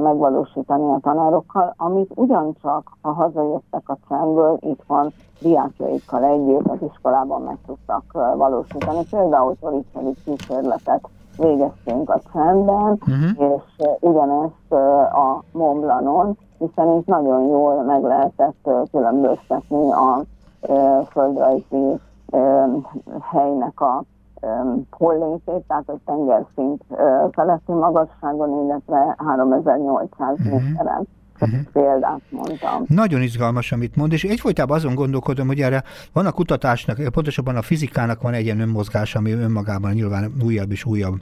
megvalósítani 0.01 0.91
a 0.91 0.99
tanárokkal, 1.01 1.73
amit 1.77 2.11
ugyancsak, 2.15 2.91
ha 3.01 3.11
hazajöttek 3.11 3.89
a 3.89 3.97
cemből, 4.07 4.57
itt 4.61 4.83
van 4.87 5.13
diákjaikkal 5.41 6.23
együtt 6.23 6.67
az 6.67 6.77
iskolában 6.91 7.41
meg 7.41 7.57
tudtak 7.65 8.03
valósítani. 8.37 8.99
Például 9.09 9.55
Toriceli 9.59 10.13
kísérletet 10.25 11.09
végeztünk 11.37 12.09
a 12.09 12.19
csendben, 12.33 12.91
uh-huh. 12.91 13.53
és 13.55 13.87
ugyanezt 13.99 14.71
a 15.13 15.43
Montblanon, 15.51 16.37
hiszen 16.57 16.97
itt 16.97 17.05
nagyon 17.05 17.43
jól 17.47 17.83
meg 17.83 18.03
lehetett 18.03 18.69
különböztetni 18.91 19.91
a 19.91 20.23
földrajzi 21.09 21.99
helynek 23.21 23.81
a 23.81 24.03
hollétét, 24.91 25.63
tehát 25.67 25.89
a 25.89 25.97
tengerszint 26.05 26.83
feletti 27.31 27.71
magasságon, 27.71 28.65
illetve 28.65 29.15
3800 29.17 30.39
uh-huh. 30.39 30.61
méteren. 30.61 31.07
Uh-huh. 31.39 31.59
példát 31.73 32.21
mondtam. 32.29 32.83
Nagyon 32.87 33.21
izgalmas, 33.21 33.71
amit 33.71 33.95
mond, 33.95 34.11
és 34.11 34.23
egyfolytában 34.23 34.77
azon 34.77 34.95
gondolkodom, 34.95 35.47
hogy 35.47 35.59
erre 35.59 35.83
van 36.13 36.25
a 36.25 36.31
kutatásnak, 36.31 36.97
pontosabban 37.11 37.55
a 37.55 37.61
fizikának 37.61 38.21
van 38.21 38.33
egy 38.33 38.43
ilyen 38.43 38.59
önmozgás, 38.59 39.15
ami 39.15 39.31
önmagában 39.31 39.91
nyilván 39.91 40.31
újabb 40.43 40.71
és 40.71 40.85
újabb 40.85 41.15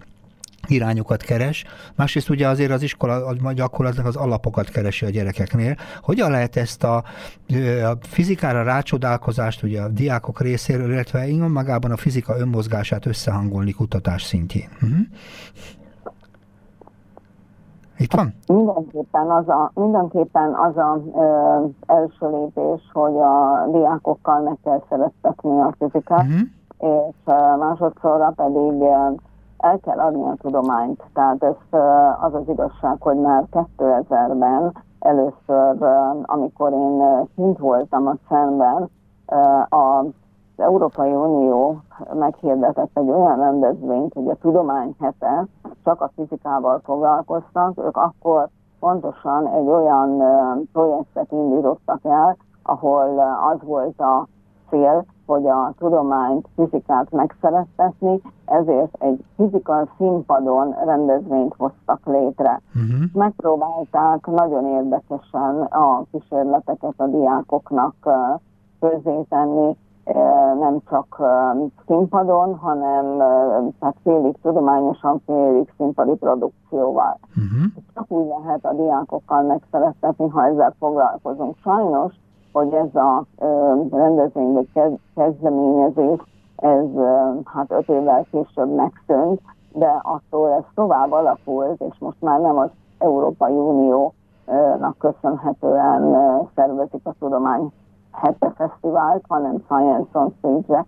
irányokat 0.68 1.22
keres, 1.22 1.66
másrészt 1.96 2.30
ugye 2.30 2.48
azért 2.48 2.72
az 2.72 2.82
iskola 2.82 3.54
gyakorlatilag 3.54 4.06
az 4.06 4.16
alapokat 4.16 4.70
keresi 4.70 5.06
a 5.06 5.10
gyerekeknél. 5.10 5.76
Hogyan 6.02 6.32
lehet 6.32 6.56
ezt 6.56 6.84
a, 6.84 6.96
a 7.84 7.98
fizikára 8.02 8.64
rácsodálkozást 8.64 9.64
ugye 9.64 9.82
a 9.82 9.88
diákok 9.88 10.42
részéről, 10.42 10.92
illetve 10.92 11.48
magában 11.48 11.92
a 11.92 11.98
fizika 11.98 12.38
önmozgását 12.38 13.06
összehangolni 13.06 13.72
kutatás 13.72 14.24
szintjén? 14.24 14.70
Uh-huh. 14.74 14.98
Itt 17.98 18.14
van? 18.14 18.34
Mindenképpen 18.48 19.32
az 19.32 19.50
a, 19.50 19.72
mindenképpen 19.74 20.54
az 20.54 20.78
a 20.78 21.02
ö, 21.16 21.94
első 21.94 22.30
lépés, 22.30 22.82
hogy 22.94 23.16
a 23.16 23.68
diákokkal 23.72 24.42
meg 24.42 24.58
kell 24.64 24.84
szeretetni 24.90 25.60
a 25.60 25.76
fizikát, 25.80 26.26
uh-huh. 26.26 27.10
és 27.10 27.16
másodszorra 27.60 28.34
pedig 28.36 28.82
el 29.64 29.80
kell 29.80 30.00
adni 30.00 30.24
a 30.24 30.36
tudományt. 30.42 31.04
Tehát 31.14 31.44
ez 31.44 31.80
az 32.22 32.34
az 32.34 32.48
igazság, 32.48 33.02
hogy 33.02 33.18
már 33.18 33.44
2000-ben 33.52 34.72
először, 35.00 35.84
amikor 36.22 36.72
én 36.72 37.28
kint 37.36 37.58
voltam 37.58 38.08
a 38.08 38.16
szemben, 38.30 38.90
az 39.70 40.06
Európai 40.58 41.12
Unió 41.12 41.82
meghirdetett 42.14 42.98
egy 42.98 43.10
olyan 43.10 43.38
rendezvényt, 43.38 44.14
hogy 44.14 44.30
a 44.30 44.36
tudomány 44.36 44.96
hete 45.00 45.46
csak 45.84 46.02
a 46.02 46.12
fizikával 46.16 46.80
foglalkoztak, 46.84 47.78
ők 47.78 47.98
akkor 47.98 48.48
pontosan 48.80 49.48
egy 49.48 49.68
olyan 49.68 50.24
projektet 50.72 51.32
indítottak 51.32 52.00
el, 52.04 52.38
ahol 52.64 53.20
az 53.52 53.68
volt 53.68 54.00
a 54.00 54.28
cél, 54.70 55.06
hogy 55.26 55.48
a 55.48 55.74
tudományt, 55.78 56.48
fizikát 56.56 57.12
megszerettetni, 57.12 58.22
ezért 58.46 58.96
egy 59.00 59.24
fizikal 59.36 59.90
színpadon 59.98 60.76
rendezvényt 60.86 61.54
hoztak 61.58 62.00
létre. 62.06 62.62
Uh-huh. 62.76 63.04
Megpróbálták 63.14 64.26
nagyon 64.26 64.66
érdekesen 64.66 65.62
a 65.62 66.04
kísérleteket 66.12 66.94
a 66.98 67.08
diákoknak 67.08 67.96
közzétenni, 68.80 69.78
nem 70.60 70.80
csak 70.90 71.22
színpadon, 71.88 72.56
hanem 72.56 73.18
tehát 73.80 73.96
félig 74.04 74.36
tudományosan, 74.42 75.22
félig 75.26 75.74
színpadi 75.78 76.16
produkcióval. 76.16 77.20
Uh-huh. 77.30 77.84
Csak 77.94 78.12
úgy 78.12 78.28
lehet 78.28 78.66
a 78.66 78.74
diákokkal 78.74 79.42
megszerettetni, 79.42 80.28
ha 80.28 80.46
ezzel 80.46 80.74
foglalkozunk. 80.80 81.56
Sajnos 81.64 82.14
hogy 82.54 82.74
ez 82.74 82.96
a 82.96 83.24
rendezvény 83.92 84.54
vagy 84.54 84.96
kezdeményezés, 85.16 86.20
ez 86.56 86.86
hát 87.46 87.72
öt 87.72 87.90
évvel 87.90 88.26
később 88.32 88.76
megszűnt, 88.76 89.42
de 89.74 90.00
attól 90.02 90.52
ez 90.52 90.64
tovább 90.76 91.12
alakult, 91.12 91.82
és 91.82 91.98
most 92.00 92.22
már 92.22 92.40
nem 92.40 92.58
az 92.58 92.70
Európai 93.00 93.54
Uniónak 93.54 94.98
köszönhetően 94.98 96.16
szervezik 96.56 97.02
a 97.04 97.14
tudomány 97.20 97.72
hete 98.12 98.54
fesztivált, 98.56 99.24
hanem 99.28 99.64
Science 99.66 100.20
on 100.20 100.34
Stage-re, 100.38 100.86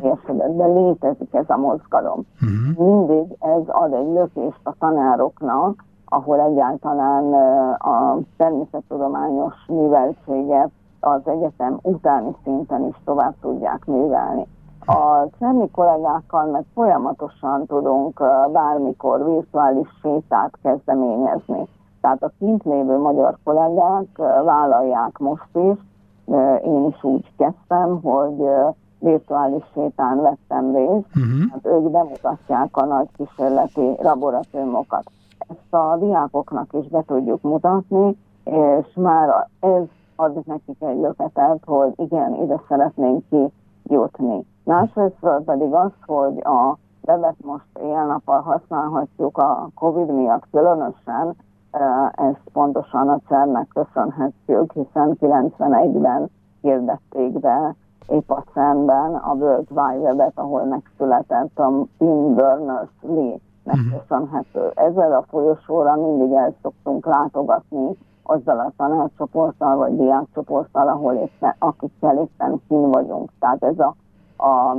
uh-huh. 0.00 0.56
de 0.56 0.66
létezik 0.66 1.34
ez 1.34 1.50
a 1.50 1.56
mozgalom. 1.56 2.26
Uh-huh. 2.42 2.86
Mindig 2.86 3.36
ez 3.40 3.62
ad 3.66 3.92
egy 3.92 4.12
lökést 4.12 4.60
a 4.62 4.74
tanároknak, 4.78 5.84
ahol 6.04 6.40
egyáltalán 6.40 7.32
a 7.78 8.18
természettudományos 8.36 9.54
műveltséget 9.68 10.70
az 11.04 11.20
egyetem 11.24 11.78
utáni 11.82 12.36
szinten 12.44 12.86
is 12.86 13.00
tovább 13.04 13.34
tudják 13.40 13.84
művelni. 13.84 14.46
A 14.86 15.26
semmi 15.38 15.70
kollégákkal 15.70 16.44
meg 16.44 16.64
folyamatosan 16.74 17.66
tudunk 17.66 18.22
bármikor 18.52 19.24
virtuális 19.24 19.88
sétát 20.02 20.58
kezdeményezni. 20.62 21.68
Tehát 22.00 22.22
a 22.22 22.32
kint 22.38 22.64
lévő 22.64 22.98
magyar 22.98 23.36
kollégák 23.44 24.16
vállalják 24.44 25.18
most 25.18 25.48
is, 25.52 25.78
én 26.64 26.84
is 26.84 27.04
úgy 27.04 27.32
kezdtem, 27.36 28.00
hogy 28.02 28.48
virtuális 28.98 29.64
sétán 29.74 30.20
vettem 30.20 30.74
részt, 30.74 31.06
uh-huh. 31.16 31.50
hát 31.50 31.66
ők 31.66 31.90
bemutatják 31.90 32.76
a 32.76 32.84
nagy 32.84 33.08
kísérleti 33.16 33.96
laboratóriumokat. 34.02 35.04
Ezt 35.38 35.74
a 35.74 35.96
diákoknak 35.98 36.72
is 36.72 36.88
be 36.88 37.02
tudjuk 37.06 37.42
mutatni, 37.42 38.16
és 38.44 38.94
már 38.94 39.48
ez 39.60 39.82
ad 40.16 40.46
nekik 40.46 40.82
egy 40.82 41.00
löketet, 41.00 41.64
hogy 41.64 41.92
igen, 41.96 42.34
ide 42.34 42.60
szeretnénk 42.68 43.24
kijutni. 43.28 44.46
Másrészt 44.64 45.26
pedig 45.44 45.72
az, 45.72 45.92
hogy 46.06 46.38
a 46.38 46.76
webet 47.06 47.36
most 47.44 47.78
éjjel-nappal 47.82 48.40
használhatjuk 48.40 49.38
a 49.38 49.68
Covid 49.74 50.14
miatt 50.14 50.46
különösen, 50.50 51.36
ezt 52.12 52.42
pontosan 52.52 53.08
a 53.08 53.20
CERN-nek 53.28 53.68
köszönhetjük, 53.68 54.72
hiszen 54.72 55.16
91-ben 55.20 56.30
hirdették 56.60 57.40
be 57.40 57.74
épp 58.08 58.30
a 58.30 58.44
szemben 58.54 59.14
a 59.14 59.34
World 59.34 59.66
Wide 59.70 59.98
Web-et, 59.98 60.38
ahol 60.38 60.64
megszületett 60.64 61.58
a 61.58 61.84
Tim 61.98 62.34
Berners-Lee 62.34 63.36
megköszönhető. 63.64 64.60
Mhm. 64.60 64.86
Ezzel 64.86 65.12
a 65.12 65.24
folyosóra 65.28 65.96
mindig 65.96 66.32
el 66.32 66.54
szoktunk 66.62 67.06
látogatni, 67.06 67.96
azzal 68.22 68.58
a 68.58 68.72
tanácsoporttal 68.76 69.76
vagy 69.76 69.96
diákcsoporttal, 69.96 70.88
ahol 70.88 71.14
éppen, 71.14 71.54
akikkel 71.58 72.16
éppen 72.16 72.60
kín 72.68 72.90
vagyunk. 72.90 73.30
Tehát 73.40 73.62
ez 73.62 73.78
a, 73.78 73.94
a 74.44 74.76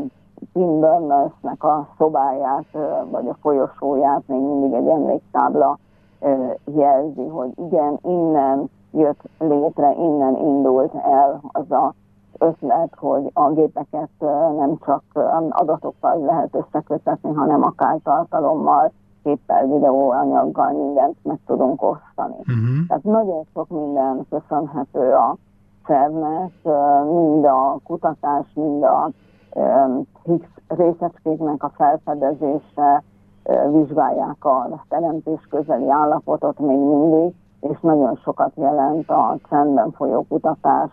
Tim 0.54 0.80
Berners-nek 0.80 1.64
a 1.64 1.88
szobáját, 1.98 2.66
vagy 3.10 3.28
a 3.28 3.38
folyosóját 3.42 4.22
még 4.26 4.42
mindig 4.42 4.74
egy 4.74 4.88
emléktábla 4.88 5.78
jelzi, 6.66 7.28
hogy 7.28 7.52
igen, 7.56 8.00
innen 8.04 8.70
jött 8.92 9.22
létre, 9.40 9.94
innen 9.94 10.36
indult 10.36 10.94
el 10.96 11.42
az 11.52 11.72
a 11.72 11.94
ötlet, 12.38 12.96
hogy 12.98 13.32
a 13.34 13.50
gépeket 13.52 14.10
nem 14.58 14.78
csak 14.86 15.04
adatokkal 15.50 16.20
lehet 16.20 16.56
összekötetni, 16.56 17.34
hanem 17.34 17.64
akár 17.64 18.00
tartalommal, 18.04 18.92
képpel, 19.24 19.68
videóanyaggal 19.68 20.72
mindent 20.72 21.18
meg 21.22 21.40
tudunk 21.46 21.82
osztani. 21.82 22.36
Uh-huh. 22.40 22.88
Tehát 22.88 23.04
nagyon 23.04 23.44
sok 23.54 23.70
minden 23.70 24.26
köszönhető 24.30 25.12
a 25.12 25.36
szervnek, 25.88 26.52
mind 27.06 27.46
a 27.46 27.78
kutatás, 27.84 28.46
mind 28.54 28.84
a 28.84 29.10
Higgs 30.24 30.48
részecskéknek 30.68 31.64
a 31.64 31.72
felfedezése, 31.76 33.04
vizsgálják 33.72 34.46
a 34.46 34.84
teremtés 34.90 35.48
közeli 35.50 35.90
állapotot 35.90 36.60
még 36.60 36.78
mindig, 36.78 37.34
és 37.60 37.80
nagyon 37.82 38.16
sokat 38.16 38.52
jelent 38.56 39.10
a 39.10 39.38
csendben 39.50 39.92
folyó 39.92 40.26
kutatás 40.30 40.92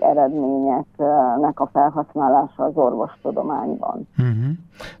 eredményeknek 0.00 1.60
a 1.60 1.68
felhasználása 1.72 2.64
az 2.64 2.72
orvostudományban. 2.74 4.08
Uh-huh. 4.18 4.34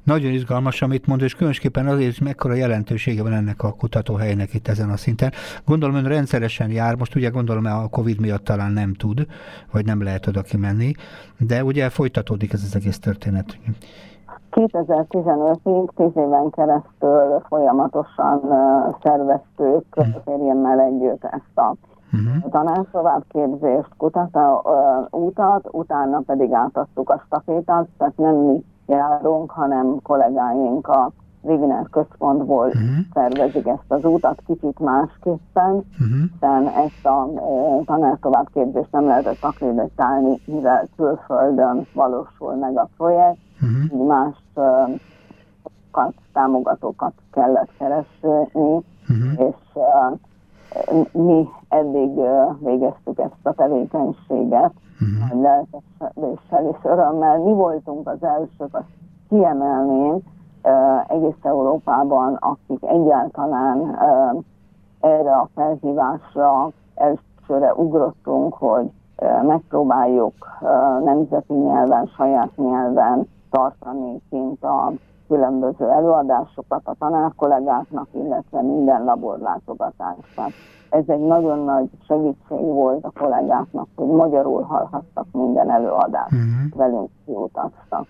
Nagyon 0.02 0.32
izgalmas, 0.32 0.82
amit 0.82 1.06
mond, 1.06 1.22
és 1.22 1.34
különösképpen 1.34 1.86
azért, 1.86 2.16
hogy 2.16 2.26
mekkora 2.26 2.54
jelentősége 2.54 3.22
van 3.22 3.32
ennek 3.32 3.62
a 3.62 3.72
kutatóhelynek 3.72 4.54
itt 4.54 4.68
ezen 4.68 4.90
a 4.90 4.96
szinten. 4.96 5.32
Gondolom, 5.66 5.94
ön 5.94 6.04
rendszeresen 6.04 6.70
jár, 6.70 6.96
most 6.96 7.14
ugye 7.14 7.28
gondolom, 7.28 7.64
a 7.64 7.88
Covid 7.88 8.20
miatt 8.20 8.44
talán 8.44 8.72
nem 8.72 8.94
tud, 8.94 9.26
vagy 9.72 9.84
nem 9.84 10.02
lehet 10.02 10.26
oda 10.26 10.42
kimenni, 10.42 10.92
de 11.38 11.64
ugye 11.64 11.88
folytatódik 11.88 12.52
ez 12.52 12.62
az 12.62 12.76
egész 12.76 12.98
történet. 12.98 13.58
2015-ig, 14.50 15.88
10 15.96 16.10
éven 16.14 16.50
keresztül 16.50 17.42
folyamatosan 17.48 18.40
szerveztük 19.02 19.84
férjemmel 20.24 20.80
együtt 20.80 21.24
ezt 21.24 21.58
a 21.58 21.74
uh-huh. 22.12 22.50
tanár 22.50 22.86
továbbképzést, 22.92 23.88
kutató 23.96 24.62
útat, 25.10 25.68
utána 25.70 26.20
pedig 26.20 26.52
átadtuk 26.52 27.10
a 27.10 27.22
stafétát, 27.26 27.88
tehát 27.98 28.16
nem 28.16 28.34
mi 28.34 28.64
járunk, 28.86 29.50
hanem 29.50 30.02
kollégáink 30.02 30.88
a 30.88 31.12
Wigner 31.44 31.86
központból 31.90 32.66
uh-huh. 32.66 32.82
szervezik 33.14 33.66
ezt 33.66 33.84
az 33.88 34.04
útat 34.04 34.42
kicsit 34.46 34.78
másképpen, 34.78 35.72
uh-huh. 35.74 36.30
hiszen 36.32 36.66
ezt 36.66 37.06
a 37.06 37.24
uh, 37.24 37.84
tanár 37.84 38.18
továbbképzést 38.20 38.92
nem 38.92 39.06
lehetett 39.06 39.42
akreditálni, 39.42 40.40
mivel 40.44 40.88
külföldön 40.96 41.86
valósul 41.94 42.54
meg 42.54 42.76
a 42.76 42.88
projekt, 42.96 43.40
uh-huh. 43.60 44.00
így 44.00 44.06
más 44.06 44.34
uh, 44.54 46.12
támogatókat 46.32 47.12
kellett 47.32 47.70
keresni, 47.78 48.48
uh-huh. 48.52 49.48
és 49.48 49.56
uh, 49.74 50.18
mi 51.12 51.48
eddig 51.68 52.20
végeztük 52.58 53.18
ezt 53.18 53.40
a 53.42 53.52
tevékenységet, 53.52 54.72
uh-huh. 55.00 55.28
nagy 55.28 55.40
lelkesedéssel 55.40 56.66
és 56.66 56.76
örömmel. 56.82 57.38
Mi 57.38 57.52
voltunk 57.52 58.08
az 58.08 58.22
elsők, 58.22 58.74
azt 58.74 58.86
kiemelném 59.28 60.18
egész 61.08 61.42
Európában, 61.42 62.34
akik 62.34 62.82
egyáltalán 62.82 63.98
erre 65.00 65.32
a 65.32 65.48
felhívásra 65.54 66.70
elsőre 66.94 67.74
ugrottunk, 67.74 68.54
hogy 68.54 68.90
megpróbáljuk 69.46 70.34
nemzeti 71.04 71.54
nyelven, 71.54 72.06
saját 72.16 72.56
nyelven 72.56 73.28
tartani 73.50 74.20
kint 74.30 74.64
a 74.64 74.92
különböző 75.32 75.90
előadásokat 75.90 76.80
a 76.84 76.94
tanárkollégáknak, 76.98 78.08
illetve 78.12 78.62
minden 78.62 79.04
laborlátogatást. 79.04 80.40
ez 80.90 81.04
egy 81.06 81.20
nagyon 81.20 81.58
nagy 81.58 81.90
segítség 82.06 82.64
volt 82.64 83.04
a 83.04 83.12
kollégáknak, 83.20 83.88
hogy 83.96 84.06
magyarul 84.06 84.62
hallhattak 84.62 85.26
minden 85.32 85.70
előadást, 85.70 86.32
uh-huh. 86.32 86.76
velünk 86.76 87.10
kiutaztak. 87.24 88.06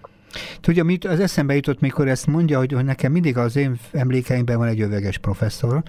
Tudja, 0.60 0.84
mit 0.84 1.04
az 1.04 1.20
eszembe 1.20 1.54
jutott, 1.54 1.80
mikor 1.80 2.08
ezt 2.08 2.26
mondja, 2.26 2.58
hogy, 2.58 2.72
hogy 2.72 2.84
nekem 2.84 3.12
mindig 3.12 3.36
az 3.36 3.56
én 3.56 3.78
emlékeimben 3.92 4.58
van 4.58 4.68
egy 4.68 4.80
öveges 4.80 5.18
professzor, 5.18 5.82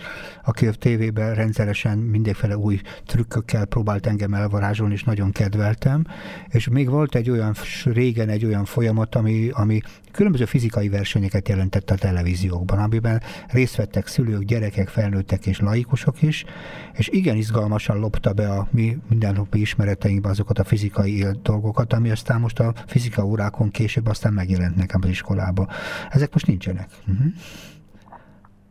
aki 0.43 0.67
a 0.67 0.71
tévében 0.71 1.36
rendszeresen 1.36 1.97
mindenféle 1.97 2.58
új 2.58 2.82
trükkökkel 3.06 3.65
próbált 3.65 4.08
engem 4.08 4.34
elvarázsolni, 4.34 4.93
és 4.93 5.03
nagyon 5.03 5.32
kedveltem. 5.32 6.06
És 6.47 6.67
még 6.67 6.89
volt 6.89 7.15
egy 7.15 7.29
olyan, 7.29 7.56
régen 7.84 8.29
egy 8.29 8.45
olyan 8.45 8.65
folyamat, 8.65 9.15
ami, 9.15 9.49
ami 9.51 9.82
különböző 10.12 10.45
fizikai 10.45 10.89
versenyeket 10.89 11.49
jelentett 11.49 11.89
a 11.89 11.95
televíziókban, 11.95 12.79
amiben 12.79 13.21
részt 13.47 13.75
vettek 13.75 14.08
szülők, 14.08 14.43
gyerekek, 14.43 14.88
felnőttek 14.88 15.45
és 15.45 15.60
laikusok 15.60 16.21
is, 16.21 16.45
és 16.93 17.08
igen 17.08 17.36
izgalmasan 17.36 17.99
lopta 17.99 18.34
be 18.34 18.49
a 18.49 18.67
mi 18.71 18.97
mindennapi 19.10 19.62
ismereteinkbe 19.62 20.29
azokat 20.29 20.60
a 20.60 20.63
fizikai 20.63 21.25
dolgokat, 21.41 21.93
ami 21.93 22.10
aztán 22.10 22.39
most 22.39 22.60
a 22.60 22.73
fizika 22.88 23.25
órákon 23.25 23.71
később 23.71 24.08
aztán 24.08 24.33
megjelent 24.34 24.76
nekem 24.76 25.00
az 25.04 25.10
iskolába. 25.10 25.67
Ezek 26.10 26.34
most 26.34 26.48
nincsenek. 26.48 26.88
Uh-huh. 27.02 27.26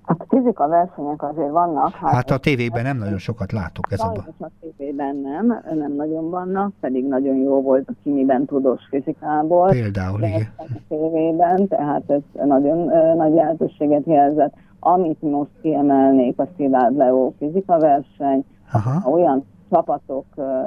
Hát 0.02 0.26
fizika 0.28 0.68
versenyek 0.68 1.22
azért 1.22 1.50
vannak. 1.50 1.94
Hát, 1.94 2.12
hát 2.12 2.30
a 2.30 2.38
tévében 2.38 2.82
nem 2.82 2.98
nagyon 2.98 3.18
sokat 3.18 3.52
látok. 3.52 3.92
Ez 3.92 4.00
a, 4.00 4.12
tévében 4.60 5.16
nem, 5.16 5.62
nem 5.78 5.92
nagyon 5.92 6.30
vannak, 6.30 6.72
pedig 6.80 7.04
nagyon 7.04 7.36
jó 7.36 7.62
volt 7.62 7.88
a 7.88 7.92
kimiben 8.02 8.44
tudós 8.44 8.80
fizikából. 8.90 9.68
Például, 9.68 10.22
igen. 10.22 10.48
A 10.56 10.64
tévében, 10.88 11.68
tehát 11.68 12.10
ez 12.10 12.20
nagyon 12.46 12.78
nagy 13.16 13.32
lehetőséget 13.32 14.06
jelzett. 14.06 14.54
Amit 14.80 15.22
most 15.22 15.50
kiemelnék, 15.62 16.38
a 16.38 16.48
Szilárd 16.56 16.96
Leo 16.96 17.32
fizika 17.38 17.78
verseny, 17.78 18.44
Aha. 18.72 19.10
olyan 19.10 19.46
csapatok 19.70 20.26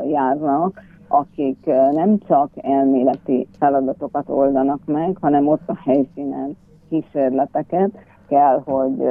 járnak, 0.09 0.81
akik 1.07 1.65
nem 1.91 2.17
csak 2.27 2.49
elméleti 2.55 3.47
feladatokat 3.59 4.29
oldanak 4.29 4.79
meg, 4.85 5.17
hanem 5.21 5.47
ott 5.47 5.69
a 5.69 5.77
helyszínen 5.83 6.57
kísérleteket, 6.89 7.91
kell, 8.27 8.61
hogy 8.65 9.09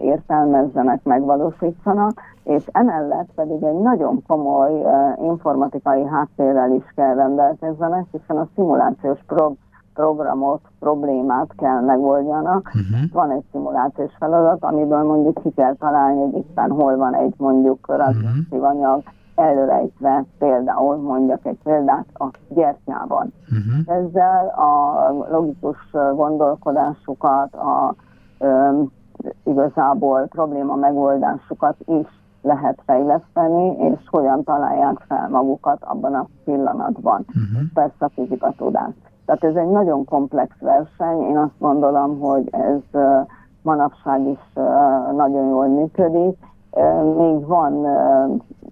értelmezzenek, 0.00 1.02
megvalósítsanak, 1.02 2.20
és 2.44 2.64
emellett 2.72 3.28
pedig 3.34 3.62
egy 3.62 3.78
nagyon 3.78 4.22
komoly 4.26 4.82
informatikai 5.22 6.04
háttérrel 6.04 6.72
is 6.72 6.84
kell 6.94 7.14
rendelkezzenek, 7.14 8.04
hiszen 8.10 8.36
a 8.36 8.48
szimulációs 8.54 9.18
pro- 9.26 9.58
programot, 9.94 10.60
problémát 10.78 11.54
kell 11.56 11.80
megoldjanak. 11.80 12.66
Uh-huh. 12.66 13.10
Van 13.12 13.30
egy 13.30 13.44
szimulációs 13.52 14.12
feladat, 14.18 14.64
amiből 14.64 15.02
mondjuk 15.02 15.42
ki 15.42 15.50
kell 15.50 15.74
találni, 15.74 16.20
hogy 16.20 16.34
éppen 16.34 16.70
hol 16.70 16.96
van 16.96 17.14
egy 17.14 17.34
mondjuk 17.36 17.86
radioaktív 17.86 18.60
uh-huh. 18.60 18.68
anyag, 18.68 19.02
előrejtve 19.34 20.24
például 20.38 20.96
mondjak 20.96 21.46
egy 21.46 21.58
példát 21.62 22.06
a 22.12 22.26
gyertyában. 22.48 23.32
Uh-huh. 23.42 23.96
Ezzel 23.96 24.46
a 24.46 25.08
logikus 25.30 25.90
gondolkodásukat, 26.14 27.54
a 27.54 27.94
igazából 29.44 30.26
probléma 30.26 30.74
megoldásukat 30.74 31.76
is 31.86 32.06
lehet 32.42 32.82
fejleszteni, 32.86 33.76
és 33.76 33.98
hogyan 34.10 34.44
találják 34.44 35.04
fel 35.08 35.28
magukat 35.30 35.78
abban 35.80 36.14
a 36.14 36.26
pillanatban. 36.44 37.24
Uh-huh. 37.28 37.68
Persze 37.74 38.04
a 38.04 38.10
fizika 38.14 38.54
tudás. 38.56 38.94
Tehát 39.26 39.44
ez 39.44 39.54
egy 39.54 39.70
nagyon 39.70 40.04
komplex 40.04 40.54
verseny, 40.60 41.20
én 41.20 41.36
azt 41.36 41.58
gondolom, 41.58 42.20
hogy 42.20 42.48
ez 42.50 43.00
manapság 43.62 44.26
is 44.26 44.52
nagyon 45.16 45.48
jól 45.48 45.66
működik. 45.66 46.38
Még 47.16 47.46
van 47.46 47.86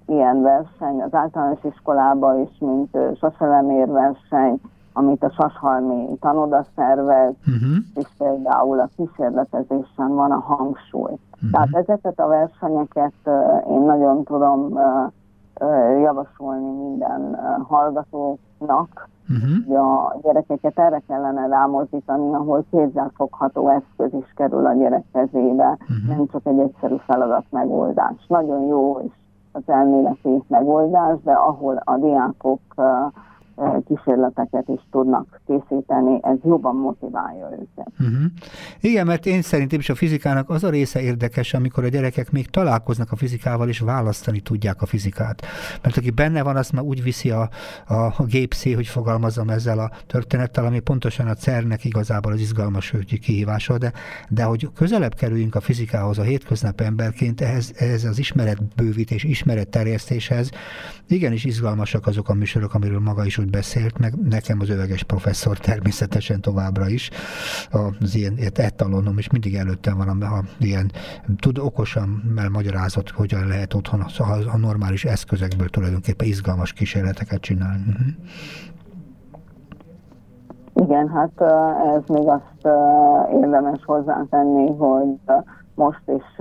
ilyen 0.06 0.42
verseny 0.42 1.02
az 1.02 1.14
általános 1.14 1.64
iskolában 1.64 2.40
is, 2.40 2.58
mint 2.58 2.98
soselemér 3.16 3.88
verseny, 3.88 4.60
amit 4.92 5.24
a 5.24 5.30
Sashalmi 5.30 6.16
tanoda 6.20 6.64
szervez, 6.76 7.34
uh-huh. 7.46 7.76
és 7.94 8.06
például 8.18 8.80
a 8.80 8.88
kísérletezésen 8.96 10.14
van 10.14 10.30
a 10.30 10.38
hangsúly. 10.38 11.12
Uh-huh. 11.34 11.50
Tehát 11.50 11.68
ezeket 11.72 12.20
a 12.20 12.26
versenyeket 12.26 13.12
én 13.68 13.80
nagyon 13.80 14.24
tudom 14.24 14.78
javasolni 16.00 16.70
minden 16.70 17.38
hallgatóknak, 17.68 19.08
uh-huh. 19.28 19.66
hogy 19.66 19.76
a 19.76 20.16
gyerekeket 20.22 20.78
erre 20.78 21.02
kellene 21.08 21.46
rámozdítani, 21.46 22.34
ahol 22.34 22.64
kézzelfogható 22.70 23.68
eszköz 23.68 24.20
is 24.20 24.32
kerül 24.36 24.66
a 24.66 24.72
gyerek 24.72 25.04
kezébe, 25.12 25.78
uh-huh. 25.80 26.16
nem 26.16 26.26
csak 26.26 26.46
egy 26.46 26.58
egyszerű 26.58 26.96
feladat 26.96 27.44
megoldás. 27.50 28.26
Nagyon 28.28 28.66
jó 28.66 29.00
is 29.04 29.12
az 29.52 29.62
elméleti 29.66 30.42
megoldás, 30.48 31.16
de 31.24 31.32
ahol 31.32 31.82
a 31.84 31.96
diákok 31.96 32.60
kísérleteket 33.88 34.68
is 34.68 34.80
tudnak 34.90 35.40
készíteni, 35.46 36.18
ez 36.22 36.36
jobban 36.44 36.76
motiválja 36.76 37.50
őket. 37.50 37.92
Uh-huh. 37.98 38.24
Igen, 38.80 39.06
mert 39.06 39.26
én 39.26 39.42
szerintem 39.42 39.78
is 39.78 39.88
a 39.88 39.94
fizikának 39.94 40.50
az 40.50 40.64
a 40.64 40.70
része 40.70 41.00
érdekes, 41.00 41.54
amikor 41.54 41.84
a 41.84 41.88
gyerekek 41.88 42.30
még 42.30 42.50
találkoznak 42.50 43.12
a 43.12 43.16
fizikával, 43.16 43.68
és 43.68 43.80
választani 43.80 44.40
tudják 44.40 44.82
a 44.82 44.86
fizikát. 44.86 45.42
Mert 45.82 45.96
aki 45.96 46.10
benne 46.10 46.42
van, 46.42 46.56
azt 46.56 46.72
már 46.72 46.84
úgy 46.84 47.02
viszi 47.02 47.30
a, 47.30 47.48
a, 47.86 47.94
a 47.94 48.24
gépszé, 48.26 48.72
hogy 48.72 48.86
fogalmazom 48.86 49.48
ezzel 49.48 49.78
a 49.78 49.90
történettel, 50.06 50.64
ami 50.64 50.80
pontosan 50.80 51.26
a 51.26 51.34
CERN-nek 51.34 51.84
igazából 51.84 52.32
az 52.32 52.40
izgalmas 52.40 52.94
kihívása, 53.20 53.78
de, 53.78 53.92
de 54.28 54.44
hogy 54.44 54.68
közelebb 54.74 55.14
kerüljünk 55.14 55.54
a 55.54 55.60
fizikához 55.60 56.18
a 56.18 56.22
hétköznap 56.22 56.80
emberként, 56.80 57.40
ehhez, 57.40 57.72
ehhez 57.76 58.04
az 58.04 58.18
ismeretbővítés, 58.18 59.24
ismeretterjesztéshez, 59.24 60.50
igenis 61.08 61.44
izgalmasak 61.44 62.06
azok 62.06 62.28
a 62.28 62.34
műsorok, 62.34 62.74
amiről 62.74 63.00
maga 63.00 63.24
is 63.24 63.38
úgy 63.38 63.50
beszélt, 63.52 63.98
meg 63.98 64.14
nekem 64.28 64.58
az 64.60 64.70
öveges 64.70 65.02
professzor 65.02 65.58
természetesen 65.58 66.40
továbbra 66.40 66.88
is, 66.88 67.10
az 68.00 68.14
ilyen 68.14 68.34
etalonom, 68.54 69.18
és 69.18 69.30
mindig 69.30 69.54
előttem 69.54 69.96
van, 69.96 70.22
ha 70.22 70.42
ilyen 70.58 70.90
tud 71.38 71.58
okosan 71.58 72.08
magyarázott, 72.52 73.10
hogyan 73.10 73.46
lehet 73.46 73.74
otthon 73.74 74.00
a, 74.52 74.56
normális 74.56 75.04
eszközekből 75.04 75.68
tulajdonképpen 75.68 76.26
izgalmas 76.26 76.72
kísérleteket 76.72 77.40
csinálni. 77.40 77.84
Uh-huh. 77.88 78.06
Igen, 80.74 81.08
hát 81.08 81.40
ez 81.96 82.02
még 82.06 82.28
azt 82.28 82.66
érdemes 83.42 83.84
hozzátenni, 83.84 84.76
hogy 84.76 85.36
most 85.74 86.02
is 86.06 86.36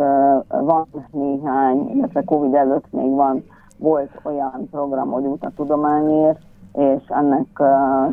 van 0.47 0.87
néhány, 1.11 1.89
illetve 1.95 2.23
Covid 2.23 2.53
előtt 2.53 2.91
még 2.91 3.09
van, 3.09 3.43
volt 3.77 4.19
olyan 4.23 4.67
program, 4.71 5.11
hogy 5.11 5.23
út 5.23 5.43
a 5.43 5.51
tudományért, 5.55 6.39
és 6.73 7.03
ennek 7.07 7.47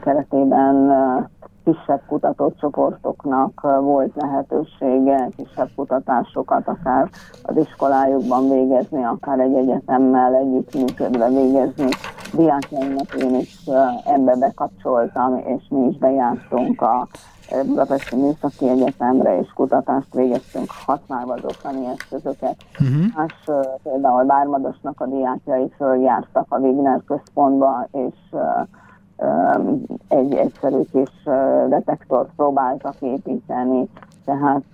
keretében 0.00 0.90
kisebb 1.64 2.00
kutatócsoportoknak 2.06 3.60
volt 3.80 4.12
lehetősége 4.14 5.28
kisebb 5.36 5.68
kutatásokat 5.76 6.68
akár 6.68 7.08
az 7.42 7.56
iskolájukban 7.56 8.48
végezni, 8.48 9.04
akár 9.04 9.38
egy 9.38 9.54
egyetemmel 9.54 10.34
együttműködve 10.34 11.28
végezni. 11.28 11.88
Diákjaimnak 12.32 13.14
én 13.14 13.34
is 13.34 13.66
ebbe 14.04 14.36
bekapcsoltam, 14.36 15.38
és 15.38 15.62
mi 15.70 15.86
is 15.86 15.98
bejártunk 15.98 16.82
a 16.82 17.08
Budapesti 17.66 18.16
Műszaki 18.16 18.68
Egyetemre, 18.68 19.38
és 19.38 19.52
kutatást 19.54 20.14
végeztünk 20.14 20.66
használva 20.86 21.32
az 21.32 21.44
ottani 21.44 21.86
eszközöket. 21.86 22.56
Uh-huh. 22.80 23.14
Más 23.16 23.60
például 23.82 24.24
Bármadosnak 24.24 25.00
a 25.00 25.06
diákjai 25.06 25.70
följártak 25.76 26.46
a 26.48 26.58
Wigner 26.58 27.00
központba, 27.06 27.88
és 27.92 28.14
egy 30.08 30.34
egyszerű 30.34 30.82
kis 30.92 31.22
detektort 31.68 32.30
próbáltak 32.36 32.94
építeni, 33.00 33.88
tehát 34.24 34.72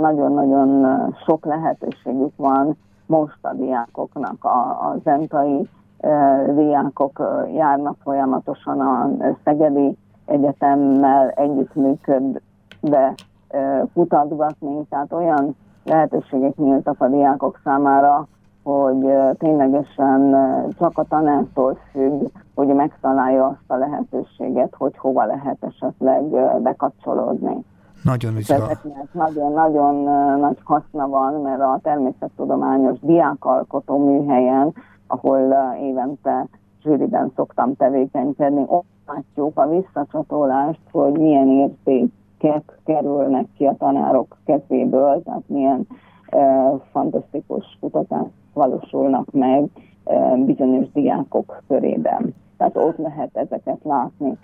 nagyon-nagyon 0.00 0.86
sok 1.26 1.44
lehetőségük 1.44 2.32
van 2.36 2.76
most 3.06 3.38
a 3.40 3.52
diákoknak. 3.52 4.44
A, 4.44 4.58
a 4.58 4.96
zentai 5.02 5.68
diákok 6.54 7.22
járnak 7.54 7.96
folyamatosan 8.02 8.80
a 8.80 9.10
Szegedi 9.44 9.96
Egyetemmel 10.26 11.28
együttműködve 11.28 13.14
kutatgatni, 13.94 14.86
tehát 14.88 15.12
olyan 15.12 15.56
lehetőségek 15.84 16.56
nyíltak 16.56 17.00
a 17.00 17.08
diákok 17.08 17.60
számára, 17.64 18.26
hogy 18.62 19.12
ténylegesen 19.38 20.36
csak 20.78 20.98
a 20.98 21.04
tanártól 21.04 21.78
függ, 21.90 22.26
hogy 22.54 22.66
megtalálja 22.66 23.46
azt 23.46 23.70
a 23.70 23.76
lehetőséget, 23.76 24.74
hogy 24.78 24.96
hova 24.98 25.24
lehet 25.24 25.56
esetleg 25.60 26.22
bekapcsolódni. 26.62 27.64
Nagyon 28.02 28.36
Nagyon-nagyon 29.12 29.94
nagy 30.38 30.58
haszna 30.62 31.08
van, 31.08 31.40
mert 31.40 31.60
a 31.60 31.78
természettudományos 31.82 32.98
diákalkotó 33.00 33.98
műhelyen, 33.98 34.72
ahol 35.06 35.54
évente 35.80 36.46
zsűriben 36.82 37.32
szoktam 37.36 37.76
tevékenykedni, 37.76 38.64
ott 38.66 38.86
látjuk 39.06 39.58
a 39.58 39.68
visszacsatolást, 39.68 40.80
hogy 40.90 41.12
milyen 41.12 41.48
értékek 41.48 42.78
kerülnek 42.84 43.46
ki 43.56 43.64
a 43.64 43.76
tanárok 43.78 44.36
kezéből, 44.44 45.22
tehát 45.22 45.42
milyen 45.46 45.86
uh, 46.32 46.80
fantasztikus 46.92 47.78
kutatás 47.80 48.26
valósulnak 48.52 49.30
meg 49.32 49.70
bizonyos 50.44 50.92
diákok 50.92 51.62
körében. 51.68 52.34
Tehát 52.56 52.76
ott 52.76 52.96
lehet 52.96 53.36
ezeket 53.36 53.78
látni. 53.82 54.38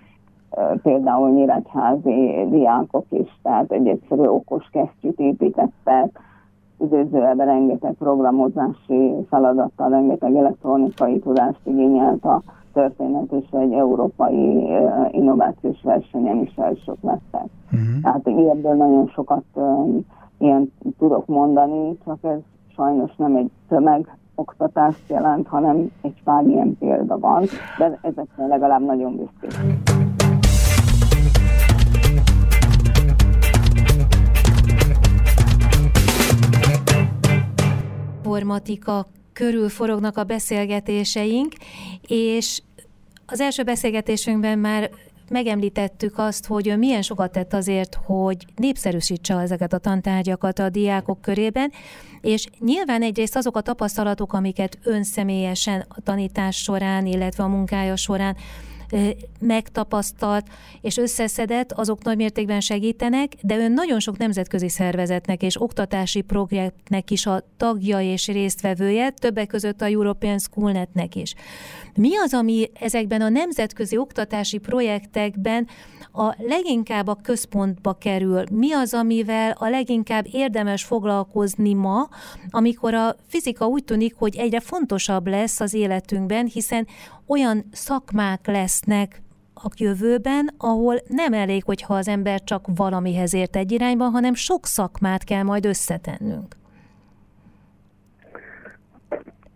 Például 0.83 1.31
nyíregyházi 1.31 2.47
diákok 2.49 3.05
is, 3.09 3.39
tehát 3.43 3.73
egy 3.73 3.89
egyszerű 3.89 4.23
okos 4.23 4.69
kesztyűt 4.73 5.19
építettek, 5.19 6.21
időzőjelben 6.79 7.47
rengeteg 7.47 7.93
programozási 7.93 9.15
feladattal, 9.29 9.89
rengeteg 9.89 10.35
elektronikai 10.35 11.19
tudást 11.19 11.61
igényelt 11.65 12.25
a 12.25 12.43
történet, 12.73 13.33
és 13.33 13.47
egy 13.51 13.73
európai 13.73 14.68
innovációs 15.11 15.83
versenyen 15.83 16.37
is 16.37 16.55
elsők 16.57 17.03
lettek. 17.03 17.47
Uh-huh. 17.73 18.01
Tehát 18.03 18.27
ebből 18.27 18.75
nagyon 18.75 19.09
sokat 19.09 19.45
ilyen 20.39 20.73
tudok 20.99 21.27
mondani, 21.27 21.99
csak 22.05 22.18
ez 22.23 22.39
sajnos 22.75 23.16
nem 23.16 23.37
egy 23.37 23.51
tömeg 23.68 24.16
oktatást 24.35 25.09
jelent, 25.09 25.47
hanem 25.47 25.91
egy 26.03 26.23
pár 26.25 26.47
ilyen 26.47 26.77
példa 26.79 27.18
van, 27.18 27.45
de 27.79 27.99
ezeknél 28.03 28.47
legalább 28.47 28.85
nagyon 28.85 29.16
büszkék. 29.16 29.59
Informatika 38.16 39.05
körül 39.41 39.68
forognak 39.68 40.16
a 40.16 40.24
beszélgetéseink, 40.24 41.53
és 42.07 42.61
az 43.26 43.41
első 43.41 43.62
beszélgetésünkben 43.62 44.59
már 44.59 44.91
megemlítettük 45.28 46.18
azt, 46.18 46.47
hogy 46.47 46.78
milyen 46.78 47.03
sokat 47.03 47.32
tett 47.32 47.53
azért, 47.53 47.99
hogy 48.05 48.36
népszerűsítse 48.57 49.36
ezeket 49.38 49.72
a 49.72 49.78
tantárgyakat 49.78 50.59
a 50.59 50.68
diákok 50.68 51.20
körében, 51.20 51.72
és 52.20 52.47
nyilván 52.59 53.03
egyrészt 53.03 53.36
azok 53.36 53.57
a 53.57 53.61
tapasztalatok, 53.61 54.32
amiket 54.32 54.78
ön 54.82 55.05
személyesen 55.05 55.84
a 55.88 56.01
tanítás 56.01 56.57
során, 56.57 57.07
illetve 57.07 57.43
a 57.43 57.49
munkája 57.49 57.97
során 57.97 58.36
megtapasztalt 59.41 60.47
és 60.80 60.97
összeszedett, 60.97 61.72
azok 61.72 62.03
nagy 62.03 62.16
mértékben 62.16 62.61
segítenek, 62.61 63.32
de 63.41 63.57
ön 63.57 63.72
nagyon 63.72 64.01
sok 64.01 64.18
nemzetközi 64.18 64.68
szervezetnek 64.68 65.43
és 65.43 65.62
oktatási 65.62 66.20
projektnek 66.20 67.11
is 67.11 67.26
a 67.26 67.43
tagja 67.57 68.01
és 68.01 68.26
résztvevője, 68.26 69.11
többek 69.11 69.47
között 69.47 69.80
a 69.80 69.86
European 69.86 70.38
Schoolnetnek 70.38 71.14
is. 71.14 71.34
Mi 71.95 72.16
az, 72.16 72.34
ami 72.34 72.70
ezekben 72.80 73.20
a 73.20 73.28
nemzetközi 73.28 73.97
oktatási 73.97 74.59
projektekben 74.59 75.68
a 76.13 76.35
leginkább 76.39 77.07
a 77.07 77.19
központba 77.23 77.93
kerül? 77.93 78.43
Mi 78.53 78.73
az, 78.73 78.95
amivel 78.95 79.55
a 79.59 79.69
leginkább 79.69 80.27
érdemes 80.33 80.85
foglalkozni 80.85 81.75
ma, 81.75 82.09
amikor 82.51 82.95
a 82.95 83.15
fizika 83.27 83.67
úgy 83.67 83.85
tűnik, 83.85 84.15
hogy 84.19 84.37
egyre 84.37 84.61
fontosabb 84.61 85.27
lesz 85.27 85.61
az 85.61 85.75
életünkben, 85.75 86.47
hiszen 86.47 86.87
olyan 87.27 87.65
szakmák 87.73 88.47
lesznek 88.47 89.23
a 89.55 89.69
jövőben, 89.77 90.51
ahol 90.59 90.95
nem 91.09 91.33
elég, 91.33 91.65
hogyha 91.65 91.95
az 91.95 92.09
ember 92.09 92.45
csak 92.45 92.67
valamihez 92.75 93.35
ért 93.35 93.57
egy 93.57 93.73
irányba, 93.73 94.05
hanem 94.05 94.35
sok 94.35 94.67
szakmát 94.67 95.25
kell 95.25 95.43
majd 95.43 95.65
összetennünk. 95.67 96.57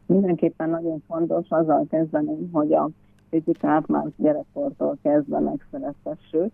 Mindenképpen 0.07 0.71
nagyon 0.71 1.03
fontos 1.09 1.47
azzal 1.49 1.87
kezdeni, 1.91 2.49
hogy 2.53 2.73
a 2.73 2.91
fizikát 3.35 3.87
már 3.87 4.07
gyerekkortól 4.16 4.99
kezdve 5.03 5.39
megszeretessük. 5.39 6.53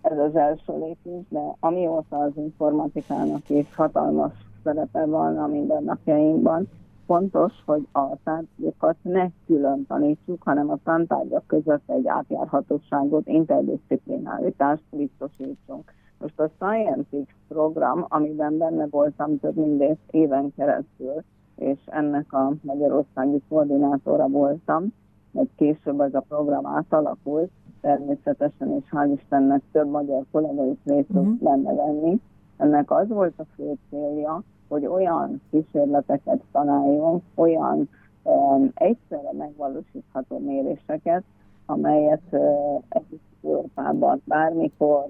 Ez 0.00 0.18
az 0.18 0.36
első 0.36 0.78
lépés, 0.78 1.24
de 1.28 1.40
amióta 1.60 2.16
az 2.16 2.32
informatikának 2.34 3.48
is 3.48 3.74
hatalmas 3.74 4.32
szerepe 4.64 5.06
van 5.06 5.38
a 5.38 5.46
mindennapjainkban, 5.46 6.68
fontos, 7.06 7.52
hogy 7.66 7.86
a 7.92 8.16
tárgyakat 8.24 8.96
ne 9.02 9.28
külön 9.46 9.86
tanítsuk, 9.86 10.42
hanem 10.42 10.70
a 10.70 10.78
tantárgyak 10.84 11.46
között 11.46 11.90
egy 11.90 12.06
átjárhatóságot, 12.06 13.26
interdisziplináritást 13.26 14.82
biztosítsunk. 14.90 15.92
Most 16.18 16.40
a 16.40 16.50
Scientix 16.58 17.32
program, 17.48 18.04
amiben 18.08 18.58
benne 18.58 18.86
voltam 18.86 19.38
több 19.38 19.56
mint 19.56 19.98
éven 20.10 20.52
keresztül, 20.56 21.22
és 21.56 21.78
ennek 21.86 22.32
a 22.32 22.52
magyarországi 22.62 23.42
koordinátora 23.48 24.28
voltam, 24.28 24.92
mert 25.30 25.48
később 25.56 26.00
ez 26.00 26.14
a 26.14 26.24
program 26.28 26.66
átalakult, 26.66 27.50
természetesen, 27.80 28.70
és 28.70 28.84
hál' 28.90 29.12
Istennek 29.16 29.62
több 29.72 29.88
magyar 29.88 30.24
kollega 30.30 30.64
is 30.66 30.78
részt 30.84 31.06
tud 31.06 31.16
uh-huh. 31.16 31.38
benne 31.38 31.74
venni. 31.74 32.20
Ennek 32.56 32.90
az 32.90 33.08
volt 33.08 33.34
a 33.36 33.44
fő 33.56 33.72
célja, 33.90 34.42
hogy 34.68 34.86
olyan 34.86 35.40
kísérleteket 35.50 36.42
tanáljon, 36.52 37.22
olyan 37.34 37.88
um, 38.22 38.70
egyszerre 38.74 39.32
megvalósítható 39.32 40.38
méréseket, 40.38 41.22
amelyet 41.66 42.22
uh, 42.30 42.82
egész 42.88 43.18
Európában 43.42 44.22
bármikor, 44.24 45.06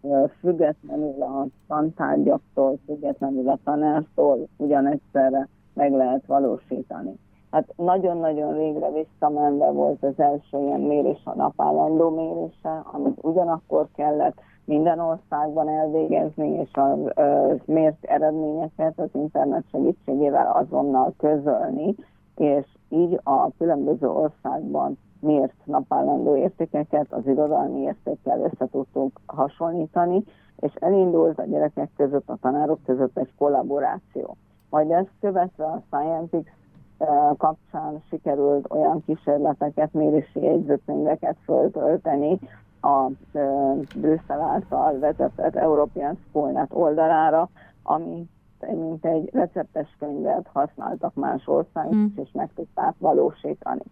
uh, 0.00 0.28
függetlenül 0.28 1.22
a 1.22 1.46
tantárgyaktól, 1.66 2.78
függetlenül 2.86 3.48
a 3.48 3.58
tanártól 3.64 4.48
ugyanegyszerre 4.56 5.48
meg 5.74 5.92
lehet 5.92 6.26
valósítani. 6.26 7.18
Hát 7.50 7.72
nagyon-nagyon 7.76 8.54
régre 8.54 8.90
visszamenve 8.90 9.70
volt 9.70 10.02
az 10.02 10.18
első 10.20 10.58
ilyen 10.58 10.80
mérés 10.80 11.20
a 11.24 11.34
napállandó 11.34 12.10
mérése, 12.10 12.82
amit 12.92 13.18
ugyanakkor 13.22 13.88
kellett 13.94 14.40
minden 14.64 14.98
országban 14.98 15.68
elvégezni, 15.68 16.48
és 16.48 16.72
a 16.72 16.96
mért 17.64 18.04
eredményeket 18.04 18.98
az 18.98 19.08
internet 19.12 19.64
segítségével 19.70 20.52
azonnal 20.52 21.14
közölni, 21.18 21.94
és 22.36 22.66
így 22.88 23.20
a 23.24 23.50
különböző 23.58 24.08
országban 24.08 24.98
mért 25.20 25.54
napállandó 25.64 26.36
értékeket 26.36 27.12
az 27.12 27.26
irodalmi 27.26 27.80
értékkel 27.80 28.40
össze 28.40 28.68
tudtunk 28.70 29.20
hasonlítani, 29.26 30.24
és 30.56 30.72
elindult 30.74 31.38
a 31.38 31.44
gyerekek 31.44 31.90
között, 31.96 32.28
a 32.28 32.38
tanárok 32.40 32.78
között 32.84 33.18
egy 33.18 33.32
kollaboráció. 33.38 34.36
Majd 34.70 34.90
ezt 34.90 35.10
követve 35.20 35.64
a 35.64 35.82
Scientix 35.86 36.50
kapcsán 37.36 38.02
sikerült 38.08 38.66
olyan 38.70 39.04
kísérleteket, 39.04 39.92
mérési 39.92 40.42
jegyzőkönyveket 40.42 41.36
föltölteni 41.44 42.38
a 42.80 43.10
Brüsszel 43.96 44.40
által 44.40 44.98
vezetett 44.98 45.56
European 45.56 46.18
Schoolnet 46.28 46.70
oldalára, 46.72 47.48
ami 47.82 48.28
mint 48.66 49.04
egy 49.04 49.30
receptes 49.32 49.96
könyvet 49.98 50.48
használtak 50.52 51.14
más 51.14 51.46
országok, 51.46 51.94
mm. 51.94 52.06
és 52.16 52.28
meg 52.32 52.50
tudták 52.54 52.94
valósítani. 52.98 53.82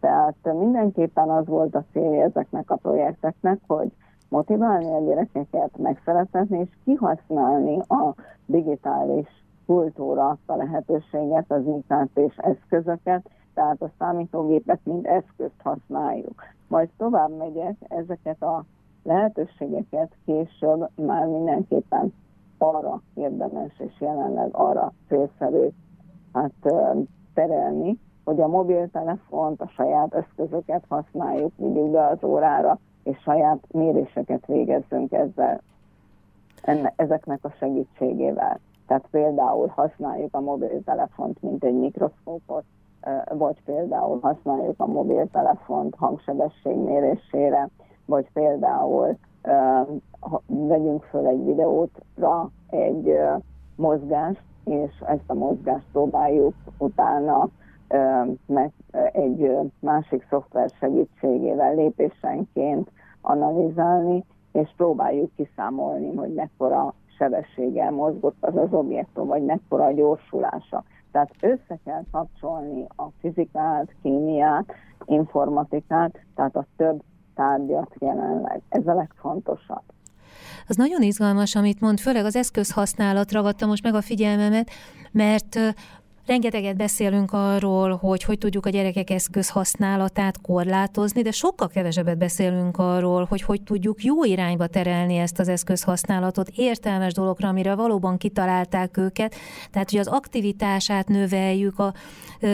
Tehát 0.00 0.34
mindenképpen 0.42 1.30
az 1.30 1.46
volt 1.46 1.74
a 1.74 1.84
célja 1.92 2.22
ezeknek 2.22 2.70
a 2.70 2.76
projekteknek, 2.76 3.58
hogy 3.66 3.92
motiválni 4.28 4.92
a 4.92 5.04
gyerekeket, 5.04 5.76
megszeretetni 5.76 6.58
és 6.58 6.68
kihasználni 6.84 7.78
a 7.78 8.14
digitális 8.46 9.28
kultúra 9.68 10.38
a 10.46 10.56
lehetőséget, 10.56 11.44
az 11.48 11.62
IKT-s 11.66 12.36
eszközöket, 12.36 13.30
tehát 13.54 13.82
a 13.82 13.90
számítógépet 13.98 14.80
mint 14.82 15.06
eszközt 15.06 15.60
használjuk. 15.62 16.42
Majd 16.68 16.88
tovább 16.96 17.36
megyek, 17.36 17.76
ezeket 17.88 18.42
a 18.42 18.64
lehetőségeket 19.02 20.12
később 20.24 20.88
már 20.94 21.26
mindenképpen 21.26 22.12
arra 22.58 23.02
érdemes, 23.14 23.72
és 23.78 24.00
jelenleg 24.00 24.48
arra 24.52 24.92
célszerű 25.08 25.68
hát, 26.32 26.52
terelni, 27.34 27.98
hogy 28.24 28.40
a 28.40 28.46
mobiltelefont, 28.46 29.60
a 29.60 29.68
saját 29.68 30.14
eszközöket 30.14 30.84
használjuk, 30.88 31.52
vigyük 31.56 31.90
be 31.90 32.06
az 32.06 32.24
órára, 32.24 32.78
és 33.02 33.18
saját 33.18 33.58
méréseket 33.72 34.46
végezzünk 34.46 35.12
ezzel, 35.12 35.60
enne, 36.62 36.92
ezeknek 36.96 37.44
a 37.44 37.54
segítségével. 37.58 38.60
Tehát 38.88 39.06
például 39.10 39.66
használjuk 39.66 40.34
a 40.34 40.40
mobiltelefont, 40.40 41.42
mint 41.42 41.64
egy 41.64 41.74
mikroszkópot, 41.74 42.64
vagy 43.28 43.62
például 43.64 44.18
használjuk 44.22 44.74
a 44.80 44.86
mobiltelefont 44.86 45.94
hangsebesség 45.94 46.76
mérésére, 46.76 47.68
vagy 48.06 48.32
például 48.32 49.16
vegyünk 50.46 51.02
föl 51.02 51.26
egy 51.26 51.44
videótra 51.44 52.50
egy 52.70 53.18
mozgást, 53.76 54.42
és 54.64 55.02
ezt 55.06 55.30
a 55.30 55.34
mozgást 55.34 55.86
próbáljuk 55.92 56.54
utána 56.78 57.48
meg 58.46 58.72
egy 59.12 59.58
másik 59.80 60.26
szoftver 60.30 60.70
segítségével 60.78 61.74
lépésenként 61.74 62.90
analizálni, 63.20 64.24
és 64.52 64.70
próbáljuk 64.76 65.30
kiszámolni, 65.36 66.14
hogy 66.16 66.34
mekkora 66.34 66.94
sebességgel 67.18 67.90
mozgott 67.90 68.36
az 68.40 68.56
az 68.56 68.72
objektum, 68.72 69.26
vagy 69.26 69.42
mekkora 69.42 69.84
a 69.84 69.92
gyorsulása. 69.92 70.84
Tehát 71.12 71.30
össze 71.40 71.78
kell 71.84 72.02
kapcsolni 72.12 72.86
a 72.96 73.04
fizikát, 73.20 73.94
kémiát, 74.02 74.72
informatikát, 75.04 76.18
tehát 76.34 76.56
a 76.56 76.66
több 76.76 77.02
tárgyat 77.34 77.94
jelenleg. 77.98 78.62
Ez 78.68 78.86
a 78.86 78.94
legfontosabb. 78.94 79.82
Az 80.66 80.76
nagyon 80.76 81.02
izgalmas, 81.02 81.54
amit 81.54 81.80
mond, 81.80 81.98
főleg 81.98 82.24
az 82.24 82.36
eszközhasználat 82.36 83.32
ragadta 83.32 83.66
most 83.66 83.82
meg 83.82 83.94
a 83.94 84.00
figyelmemet, 84.00 84.70
mert 85.12 85.58
Rengeteget 86.28 86.76
beszélünk 86.76 87.32
arról, 87.32 87.96
hogy 87.96 88.22
hogy 88.22 88.38
tudjuk 88.38 88.66
a 88.66 88.70
gyerekek 88.70 89.10
eszköz 89.10 89.48
használatát 89.48 90.40
korlátozni, 90.40 91.22
de 91.22 91.30
sokkal 91.30 91.68
kevesebbet 91.68 92.18
beszélünk 92.18 92.78
arról, 92.78 93.26
hogy 93.28 93.42
hogy 93.42 93.62
tudjuk 93.62 94.04
jó 94.04 94.24
irányba 94.24 94.66
terelni 94.66 95.16
ezt 95.16 95.38
az 95.38 95.48
eszköz 95.48 95.82
használatot. 95.82 96.48
Értelmes 96.54 97.12
dologra, 97.12 97.48
amire 97.48 97.74
valóban 97.74 98.16
kitalálták 98.16 98.96
őket, 98.96 99.34
tehát 99.70 99.90
hogy 99.90 99.98
az 99.98 100.06
aktivitását 100.06 101.08
növeljük 101.08 101.78
a 101.78 101.94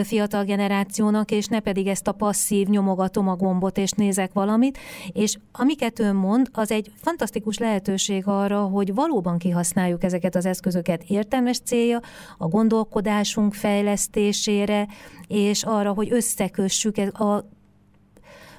fiatal 0.03 0.43
generációnak, 0.43 1.31
és 1.31 1.47
ne 1.47 1.59
pedig 1.59 1.87
ezt 1.87 2.07
a 2.07 2.11
passzív 2.11 2.67
nyomogatom 2.67 3.27
a 3.27 3.35
gombot, 3.35 3.77
és 3.77 3.91
nézek 3.91 4.33
valamit, 4.33 4.77
és 5.11 5.37
amiket 5.51 5.99
ön 5.99 6.15
mond, 6.15 6.49
az 6.51 6.71
egy 6.71 6.91
fantasztikus 6.95 7.57
lehetőség 7.57 8.27
arra, 8.27 8.61
hogy 8.61 8.93
valóban 8.93 9.37
kihasználjuk 9.37 10.03
ezeket 10.03 10.35
az 10.35 10.45
eszközöket. 10.45 11.03
Értelmes 11.07 11.59
célja, 11.59 11.99
a 12.37 12.47
gondolkodásunk 12.47 13.53
fejlesztésére, 13.65 14.85
és 15.27 15.63
arra, 15.63 15.93
hogy 15.93 16.11
összekössük 16.11 16.95
a 17.13 17.43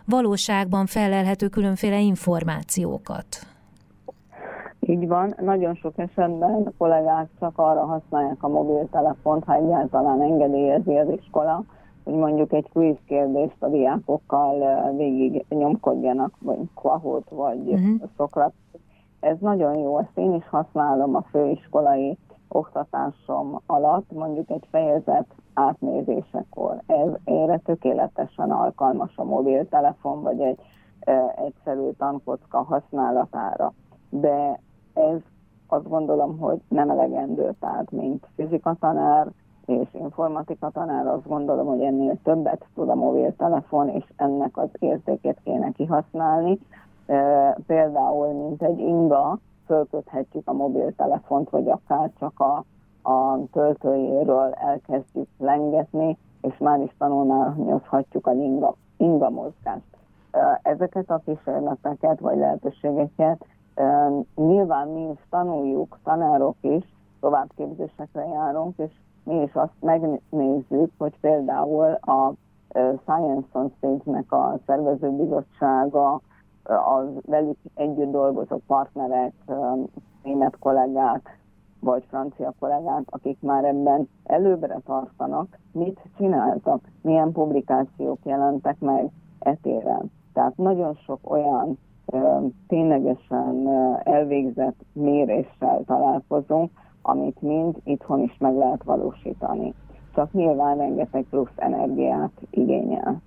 valóságban 0.04 0.86
felelhető 0.86 1.48
különféle 1.48 2.00
információkat. 2.00 3.26
Így 4.80 5.06
van, 5.06 5.34
nagyon 5.40 5.74
sok 5.74 5.92
esetben 5.96 6.62
a 6.64 6.72
kollégák 6.78 7.28
csak 7.40 7.52
arra 7.58 7.84
használják 7.84 8.42
a 8.42 8.48
mobiltelefont, 8.48 9.44
ha 9.44 9.54
egyáltalán 9.54 10.22
engedélyezi 10.22 10.96
az 10.96 11.08
iskola, 11.20 11.64
hogy 12.04 12.14
mondjuk 12.14 12.52
egy 12.52 12.68
quiz 12.72 12.96
kérdést 13.06 13.56
a 13.58 13.68
diákokkal 13.68 14.54
végig 14.96 15.44
nyomkodjanak, 15.48 16.34
vagy 16.38 16.58
Quahot, 16.74 17.28
vagy 17.30 17.58
uh-huh. 17.58 18.02
Szokrat. 18.16 18.52
Ez 19.20 19.36
nagyon 19.40 19.78
jó, 19.78 19.98
ezt 19.98 20.18
én 20.18 20.34
is 20.34 20.48
használom 20.48 21.14
a 21.14 21.24
főiskolai 21.30 22.16
oktatásom 22.48 23.60
alatt, 23.66 24.12
mondjuk 24.12 24.50
egy 24.50 24.66
fejezet 24.70 25.26
átnézésekor. 25.54 26.82
Ez 26.86 27.08
erre 27.24 27.58
tökéletesen 27.58 28.50
alkalmas 28.50 29.16
a 29.16 29.24
mobiltelefon, 29.24 30.22
vagy 30.22 30.40
egy 30.40 30.58
e, 31.00 31.34
egyszerű 31.44 31.90
tankocka 31.98 32.62
használatára. 32.62 33.72
De 34.10 34.60
ez 34.94 35.20
azt 35.66 35.88
gondolom, 35.88 36.38
hogy 36.38 36.60
nem 36.68 36.90
elegendő, 36.90 37.54
tehát 37.60 37.90
mint 37.90 38.26
fizikatanár 38.34 39.28
és 39.66 39.88
informatika 39.92 40.70
tanár 40.70 41.06
azt 41.06 41.28
gondolom, 41.28 41.66
hogy 41.66 41.80
ennél 41.80 42.18
többet 42.22 42.66
tud 42.74 42.88
a 42.88 42.94
mobiltelefon, 42.94 43.88
és 43.88 44.04
ennek 44.16 44.56
az 44.56 44.68
értékét 44.78 45.40
kéne 45.44 45.70
kihasználni. 45.70 46.58
E, 47.06 47.52
például, 47.66 48.32
mint 48.32 48.62
egy 48.62 48.78
inga, 48.78 49.38
fölköthetjük 49.66 50.48
a 50.48 50.52
mobiltelefont, 50.52 51.50
vagy 51.50 51.68
akár 51.68 52.10
csak 52.18 52.40
a, 52.40 52.64
a 53.10 53.38
töltőjéről 53.52 54.52
elkezdjük 54.52 55.28
lengetni, 55.38 56.18
és 56.40 56.58
már 56.58 56.80
is 56.80 56.94
tanulmányozhatjuk 56.98 58.26
a 58.26 58.32
inga, 58.32 58.74
inga 58.96 59.30
mozgást. 59.30 59.96
Ezeket 60.62 61.10
a 61.10 61.20
kísérleteket 61.24 62.20
vagy 62.20 62.38
lehetőségeket 62.38 63.44
nyilván 64.34 64.88
mi 64.88 65.10
is 65.10 65.26
tanuljuk, 65.30 65.98
tanárok 66.04 66.56
is, 66.60 66.84
továbbképzésekre 67.20 68.26
járunk, 68.26 68.78
és 68.78 68.92
mi 69.24 69.42
is 69.42 69.54
azt 69.54 69.80
megnézzük, 69.80 70.92
hogy 70.98 71.20
például 71.20 71.92
a 71.92 72.32
Science 73.02 73.48
on 73.52 73.72
Stage-nek 73.76 74.32
a 74.32 74.58
szervezőbizottsága 74.66 76.20
az 76.68 77.08
velük 77.24 77.58
együtt 77.74 78.10
dolgozó 78.10 78.60
partnerek, 78.66 79.32
német 80.22 80.58
kollégák, 80.58 81.38
vagy 81.80 82.04
francia 82.08 82.54
kollégák, 82.58 83.02
akik 83.06 83.40
már 83.40 83.64
ebben 83.64 84.08
előbbre 84.24 84.80
tartanak, 84.84 85.58
mit 85.72 86.00
csináltak, 86.16 86.80
milyen 87.02 87.32
publikációk 87.32 88.18
jelentek 88.24 88.78
meg 88.78 89.10
etéren. 89.38 90.10
Tehát 90.32 90.56
nagyon 90.56 90.94
sok 90.94 91.30
olyan 91.30 91.78
ténylegesen 92.68 93.68
elvégzett 94.04 94.84
méréssel 94.92 95.82
találkozunk, 95.86 96.70
amit 97.02 97.42
mind 97.42 97.76
itthon 97.84 98.20
is 98.20 98.36
meg 98.38 98.56
lehet 98.56 98.82
valósítani. 98.82 99.74
Csak 100.14 100.32
nyilván 100.32 100.76
rengeteg 100.76 101.24
plusz 101.30 101.54
energiát 101.56 102.32
igényel. 102.50 103.20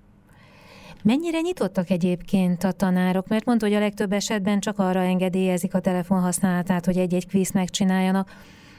Mennyire 1.03 1.39
nyitottak 1.39 1.89
egyébként 1.89 2.63
a 2.63 2.71
tanárok? 2.71 3.27
Mert 3.27 3.45
mondta, 3.45 3.65
hogy 3.65 3.75
a 3.75 3.79
legtöbb 3.79 4.13
esetben 4.13 4.59
csak 4.59 4.79
arra 4.79 5.01
engedélyezik 5.01 5.73
a 5.73 5.79
telefon 5.79 6.21
használatát, 6.21 6.85
hogy 6.85 6.97
egy-egy 6.97 7.27
kvíz 7.27 7.51
megcsináljanak. 7.51 8.31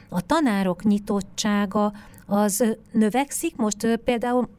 A 0.09 0.21
tanárok 0.21 0.83
nyitottsága 0.83 1.93
az 2.25 2.77
növekszik? 2.91 3.55
Most 3.55 3.99
például 4.03 4.49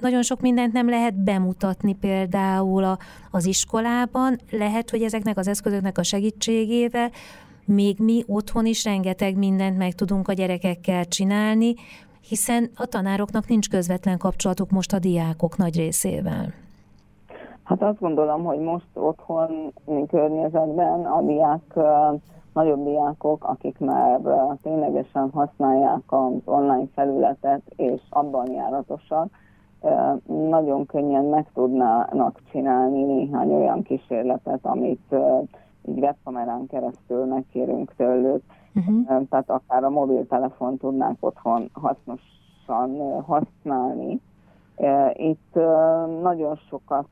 nagyon 0.00 0.22
sok 0.22 0.40
mindent 0.40 0.72
nem 0.72 0.88
lehet 0.88 1.14
bemutatni 1.14 1.94
például 1.94 2.84
a, 2.84 2.98
az 3.30 3.46
iskolában. 3.46 4.40
Lehet, 4.50 4.90
hogy 4.90 5.02
ezeknek 5.02 5.38
az 5.38 5.48
eszközöknek 5.48 5.98
a 5.98 6.02
segítségével 6.02 7.10
még 7.64 7.98
mi 7.98 8.24
otthon 8.26 8.66
is 8.66 8.84
rengeteg 8.84 9.36
mindent 9.36 9.76
meg 9.76 9.94
tudunk 9.94 10.28
a 10.28 10.32
gyerekekkel 10.32 11.04
csinálni, 11.04 11.74
hiszen 12.28 12.70
a 12.74 12.86
tanároknak 12.86 13.48
nincs 13.48 13.68
közvetlen 13.68 14.18
kapcsolatuk 14.18 14.70
most 14.70 14.92
a 14.92 14.98
diákok 14.98 15.56
nagy 15.56 15.76
részével. 15.76 16.65
Hát 17.66 17.82
azt 17.82 18.00
gondolom, 18.00 18.44
hogy 18.44 18.58
most 18.58 18.86
otthon 18.94 19.72
környezetben 20.08 21.04
a 21.04 21.22
diák, 21.22 21.78
nagyobb 22.52 22.84
diákok, 22.84 23.44
akik 23.44 23.78
már 23.78 24.20
ténylegesen 24.62 25.30
használják 25.30 26.02
az 26.06 26.32
online 26.44 26.86
felületet, 26.94 27.62
és 27.76 28.00
abban 28.10 28.50
járatosak, 28.52 29.28
nagyon 30.26 30.86
könnyen 30.86 31.24
meg 31.24 31.46
tudnának 31.54 32.40
csinálni 32.50 33.02
néhány 33.02 33.54
olyan 33.54 33.82
kísérletet, 33.82 34.60
amit 34.62 35.14
így 35.88 35.98
webkamerán 35.98 36.66
keresztül 36.66 37.24
megkérünk 37.24 37.94
tőlük. 37.96 38.42
Uh-huh. 38.74 39.28
Tehát 39.28 39.50
akár 39.50 39.84
a 39.84 39.90
mobiltelefon 39.90 40.76
tudnák 40.76 41.16
otthon 41.20 41.70
hasznosan 41.72 43.22
használni. 43.22 44.20
Itt 45.12 45.54
nagyon 46.22 46.56
sokat 46.68 47.08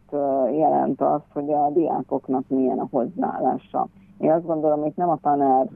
jelent 0.52 1.00
az, 1.00 1.20
hogy 1.32 1.52
a 1.52 1.70
diákoknak 1.70 2.44
milyen 2.48 2.78
a 2.78 2.88
hozzáállása. 2.90 3.86
Én 4.18 4.30
azt 4.30 4.46
gondolom, 4.46 4.80
hogy 4.80 4.92
nem 4.96 5.08
a 5.08 5.18
tanár 5.22 5.66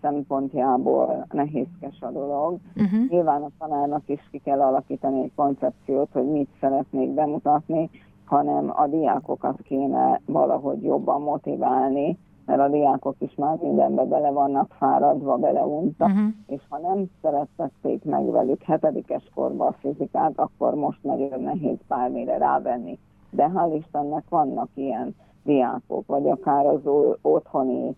szempontjából 0.00 1.26
nehézkes 1.32 2.00
a 2.00 2.10
dolog. 2.10 2.58
Uh-huh. 2.76 3.08
Nyilván 3.08 3.42
a 3.42 3.50
tanárnak 3.58 4.02
is 4.06 4.28
ki 4.30 4.38
kell 4.38 4.60
alakítani 4.60 5.22
egy 5.22 5.32
koncepciót, 5.34 6.08
hogy 6.12 6.30
mit 6.30 6.48
szeretnék 6.60 7.10
bemutatni, 7.10 7.90
hanem 8.24 8.72
a 8.76 8.86
diákokat 8.86 9.62
kéne 9.62 10.20
valahogy 10.26 10.82
jobban 10.82 11.22
motiválni, 11.22 12.18
mert 12.46 12.60
a 12.60 12.68
diákok 12.68 13.16
is 13.18 13.34
már 13.34 13.58
mindenbe 13.62 14.04
bele 14.04 14.30
vannak 14.30 14.72
fáradva, 14.78 15.36
beleuntak, 15.36 16.08
uh-huh. 16.08 16.28
és 16.46 16.62
ha 16.68 16.78
nem 16.78 17.04
szerettették 17.22 18.04
meg 18.04 18.30
velük 18.30 18.62
hetedikes 18.62 19.30
korban 19.34 19.68
a 19.68 19.72
fizikát, 19.72 20.32
akkor 20.36 20.74
most 20.74 21.02
nagyon 21.02 21.40
nehéz 21.40 21.78
bármire 21.88 22.38
rávenni. 22.38 22.98
De 23.30 23.50
hál' 23.54 23.74
Istennek 23.74 24.24
vannak 24.28 24.68
ilyen 24.74 25.14
diákok, 25.44 26.06
vagy 26.06 26.28
akár 26.28 26.66
az 26.66 26.80
otthoni 27.22 27.96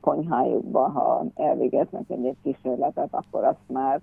konyhájukba, 0.00 0.88
ha 0.88 1.24
elvégeznek 1.34 2.10
egy, 2.10 2.36
kísérletet, 2.42 3.08
akkor 3.10 3.44
azt 3.44 3.68
már, 3.72 4.00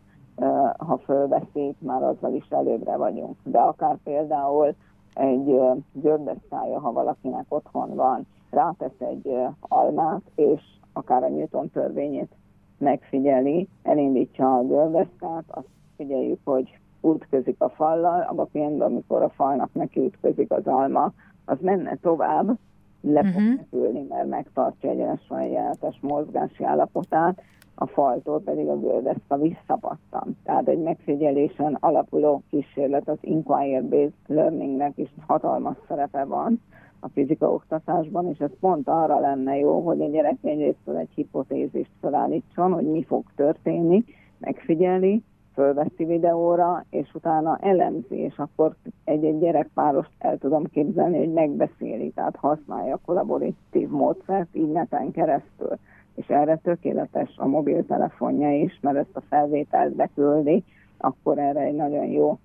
ha 0.78 0.98
fölveszik, 0.98 1.76
már 1.80 2.04
azzal 2.04 2.34
is 2.34 2.48
előbbre 2.50 2.96
vagyunk. 2.96 3.36
De 3.44 3.60
akár 3.60 3.98
például 4.04 4.76
egy 5.14 5.62
görbeszkája, 5.94 6.80
ha 6.80 6.92
valakinek 6.92 7.46
otthon 7.50 7.96
van, 7.96 8.28
rátesz 8.52 9.00
egy 9.00 9.36
almát, 9.60 10.22
és 10.36 10.62
akár 10.94 11.24
a 11.24 11.30
Newton 11.30 11.70
törvényét 11.70 12.32
megfigyeli, 12.78 13.68
elindítsa 13.84 14.58
a 14.58 14.64
görbeszkát, 14.64 15.44
azt 15.48 15.68
figyeljük, 15.96 16.40
hogy 16.44 16.80
útközik 17.02 17.56
a 17.58 17.70
fallal, 17.70 18.22
abban 18.22 18.46
a 18.46 18.50
pillanatban, 18.52 18.92
amikor 18.92 19.22
a 19.22 19.30
falnak 19.30 19.74
neki 19.74 20.00
ütközik 20.00 20.52
az 20.52 20.68
alma, 20.68 21.12
az 21.46 21.58
menne 21.62 21.98
tovább, 22.02 22.58
le 23.02 23.24
fog 23.24 23.42
uh-huh. 23.72 24.08
mert 24.08 24.28
megtartja 24.28 24.90
egyenesen 24.90 25.42
jelenetes 25.42 25.98
mozgási 26.02 26.64
állapotát, 26.64 27.42
a 27.76 27.88
faltól 27.88 28.42
pedig 28.42 28.68
a 28.68 28.80
gördeszka 28.80 29.38
visszapattan. 29.38 30.38
Tehát 30.44 30.68
egy 30.68 30.82
megfigyelésen 30.82 31.78
alapuló 31.80 32.44
kísérlet 32.50 33.10
az 33.10 33.18
Inquiry-Based 33.22 34.14
Learningnek 34.28 34.98
is 34.98 35.10
hatalmas 35.28 35.78
szerepe 35.88 36.24
van 36.24 36.62
a 37.04 37.10
fizika 37.10 37.52
oktatásban, 37.52 38.28
és 38.28 38.40
ez 38.40 38.52
pont 38.60 38.88
arra 38.88 39.20
lenne 39.20 39.58
jó, 39.58 39.80
hogy 39.80 40.02
a 40.02 40.08
gyerek 40.08 40.38
egyrészt 40.42 40.90
egy 40.98 41.10
hipotézist 41.16 41.92
felállítson, 42.02 42.74
hogy 42.74 42.86
mi 42.86 43.04
fog 43.04 43.24
történni, 43.36 44.04
megfigyeli, 44.38 45.24
fölveszi 45.54 46.06
videóra, 46.06 46.86
és 46.90 47.14
utána 47.14 47.58
elemzi, 47.62 48.16
és 48.16 48.38
akkor 48.38 48.76
egy-egy 49.04 49.40
gyerekpárost 49.40 50.12
el 50.18 50.38
tudom 50.38 50.64
képzelni, 50.64 51.18
hogy 51.18 51.34
megbeszéli, 51.34 52.10
tehát 52.10 52.36
használja 52.36 52.94
a 52.94 53.02
kollaboratív 53.06 53.90
módszert 53.90 54.56
így 54.56 54.72
neten 54.72 55.12
keresztül. 55.12 55.78
És 56.16 56.28
erre 56.28 56.56
tökéletes 56.56 57.34
a 57.38 57.48
mobiltelefonja 57.48 58.62
is, 58.62 58.80
mert 58.82 58.98
ezt 58.98 59.16
a 59.16 59.22
felvételt 59.30 59.96
beküldi, 59.96 60.64
akkor 60.98 61.40
erre 61.40 61.60
egy 61.60 61.76
nagyon 61.76 62.06
jó 62.06 62.38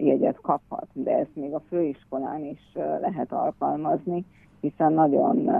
jegyet 0.00 0.40
kaphat. 0.40 0.86
De 0.92 1.18
ezt 1.18 1.36
még 1.36 1.54
a 1.54 1.62
főiskolán 1.68 2.44
is 2.44 2.72
lehet 3.00 3.32
alkalmazni, 3.32 4.24
hiszen 4.60 4.92
nagyon 4.92 5.50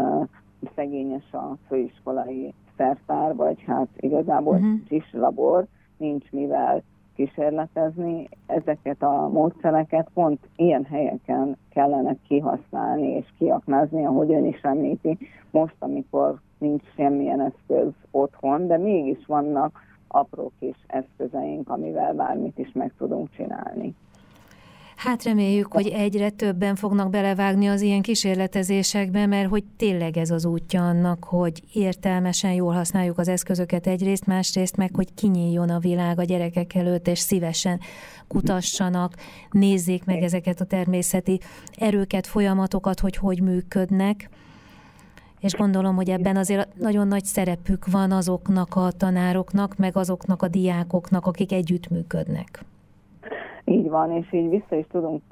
szegényes 0.75 1.33
a 1.33 1.57
főiskolai 1.67 2.55
szertár, 2.77 3.35
vagy 3.35 3.63
hát 3.67 3.89
igazából 3.97 4.55
uh-huh. 4.55 4.81
is 4.89 5.13
labor, 5.13 5.67
nincs 5.97 6.31
mivel 6.31 6.83
kísérletezni, 7.15 8.29
ezeket 8.47 9.03
a 9.03 9.29
módszereket 9.29 10.09
pont 10.15 10.49
ilyen 10.57 10.85
helyeken 10.85 11.57
kellene 11.71 12.17
kihasználni 12.29 13.07
és 13.07 13.27
kiaknázni, 13.39 14.05
ahogy 14.05 14.33
ön 14.33 14.45
is 14.45 14.61
említi, 14.61 15.19
most, 15.51 15.77
amikor 15.79 16.41
nincs 16.59 16.83
semmilyen 16.97 17.41
eszköz 17.41 17.93
otthon, 18.11 18.67
de 18.67 18.77
mégis 18.77 19.27
vannak 19.27 19.81
apró 20.09 20.53
kis 20.59 20.77
eszközeink, 20.87 21.69
amivel 21.69 22.15
bármit 22.15 22.59
is 22.59 22.73
meg 22.73 22.93
tudunk 22.99 23.31
csinálni. 23.31 23.95
Hát 24.99 25.23
reméljük, 25.23 25.73
hogy 25.73 25.87
egyre 25.87 26.31
többen 26.31 26.75
fognak 26.75 27.11
belevágni 27.11 27.67
az 27.67 27.81
ilyen 27.81 28.03
kísérletezésekbe, 28.03 29.27
mert 29.27 29.49
hogy 29.49 29.65
tényleg 29.77 30.17
ez 30.17 30.31
az 30.31 30.45
útja 30.45 30.87
annak, 30.89 31.25
hogy 31.25 31.63
értelmesen 31.73 32.53
jól 32.53 32.73
használjuk 32.73 33.19
az 33.19 33.29
eszközöket 33.29 33.87
egyrészt, 33.87 34.27
másrészt 34.27 34.77
meg, 34.77 34.91
hogy 34.95 35.15
kinyíljon 35.15 35.71
a 35.71 35.79
világ 35.79 36.19
a 36.19 36.25
gyerekek 36.25 36.75
előtt, 36.75 37.09
és 37.09 37.19
szívesen 37.19 37.81
kutassanak, 38.29 39.15
nézzék 39.51 40.05
meg 40.05 40.23
ezeket 40.23 40.61
a 40.61 40.65
természeti 40.65 41.41
erőket, 41.77 42.27
folyamatokat, 42.27 43.01
hogy 43.01 43.17
hogy 43.17 43.43
működnek. 43.43 44.31
És 45.41 45.55
gondolom, 45.55 45.95
hogy 45.95 46.09
ebben 46.09 46.37
azért 46.37 46.79
nagyon 46.79 47.09
nagy 47.09 47.25
szerepük 47.25 47.87
van 47.91 48.11
azoknak 48.11 48.69
a 48.75 48.91
tanároknak, 48.97 49.77
meg 49.77 49.97
azoknak 49.97 50.43
a 50.43 50.49
diákoknak, 50.49 51.27
akik 51.27 51.53
együttműködnek. 51.53 52.65
Így 53.65 53.89
van, 53.89 54.11
és 54.13 54.33
így 54.33 54.49
vissza 54.49 54.77
is 54.77 54.87
tudunk 54.91 55.23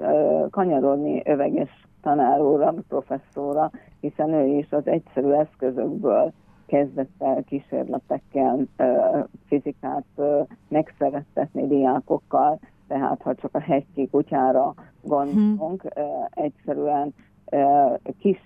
kanyarodni 0.49 1.21
öveges 1.25 1.69
tanáróra, 2.01 2.73
professzóra, 2.87 3.71
hiszen 3.99 4.33
ő 4.33 4.45
is 4.45 4.71
az 4.71 4.87
egyszerű 4.87 5.29
eszközökből 5.31 6.31
kezdett 6.65 7.11
el 7.19 7.43
kísérletekkel 7.43 8.67
fizikát 9.47 10.05
megszerettetni 10.67 11.67
diákokkal, 11.67 12.59
tehát 12.87 13.21
ha 13.21 13.35
csak 13.35 13.55
a 13.55 13.59
hegyki 13.59 14.07
kutyára 14.09 14.73
gondolunk, 15.01 15.83
uh, 15.83 16.03
egyszerűen 16.29 17.13
kis, 18.19 18.39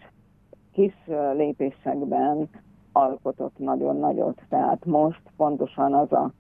kis 0.73 0.93
lépésekben 1.33 2.49
alkotott 2.91 3.57
nagyon 3.57 3.97
nagyot. 3.97 4.41
Tehát 4.49 4.85
most 4.85 5.21
pontosan 5.37 5.93
az 5.93 6.11
a 6.11 6.31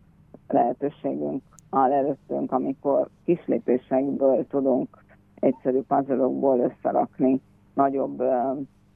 lehetőségünk 0.47 1.41
áll 1.69 1.91
előttünk, 1.91 2.51
amikor 2.51 3.09
kislépésekből 3.25 4.47
tudunk 4.47 5.03
egyszerű 5.35 5.81
puzzle 5.81 6.69
összerakni 6.69 7.41
nagyobb 7.73 8.23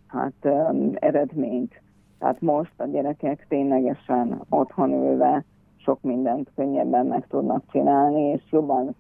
hát, 0.08 0.46
eredményt. 0.94 1.82
Tehát 2.20 2.42
most 2.42 2.74
a 2.78 2.86
gyerekek 2.86 3.46
ténylegesen 3.50 4.42
otthon 4.50 4.92
ülve 4.92 5.44
sok 5.76 6.02
mindent 6.02 6.52
könnyebben 6.56 7.06
meg 7.06 7.28
tudnak 7.28 7.64
csinálni, 7.72 8.22
és 8.22 8.42
jobban 8.52 8.96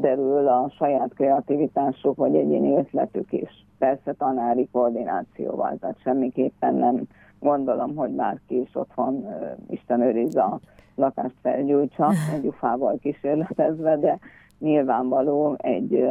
kiderül 0.00 0.48
a 0.48 0.70
saját 0.76 1.14
kreativitásuk, 1.14 2.16
vagy 2.16 2.34
egyéni 2.34 2.76
ötletük 2.76 3.32
is. 3.32 3.66
Persze 3.78 4.12
tanári 4.12 4.68
koordinációval, 4.72 5.76
tehát 5.80 6.00
semmiképpen 6.02 6.74
nem 6.74 7.02
gondolom, 7.40 7.96
hogy 7.96 8.10
bárki 8.10 8.60
is 8.60 8.70
otthon 8.74 9.26
Isten 9.70 10.00
őriz 10.00 10.36
a 10.36 10.60
lakást 10.94 11.34
felgyújtsa, 11.42 12.12
egy 12.34 12.46
ufával 12.46 12.98
kísérletezve, 12.98 13.96
de 13.96 14.18
nyilvánvaló 14.58 15.54
egy 15.58 16.08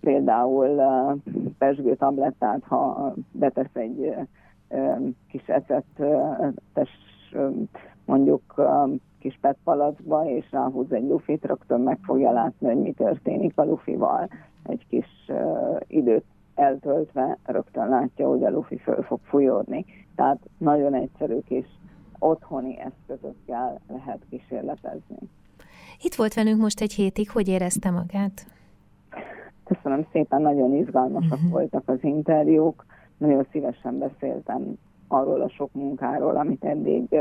például 0.00 0.82
pesgő 1.58 1.94
tablettát, 1.94 2.62
ha 2.64 3.14
betesz 3.32 3.74
egy 3.74 4.14
kis 5.28 5.46
ecetes 5.46 6.90
mondjuk 8.08 8.54
kis 9.18 9.38
petpalacba, 9.40 10.30
és 10.30 10.50
ráhúz 10.50 10.92
egy 10.92 11.08
lufit, 11.08 11.44
rögtön 11.44 11.80
meg 11.80 11.98
fogja 12.02 12.30
látni, 12.32 12.66
hogy 12.66 12.82
mi 12.82 12.92
történik 12.92 13.58
a 13.58 13.64
lufival. 13.64 14.28
Egy 14.62 14.86
kis 14.88 15.06
időt 15.86 16.24
eltöltve 16.54 17.38
rögtön 17.44 17.88
látja, 17.88 18.28
hogy 18.28 18.44
a 18.44 18.50
lufi 18.50 18.76
föl 18.76 19.02
fog 19.02 19.20
fújódni. 19.22 19.84
Tehát 20.16 20.38
nagyon 20.58 20.94
egyszerű 20.94 21.38
kis 21.40 21.66
otthoni 22.18 22.78
eszközökkel 22.78 23.80
lehet 23.88 24.20
kísérletezni. 24.30 25.18
Itt 26.02 26.14
volt 26.14 26.34
velünk 26.34 26.60
most 26.60 26.80
egy 26.80 26.92
hétig, 26.92 27.30
hogy 27.30 27.48
érezte 27.48 27.90
magát? 27.90 28.46
Köszönöm 29.64 30.06
szépen, 30.12 30.42
nagyon 30.42 30.74
izgalmasak 30.74 31.32
uh-huh. 31.32 31.50
voltak 31.50 31.82
az 31.86 31.98
interjúk, 32.00 32.84
nagyon 33.16 33.46
szívesen 33.52 33.98
beszéltem 33.98 34.78
arról 35.08 35.40
a 35.40 35.48
sok 35.48 35.72
munkáról, 35.72 36.36
amit 36.36 36.64
eddig 36.64 37.16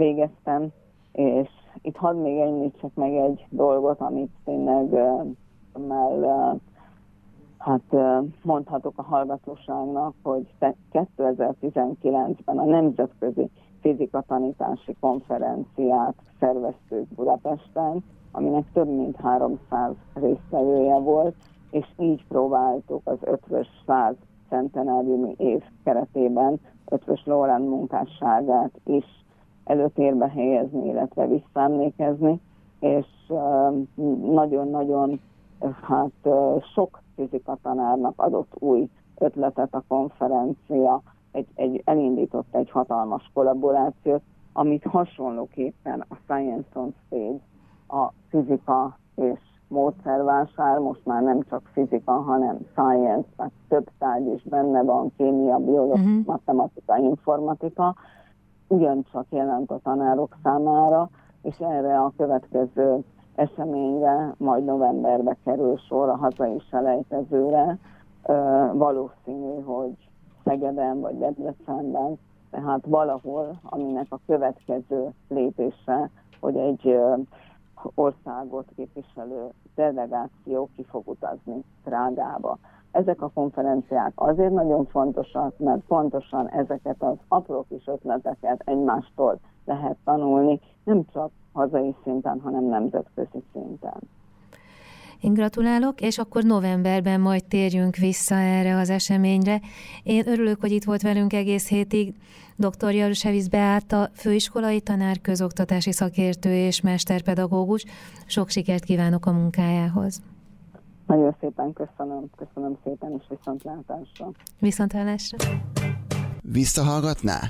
végeztem, 0.00 0.68
és 1.12 1.48
itt 1.82 1.96
hadd 1.96 2.16
még 2.16 2.38
említsek 2.38 2.94
meg 2.94 3.14
egy 3.14 3.46
dolgot, 3.50 4.00
amit 4.00 4.30
tényleg 4.44 4.88
már 5.88 6.56
hát 7.58 7.96
mondhatok 8.42 8.92
a 8.96 9.02
hallgatóságnak, 9.02 10.14
hogy 10.22 10.46
2019-ben 10.92 12.58
a 12.58 12.64
Nemzetközi 12.64 13.50
fizika 13.80 14.24
tanítási 14.26 14.96
konferenciát 15.00 16.14
szerveztük 16.38 17.08
Budapesten, 17.14 18.04
aminek 18.32 18.64
több 18.72 18.88
mint 18.88 19.16
300 19.16 19.94
résztvevője 20.14 20.98
volt, 20.98 21.34
és 21.70 21.86
így 21.98 22.24
próbáltuk 22.28 23.00
az 23.04 23.18
ötvös 23.20 23.68
100 23.86 24.14
centenáriumi 24.48 25.34
év 25.38 25.62
keretében 25.84 26.60
ötvös 26.88 27.22
Lórán 27.24 27.62
munkásságát 27.62 28.80
is 28.84 29.04
előtérbe 29.70 30.28
helyezni, 30.28 30.88
illetve 30.88 31.26
visszaemlékezni, 31.26 32.40
és 32.80 33.06
nagyon-nagyon 34.32 35.20
hát 35.82 36.28
sok 36.74 37.02
fizika 37.14 37.58
tanárnak 37.62 38.12
adott 38.16 38.52
új 38.58 38.88
ötletet 39.18 39.74
a 39.74 39.82
konferencia, 39.88 41.02
egy, 41.32 41.46
egy, 41.54 41.82
elindított 41.84 42.54
egy 42.54 42.70
hatalmas 42.70 43.30
kollaborációt, 43.34 44.22
amit 44.52 44.84
hasonlóképpen 44.84 46.04
a 46.08 46.14
Science 46.24 46.68
on 46.78 46.94
Stage, 47.06 47.40
a 47.88 48.12
fizika 48.28 48.98
és 49.14 49.38
módszervásár, 49.68 50.78
most 50.78 51.04
már 51.04 51.22
nem 51.22 51.42
csak 51.48 51.62
fizika, 51.72 52.12
hanem 52.12 52.58
science, 52.72 53.28
tehát 53.36 53.52
több 53.68 53.90
tárgy 53.98 54.26
is 54.26 54.42
benne 54.42 54.82
van, 54.82 55.12
kémia, 55.16 55.56
biológia, 55.56 56.02
uh-huh. 56.02 56.24
matematika, 56.26 56.96
informatika, 56.96 57.94
ugyancsak 58.70 59.26
jelent 59.30 59.70
a 59.70 59.80
tanárok 59.82 60.36
számára, 60.42 61.08
és 61.42 61.56
erre 61.58 61.98
a 61.98 62.12
következő 62.16 63.04
eseményre 63.34 64.34
majd 64.36 64.64
novemberbe 64.64 65.36
kerül 65.44 65.76
sor 65.76 66.08
a 66.08 66.16
hazai 66.16 66.58
selejtezőre. 66.70 67.78
Valószínű, 68.72 69.62
hogy 69.62 70.08
Szegeden 70.44 71.00
vagy 71.00 71.18
Debrecenben, 71.18 72.18
tehát 72.50 72.86
valahol, 72.86 73.60
aminek 73.62 74.06
a 74.08 74.20
következő 74.26 75.08
lépése, 75.28 76.10
hogy 76.40 76.56
egy 76.56 76.98
országot 77.94 78.66
képviselő 78.76 79.48
delegáció 79.74 80.68
ki 80.76 80.84
fog 80.84 81.08
utazni 81.08 81.64
Prágába. 81.84 82.58
Ezek 82.90 83.22
a 83.22 83.30
konferenciák 83.34 84.12
azért 84.14 84.52
nagyon 84.52 84.86
fontosak, 84.86 85.58
mert 85.58 85.80
pontosan 85.86 86.48
ezeket 86.48 86.96
az 86.98 87.16
apró 87.28 87.66
kis 87.68 87.86
ötleteket 87.86 88.62
egymástól 88.64 89.38
lehet 89.64 89.96
tanulni, 90.04 90.60
nem 90.84 91.04
csak 91.12 91.30
hazai 91.52 91.94
szinten, 92.04 92.40
hanem 92.40 92.64
nemzetközi 92.64 93.42
szinten. 93.52 93.98
Én 95.20 95.32
gratulálok, 95.32 96.00
és 96.00 96.18
akkor 96.18 96.42
novemberben 96.42 97.20
majd 97.20 97.44
térjünk 97.44 97.96
vissza 97.96 98.34
erre 98.34 98.76
az 98.76 98.90
eseményre. 98.90 99.60
Én 100.02 100.28
örülök, 100.28 100.60
hogy 100.60 100.70
itt 100.70 100.84
volt 100.84 101.02
velünk 101.02 101.32
egész 101.32 101.68
hétig 101.68 102.14
dr. 102.56 102.92
Jarusevic 102.92 103.48
Beáta, 103.48 104.08
főiskolai 104.14 104.80
tanár, 104.80 105.20
közoktatási 105.20 105.92
szakértő 105.92 106.54
és 106.54 106.80
mesterpedagógus. 106.80 107.84
Sok 108.26 108.48
sikert 108.48 108.84
kívánok 108.84 109.26
a 109.26 109.32
munkájához. 109.32 110.22
Nagyon 111.10 111.36
szépen 111.40 111.72
köszönöm, 111.72 112.30
köszönöm 112.36 112.78
szépen, 112.84 113.12
és 113.18 113.24
viszontlátásra. 113.28 114.30
Viszontlátásra. 114.58 115.36
Visszahallgatná? 116.40 117.40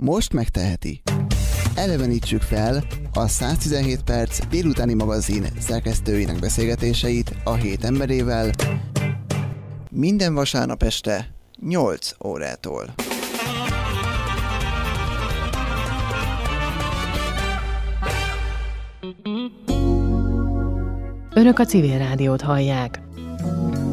Most 0.00 0.32
megteheti. 0.32 1.02
Elevenítsük 1.76 2.40
fel 2.40 2.82
a 3.12 3.26
117 3.26 4.02
perc 4.02 4.46
délutáni 4.46 4.94
magazin 4.94 5.42
szerkesztőinek 5.58 6.38
beszélgetéseit 6.40 7.34
a 7.44 7.52
hét 7.52 7.84
emberével 7.84 8.50
minden 9.90 10.34
vasárnap 10.34 10.82
este 10.82 11.26
8 11.60 12.10
órától. 12.26 12.84
Önök 21.34 21.58
a 21.58 21.64
civil 21.64 21.98
rádiót 21.98 22.40
hallják. 22.40 23.04
Thank 23.38 23.76
you. 23.76 23.85